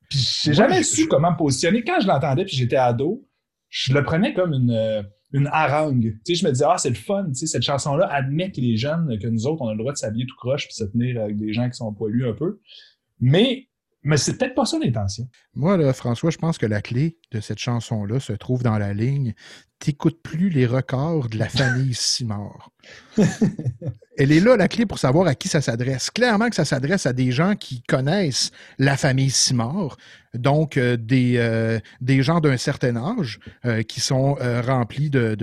J'ai 0.10 0.54
jamais 0.54 0.84
su 0.84 1.08
comment 1.08 1.32
me 1.32 1.38
positionner. 1.38 1.84
Quand 1.84 2.02
je 2.02 2.08
l'entendais 2.08 2.44
puis 2.44 2.58
j'étais 2.58 2.76
ado, 2.76 3.26
je 3.70 3.94
le 3.94 4.04
prenais 4.04 4.34
comme 4.34 4.52
une, 4.52 5.06
une 5.32 5.48
harangue. 5.48 6.17
Tu 6.26 6.36
sais, 6.36 6.36
je 6.36 6.46
me 6.46 6.52
disais, 6.52 6.65
ah, 6.67 6.78
c'est 6.78 6.89
le 6.89 6.96
fun, 6.96 7.28
tu 7.30 7.36
sais, 7.36 7.48
cette 7.48 7.63
chanson-là 7.63 8.08
admet 8.08 8.52
que 8.52 8.60
les 8.60 8.76
jeunes, 8.76 9.17
que 9.20 9.28
nous 9.28 9.48
autres, 9.48 9.62
on 9.62 9.70
a 9.70 9.72
le 9.72 9.78
droit 9.78 9.94
de 9.94 9.98
s'habiller 9.98 10.26
tout 10.26 10.36
croche 10.36 10.65
puis 10.65 10.76
se 10.76 10.84
tenir 10.84 11.22
avec 11.22 11.38
des 11.38 11.54
gens 11.54 11.70
qui 11.70 11.76
sont 11.76 11.94
poilus 11.94 12.28
un 12.28 12.34
peu. 12.34 12.60
Mais 13.20 13.70
mais 14.04 14.18
c'est 14.18 14.38
peut-être 14.38 14.56
pas 14.56 14.66
ça 14.66 14.80
l'intention. 14.80 15.28
Moi, 15.54 15.78
là, 15.78 15.94
François, 15.94 16.32
je 16.32 16.38
pense 16.38 16.58
que 16.58 16.66
la 16.66 16.82
clé 16.82 17.18
de 17.32 17.40
cette 17.40 17.60
chanson-là 17.60 18.20
se 18.20 18.34
trouve 18.34 18.64
dans 18.64 18.78
la 18.78 18.94
ligne 18.94 19.34
T'écoutes 19.80 20.22
plus 20.22 20.50
les 20.50 20.68
records 20.68 21.28
de 21.30 21.40
la 21.40 21.50
famille 21.50 21.94
Simard. 21.96 22.70
Elle 24.16 24.32
est 24.32 24.40
là, 24.40 24.56
la 24.56 24.68
clé, 24.68 24.86
pour 24.86 25.00
savoir 25.00 25.26
à 25.26 25.34
qui 25.34 25.48
ça 25.48 25.60
s'adresse. 25.60 26.12
Clairement 26.12 26.50
que 26.50 26.56
ça 26.56 26.66
s'adresse 26.66 27.08
à 27.08 27.14
des 27.14 27.32
gens 27.32 27.56
qui 27.56 27.82
connaissent 27.82 28.52
la 28.78 28.96
famille 28.96 29.32
Simard, 29.32 29.98
donc 30.34 30.78
euh, 30.78 30.98
des, 30.98 31.36
euh, 31.38 31.80
des 32.00 32.24
gens 32.24 32.39
d'un 32.39 32.58
certain 32.58 32.96
âge 32.96 33.39
euh, 33.65 33.84
qui 33.84 34.00
sont 34.00 34.38
remplis 34.65 35.10
de, 35.10 35.36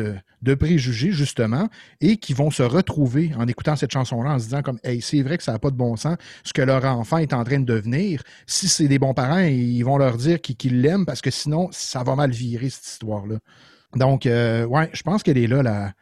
de, 0.42 0.55
préjugés, 0.55 1.12
justement, 1.12 1.68
et 2.01 2.16
qui 2.16 2.33
vont 2.33 2.51
se 2.51 2.62
retrouver 2.62 3.33
en 3.37 3.46
écoutant 3.46 3.77
cette 3.77 3.92
chanson-là 3.92 4.33
en 4.33 4.38
se 4.38 4.44
disant 4.44 4.62
comme 4.62 4.79
Hey, 4.83 5.01
c'est 5.03 5.22
vrai 5.22 5.37
que 5.37 5.44
ça 5.44 5.53
n'a 5.53 5.59
pas 5.59 5.70
de 5.70 5.77
bon 5.77 5.96
sens 5.96 6.16
ce 6.42 6.53
que 6.53 6.62
leur 6.62 6.85
enfant 6.85 7.18
est 7.18 7.33
en 7.33 7.44
train 7.44 7.61
de 7.61 7.64
devenir. 7.64 8.22
Si 8.46 8.68
c'est 8.68 8.88
des 8.88 8.98
bons 8.98 9.14
parents, 9.14 9.40
ils 9.40 9.83
vont 9.83 9.98
leur 9.98 10.16
dire 10.16 10.40
qu'ils 10.40 10.81
l'aiment 10.81 11.07
parce 11.07 11.20
que 11.20 11.31
sinon, 11.31 11.68
ça 11.70 12.03
va 12.03 12.14
mal 12.14 12.31
virer 12.31 12.70
cette 12.70 12.87
histoire-là. 12.87 13.37
Donc, 13.94 14.24
ouais, 14.24 14.90
je 14.92 15.03
pense 15.03 15.22
qu'elle 15.22 15.38
est 15.38 15.46
là, 15.46 15.62
la, 15.62 15.92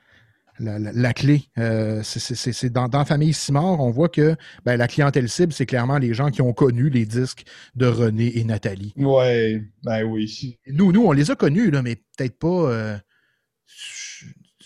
la, 0.59 1.13
clé. 1.13 1.45
Euh, 1.59 2.01
c'est 2.03 2.73
dans, 2.73 3.05
famille 3.05 3.33
Simard, 3.33 3.81
on 3.81 3.91
voit 3.91 4.09
que 4.09 4.37
ben, 4.65 4.77
la 4.77 4.89
clientèle 4.89 5.29
cible, 5.29 5.53
c'est 5.53 5.67
clairement 5.67 5.99
les 5.99 6.15
gens 6.15 6.31
qui 6.31 6.43
ont 6.43 6.53
connu 6.53 6.91
les 6.91 7.07
disques 7.07 7.45
de 7.75 7.87
René 7.87 8.39
et 8.39 8.45
Nathalie. 8.45 8.93
Ouais, 8.97 9.63
ben 9.85 10.05
oui. 10.05 10.59
Nous, 10.69 10.93
nous, 10.93 11.05
on 11.05 11.13
les 11.13 11.31
a 11.31 11.37
connus, 11.37 11.71
là, 11.71 11.83
mais 11.83 11.97
peut-être 11.97 12.39
pas. 12.39 12.71
Euh, 12.71 12.97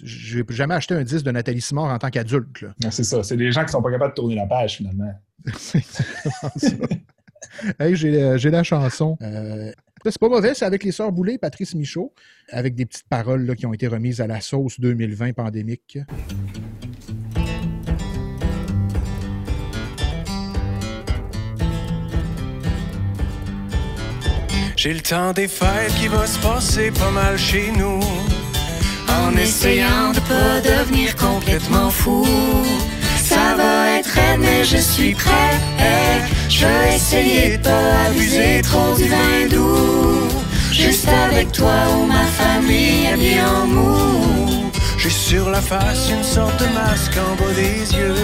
j'ai 0.02 0.44
jamais 0.48 0.74
acheté 0.74 0.94
un 0.94 1.02
disque 1.02 1.24
de 1.24 1.30
Nathalie 1.30 1.60
Simard 1.60 1.92
en 1.92 1.98
tant 1.98 2.10
qu'adulte. 2.10 2.64
C'est 2.90 3.04
ça. 3.04 3.22
C'est 3.22 3.36
des 3.36 3.52
gens 3.52 3.64
qui 3.64 3.72
sont 3.72 3.82
pas 3.82 3.90
capables 3.90 4.12
de 4.12 4.16
tourner 4.16 4.36
la 4.36 4.46
page, 4.46 4.76
finalement. 4.76 5.12
hey, 7.78 7.96
j'ai 7.96 8.50
la 8.50 8.62
chanson. 8.62 9.16
Euh, 9.22 9.72
c'est 10.06 10.18
pas 10.18 10.28
mauvais, 10.28 10.54
c'est 10.54 10.64
avec 10.64 10.84
les 10.84 10.92
Sœurs 10.92 11.12
Boulay, 11.12 11.36
Patrice 11.36 11.74
Michaud, 11.74 12.14
avec 12.48 12.74
des 12.74 12.86
petites 12.86 13.08
paroles 13.08 13.44
là, 13.44 13.54
qui 13.54 13.66
ont 13.66 13.74
été 13.74 13.86
remises 13.86 14.20
à 14.20 14.26
la 14.26 14.40
sauce 14.40 14.80
2020 14.80 15.34
pandémique. 15.34 15.98
J'ai 24.76 24.94
le 24.94 25.02
temps 25.02 25.34
des 25.34 25.46
fêtes 25.46 25.92
qui 26.00 26.08
va 26.08 26.26
se 26.26 26.38
passer 26.38 26.90
pas 26.90 27.10
mal 27.10 27.36
chez 27.36 27.70
nous. 27.72 28.00
En 29.08 29.36
essayant 29.36 30.12
de 30.12 30.20
pas 30.20 30.60
devenir 30.62 31.14
complètement 31.16 31.90
fou. 31.90 32.24
Ça 33.50 33.56
va 33.56 33.98
être 33.98 34.16
mais 34.38 34.62
je 34.64 34.76
suis 34.76 35.12
prêt. 35.12 35.54
Je 36.48 36.66
vais 36.66 36.94
essayer 36.94 37.56
de 37.56 37.62
pas 37.64 38.06
abuser 38.06 38.62
trop 38.62 38.94
du 38.96 39.08
vin 39.08 39.48
doux. 39.50 40.28
Juste 40.70 41.08
avec 41.08 41.50
toi 41.50 41.78
ou 41.96 42.06
ma 42.06 42.26
famille 42.40 43.08
habillée 43.12 43.42
en 43.42 43.66
mou. 43.66 44.70
J'ai 44.98 45.10
sur 45.10 45.50
la 45.50 45.60
face 45.60 46.10
une 46.10 46.22
sorte 46.22 46.60
de 46.60 46.66
masque 46.66 47.16
en 47.28 47.34
bas 47.42 47.52
des 47.56 47.92
yeux. 47.98 48.14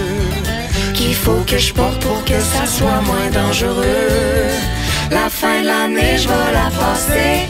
Qu'il 0.95 1.15
faut 1.17 1.43
que 1.45 1.59
je 1.59 1.73
porte 1.75 1.99
pour 2.03 2.25
que 2.25 2.39
ça 2.41 2.65
soit 2.65 3.03
moins 3.11 3.31
dangereux. 3.33 4.53
La 5.11 5.29
fin 5.29 5.61
de 5.63 5.67
l'année, 5.67 6.19
je 6.19 6.29
vais 6.29 6.53
la 6.53 6.71
passer 6.83 7.49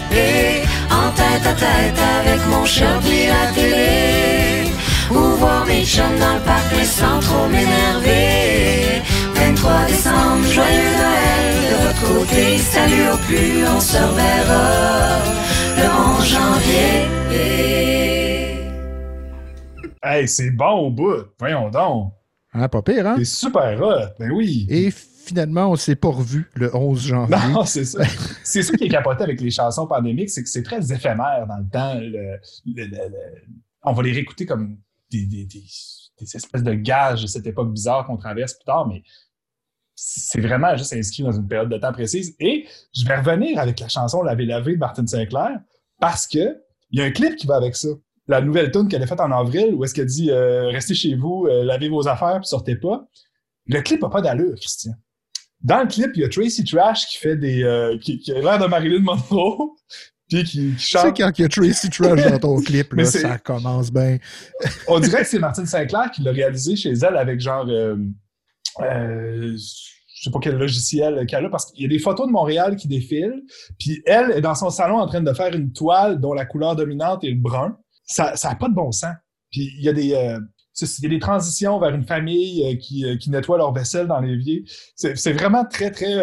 en 0.91 1.11
tête 1.11 1.47
à 1.47 1.53
tête 1.53 2.01
avec 2.21 2.41
mon 2.47 2.65
chat 2.65 3.01
et 3.07 3.27
la 3.27 3.53
télé. 3.55 4.57
Ou 5.11 5.37
voir 5.38 5.64
mes 5.66 5.85
chums 5.85 6.19
dans 6.19 6.35
le 6.35 6.40
parc 6.40 6.64
mais 6.77 6.85
sans 6.85 7.21
trop 7.21 7.47
m'énerver 7.49 9.03
23 9.35 9.87
décembre, 9.87 10.45
joyeux 10.45 10.92
Noël 10.99 11.55
De 11.71 11.77
votre 11.87 12.03
côté, 12.14 12.59
salut 12.59 13.09
au 13.12 13.16
plus, 13.27 13.66
on 13.66 13.81
se 13.81 13.97
reverra 13.97 15.19
Le 15.77 15.87
11 16.19 16.29
janvier 16.29 17.16
Hey, 20.03 20.29
c'est 20.29 20.51
bon 20.51 20.87
au 20.87 20.90
bout, 20.90 21.25
voyons 21.38 21.69
donc 21.71 22.12
ah, 22.59 22.69
pas 22.69 22.81
pire, 22.81 23.07
hein? 23.07 23.16
C'est 23.19 23.25
super 23.27 23.79
hot, 23.83 24.14
ben 24.19 24.31
oui. 24.31 24.66
Et 24.71 24.90
finalement, 24.90 25.71
on 25.71 25.77
s'est 25.77 25.97
pas 25.97 26.09
revu 26.09 26.51
le 26.55 26.75
11 26.75 27.07
janvier. 27.07 27.37
Non, 27.53 27.66
c'est 27.66 27.85
ça. 27.85 28.03
c'est 28.45 28.62
ça 28.62 28.75
qui 28.77 28.85
est 28.85 28.88
capoté 28.88 29.25
avec 29.25 29.40
les 29.42 29.51
chansons 29.51 29.87
pandémiques, 29.87 30.31
c'est 30.31 30.42
que 30.42 30.49
c'est 30.49 30.62
très 30.62 30.90
éphémère 30.90 31.47
dans 31.47 31.59
le 31.59 31.69
temps. 31.69 32.01
on 33.83 33.92
va 33.92 34.03
les 34.03 34.12
réécouter 34.12 34.47
comme 34.47 34.79
des, 35.11 35.49
espèces 36.21 36.62
de 36.62 36.75
gages 36.75 37.23
de 37.23 37.27
cette 37.27 37.47
époque 37.47 37.73
bizarre 37.73 38.07
qu'on 38.07 38.16
traverse 38.16 38.55
plus 38.55 38.64
tard, 38.64 38.87
mais 38.87 39.03
c'est 39.95 40.40
vraiment 40.40 40.77
juste 40.77 40.92
inscrit 40.92 41.23
dans 41.23 41.33
une 41.33 41.49
période 41.49 41.71
de 41.71 41.79
temps 41.79 41.92
précise. 41.92 42.37
Et 42.38 42.66
je 42.95 43.07
vais 43.07 43.16
revenir 43.16 43.59
avec 43.59 43.81
la 43.81 43.88
chanson 43.88 44.23
Laver 44.23 44.45
lavé 44.45 44.75
de 44.75 44.79
Martin 44.79 45.07
Sinclair 45.07 45.59
parce 45.99 46.27
que 46.27 46.61
il 46.90 47.01
y 47.01 47.03
a 47.03 47.07
un 47.07 47.11
clip 47.11 47.37
qui 47.37 47.47
va 47.47 47.57
avec 47.57 47.75
ça. 47.75 47.88
La 48.29 48.40
nouvelle 48.40 48.71
tune 48.71 48.88
qu'elle 48.88 49.03
a 49.03 49.07
faite 49.07 49.21
en 49.21 49.31
avril 49.33 49.75
où 49.75 49.85
est-ce 49.85 49.95
qu'elle 49.95 50.07
dit 50.07 50.31
euh, 50.31 50.69
restez 50.69 50.95
chez 50.95 51.14
vous, 51.14 51.47
euh, 51.47 51.64
lavez 51.64 51.88
vos 51.88 52.07
affaires 52.09 52.38
puis 52.40 52.47
sortez 52.47 52.77
pas. 52.77 53.07
Le 53.66 53.81
clip 53.81 54.03
n'a 54.03 54.09
pas 54.09 54.21
d'allure, 54.21 54.55
Christian. 54.57 54.92
Dans 55.62 55.81
le 55.81 55.88
clip, 55.88 56.11
il 56.14 56.23
y 56.23 56.25
a 56.25 56.29
Tracy 56.29 56.64
Trash 56.64 57.07
qui 57.07 57.16
fait 57.16 57.37
des 57.37 57.62
euh, 57.64 57.99
qui, 57.99 58.23
a 58.31 58.40
l'air 58.40 58.59
de 58.59 58.66
Marilyn 58.66 59.01
Monroe 59.01 59.75
puis 60.29 60.45
qui, 60.45 60.75
chante. 60.79 61.15
Tu 61.15 61.23
sais, 61.23 61.23
quand 61.23 61.39
il 61.39 61.43
y 61.43 61.45
a 61.45 61.49
Tracy 61.49 61.91
Trash 61.91 62.31
dans 62.31 62.39
ton 62.39 62.61
clip, 62.62 62.93
là, 62.95 63.05
ça 63.05 63.39
commence 63.39 63.93
bien. 63.93 64.19
On 64.89 64.99
dirait 64.99 65.23
que 65.23 65.29
c'est 65.29 65.39
Martine 65.39 65.67
Sinclair 65.67 66.11
qui 66.11 66.23
l'a 66.23 66.33
réalisé 66.33 66.77
chez 66.77 66.93
elle 66.93 67.17
avec 67.17 67.41
genre. 67.41 67.67
Euh, 67.69 67.97
euh, 68.81 69.57
je 69.57 70.23
sais 70.23 70.31
pas 70.31 70.39
quel 70.41 70.57
logiciel 70.57 71.27
qu'elle 71.27 71.45
a, 71.45 71.51
parce 71.51 71.71
qu'il 71.71 71.83
y 71.83 71.85
a 71.85 71.89
des 71.89 71.99
photos 71.99 72.27
de 72.27 72.33
Montréal 72.33 72.77
qui 72.77 72.89
défilent, 72.89 73.43
puis 73.79 74.03
elle 74.07 74.33
est 74.33 74.41
dans 74.41 74.55
son 74.55 74.71
salon 74.71 74.97
en 74.97 75.07
train 75.07 75.21
de 75.21 75.33
faire 75.33 75.55
une 75.55 75.73
toile 75.73 76.21
dont 76.21 76.33
la 76.33 76.47
couleur 76.47 76.75
dominante 76.75 77.23
est 77.23 77.31
le 77.31 77.41
brun. 77.41 77.77
Ça 78.05 78.35
n'a 78.43 78.55
pas 78.55 78.69
de 78.69 78.75
bon 78.75 78.93
sens. 78.93 79.15
Puis 79.51 79.73
il 79.79 79.85
y 79.85 79.89
a 79.89 79.93
des. 79.93 80.12
Euh, 80.15 80.41
il 80.79 81.05
y 81.05 81.07
a 81.07 81.09
des 81.09 81.19
transitions 81.19 81.79
vers 81.81 81.95
une 81.95 82.05
famille 82.05 82.62
euh, 82.67 82.77
qui, 82.77 83.07
qui, 83.19 83.31
nettoie 83.31 83.57
leur 83.57 83.73
vaisselle 83.73 84.07
dans 84.09 84.21
l'évier. 84.21 84.62
C'est 84.95 85.33
vraiment 85.33 85.65
très, 85.65 85.91
très... 85.91 86.23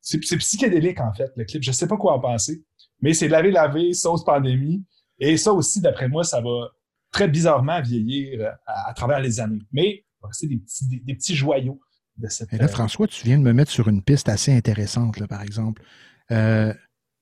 c'est 0.00 0.36
psychédélique, 0.36 1.00
en 1.00 1.12
fait, 1.12 1.32
le 1.34 1.44
clip. 1.44 1.64
Je 1.64 1.72
sais 1.72 1.88
pas 1.88 1.96
quoi 1.96 2.12
en 2.12 2.20
penser. 2.20 2.62
Mais 3.02 3.14
c'est 3.14 3.28
laver, 3.28 3.50
laver, 3.50 3.92
sauce 3.92 4.24
pandémie. 4.24 4.84
Et 5.18 5.36
ça 5.36 5.52
aussi, 5.52 5.80
d'après 5.80 6.08
moi, 6.08 6.24
ça 6.24 6.40
va 6.40 6.70
très 7.10 7.28
bizarrement 7.28 7.80
vieillir 7.82 8.40
euh, 8.40 8.50
à, 8.66 8.94
travers 8.94 9.20
les 9.20 9.40
années. 9.40 9.62
Mais 9.72 10.04
c'est 10.30 10.46
des 10.46 10.56
petits, 10.56 10.86
des, 10.88 11.14
petits 11.14 11.34
joyaux 11.34 11.80
de 12.16 12.28
cette. 12.28 12.52
Et 12.52 12.56
là, 12.56 12.64
euh, 12.64 12.68
François, 12.68 13.06
tu 13.06 13.24
viens 13.24 13.38
de 13.38 13.42
me 13.42 13.52
mettre 13.52 13.70
sur 13.70 13.88
une 13.88 14.02
piste 14.02 14.28
assez 14.28 14.52
intéressante, 14.52 15.18
là, 15.18 15.26
par 15.26 15.42
exemple. 15.42 15.82
Euh, 16.30 16.72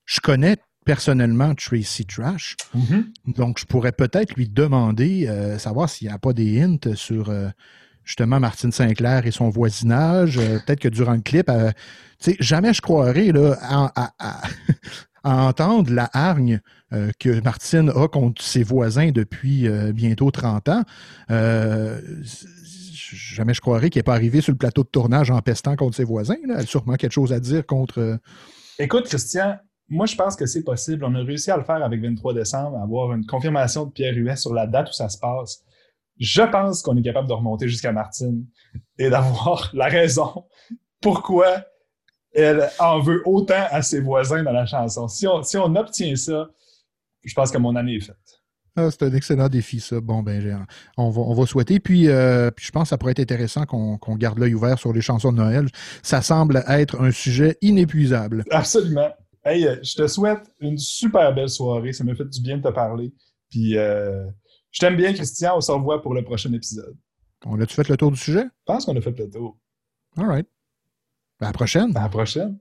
je 0.04 0.20
connais 0.20 0.56
personnellement 0.84 1.54
Tracy 1.54 2.06
Trash. 2.06 2.56
Mm-hmm. 2.76 3.34
Donc, 3.36 3.58
je 3.58 3.64
pourrais 3.64 3.92
peut-être 3.92 4.34
lui 4.34 4.48
demander, 4.48 5.26
savoir 5.58 5.88
s'il 5.88 6.08
n'y 6.08 6.14
a 6.14 6.18
pas 6.18 6.32
des 6.32 6.62
hints 6.62 6.94
sur 6.94 7.32
justement 8.02 8.40
Martine 8.40 8.72
Sinclair 8.72 9.26
et 9.26 9.30
son 9.30 9.50
voisinage. 9.50 10.36
peut-être 10.36 10.80
que 10.80 10.88
durant 10.88 11.12
le 11.12 11.20
clip, 11.20 11.50
sais, 12.18 12.36
jamais 12.40 12.72
je 12.72 12.80
croirais 12.80 13.32
là, 13.32 13.56
à, 13.60 14.12
à 14.18 14.42
entendre 15.24 15.92
la 15.92 16.08
hargne 16.12 16.60
euh, 16.92 17.10
que 17.18 17.42
Martine 17.42 17.90
a 17.90 18.08
contre 18.08 18.42
ses 18.42 18.62
voisins 18.62 19.10
depuis 19.10 19.66
euh, 19.66 19.92
bientôt 19.92 20.30
30 20.30 20.68
ans, 20.68 20.82
euh, 21.30 22.00
jamais 23.12 23.54
je 23.54 23.60
croirais 23.60 23.90
qu'elle 23.90 24.00
n'est 24.00 24.04
pas 24.04 24.14
arrivée 24.14 24.40
sur 24.40 24.52
le 24.52 24.58
plateau 24.58 24.82
de 24.82 24.88
tournage 24.88 25.30
en 25.30 25.40
pestant 25.40 25.76
contre 25.76 25.96
ses 25.96 26.04
voisins. 26.04 26.36
Elle 26.44 26.52
a 26.52 26.66
sûrement 26.66 26.94
quelque 26.94 27.12
chose 27.12 27.32
à 27.32 27.40
dire 27.40 27.66
contre. 27.66 28.18
Écoute, 28.78 29.04
Christian, 29.08 29.56
moi, 29.88 30.06
je 30.06 30.14
pense 30.14 30.36
que 30.36 30.46
c'est 30.46 30.62
possible. 30.62 31.04
On 31.04 31.14
a 31.16 31.22
réussi 31.22 31.50
à 31.50 31.56
le 31.56 31.64
faire 31.64 31.82
avec 31.82 32.00
23 32.00 32.32
décembre, 32.32 32.78
avoir 32.78 33.12
une 33.12 33.26
confirmation 33.26 33.86
de 33.86 33.90
Pierre 33.90 34.14
Huet 34.14 34.36
sur 34.36 34.54
la 34.54 34.66
date 34.66 34.88
où 34.90 34.92
ça 34.92 35.08
se 35.08 35.18
passe. 35.18 35.64
Je 36.18 36.42
pense 36.42 36.82
qu'on 36.82 36.96
est 36.96 37.02
capable 37.02 37.28
de 37.28 37.32
remonter 37.32 37.66
jusqu'à 37.66 37.92
Martine 37.92 38.46
et 38.98 39.10
d'avoir 39.10 39.70
la 39.74 39.86
raison 39.86 40.44
pourquoi 41.00 41.64
elle 42.32 42.68
en 42.78 43.00
veut 43.00 43.22
autant 43.26 43.66
à 43.70 43.82
ses 43.82 44.00
voisins 44.00 44.42
dans 44.42 44.52
la 44.52 44.66
chanson. 44.66 45.08
Si 45.08 45.26
on, 45.26 45.42
si 45.42 45.56
on 45.56 45.74
obtient 45.76 46.14
ça, 46.16 46.48
je 47.24 47.34
pense 47.34 47.50
que 47.50 47.58
mon 47.58 47.76
année 47.76 47.96
est 47.96 48.00
faite. 48.00 48.16
Ah, 48.76 48.88
c'est 48.90 49.02
un 49.02 49.12
excellent 49.12 49.48
défi, 49.48 49.80
ça. 49.80 50.00
Bon, 50.00 50.22
ben, 50.22 50.66
on 50.96 51.10
va, 51.10 51.22
on 51.22 51.34
va 51.34 51.46
souhaiter. 51.46 51.80
Puis, 51.80 52.08
euh, 52.08 52.50
puis 52.50 52.66
je 52.66 52.70
pense 52.70 52.84
que 52.84 52.88
ça 52.90 52.98
pourrait 52.98 53.12
être 53.12 53.20
intéressant 53.20 53.66
qu'on 53.66 54.16
garde 54.16 54.38
l'œil 54.38 54.54
ouvert 54.54 54.78
sur 54.78 54.92
les 54.92 55.00
chansons 55.00 55.32
de 55.32 55.38
Noël. 55.38 55.66
Ça 56.02 56.22
semble 56.22 56.62
être 56.68 57.00
un 57.00 57.10
sujet 57.10 57.58
inépuisable. 57.62 58.44
Absolument. 58.50 59.10
Hey, 59.44 59.66
euh, 59.66 59.76
je 59.82 59.94
te 59.96 60.06
souhaite 60.06 60.52
une 60.60 60.78
super 60.78 61.34
belle 61.34 61.48
soirée. 61.48 61.92
Ça 61.92 62.04
m'a 62.04 62.14
fait 62.14 62.28
du 62.28 62.40
bien 62.40 62.58
de 62.58 62.62
te 62.62 62.72
parler. 62.72 63.12
Puis 63.50 63.76
euh, 63.76 64.24
je 64.70 64.78
t'aime 64.78 64.96
bien, 64.96 65.12
Christian. 65.12 65.56
On 65.56 65.60
se 65.60 65.72
revoit 65.72 66.00
pour 66.00 66.14
le 66.14 66.22
prochain 66.22 66.52
épisode. 66.52 66.96
On 67.44 67.60
a-tu 67.60 67.74
fait 67.74 67.88
le 67.88 67.96
tour 67.96 68.12
du 68.12 68.18
sujet? 68.18 68.44
Je 68.44 68.64
pense 68.66 68.84
qu'on 68.84 68.96
a 68.96 69.00
fait 69.00 69.18
le 69.18 69.28
tour. 69.28 69.58
All 70.16 70.26
right. 70.26 70.46
À 71.40 71.46
la 71.46 71.52
prochaine. 71.52 71.96
À 71.96 72.02
la 72.02 72.08
prochaine. 72.08 72.58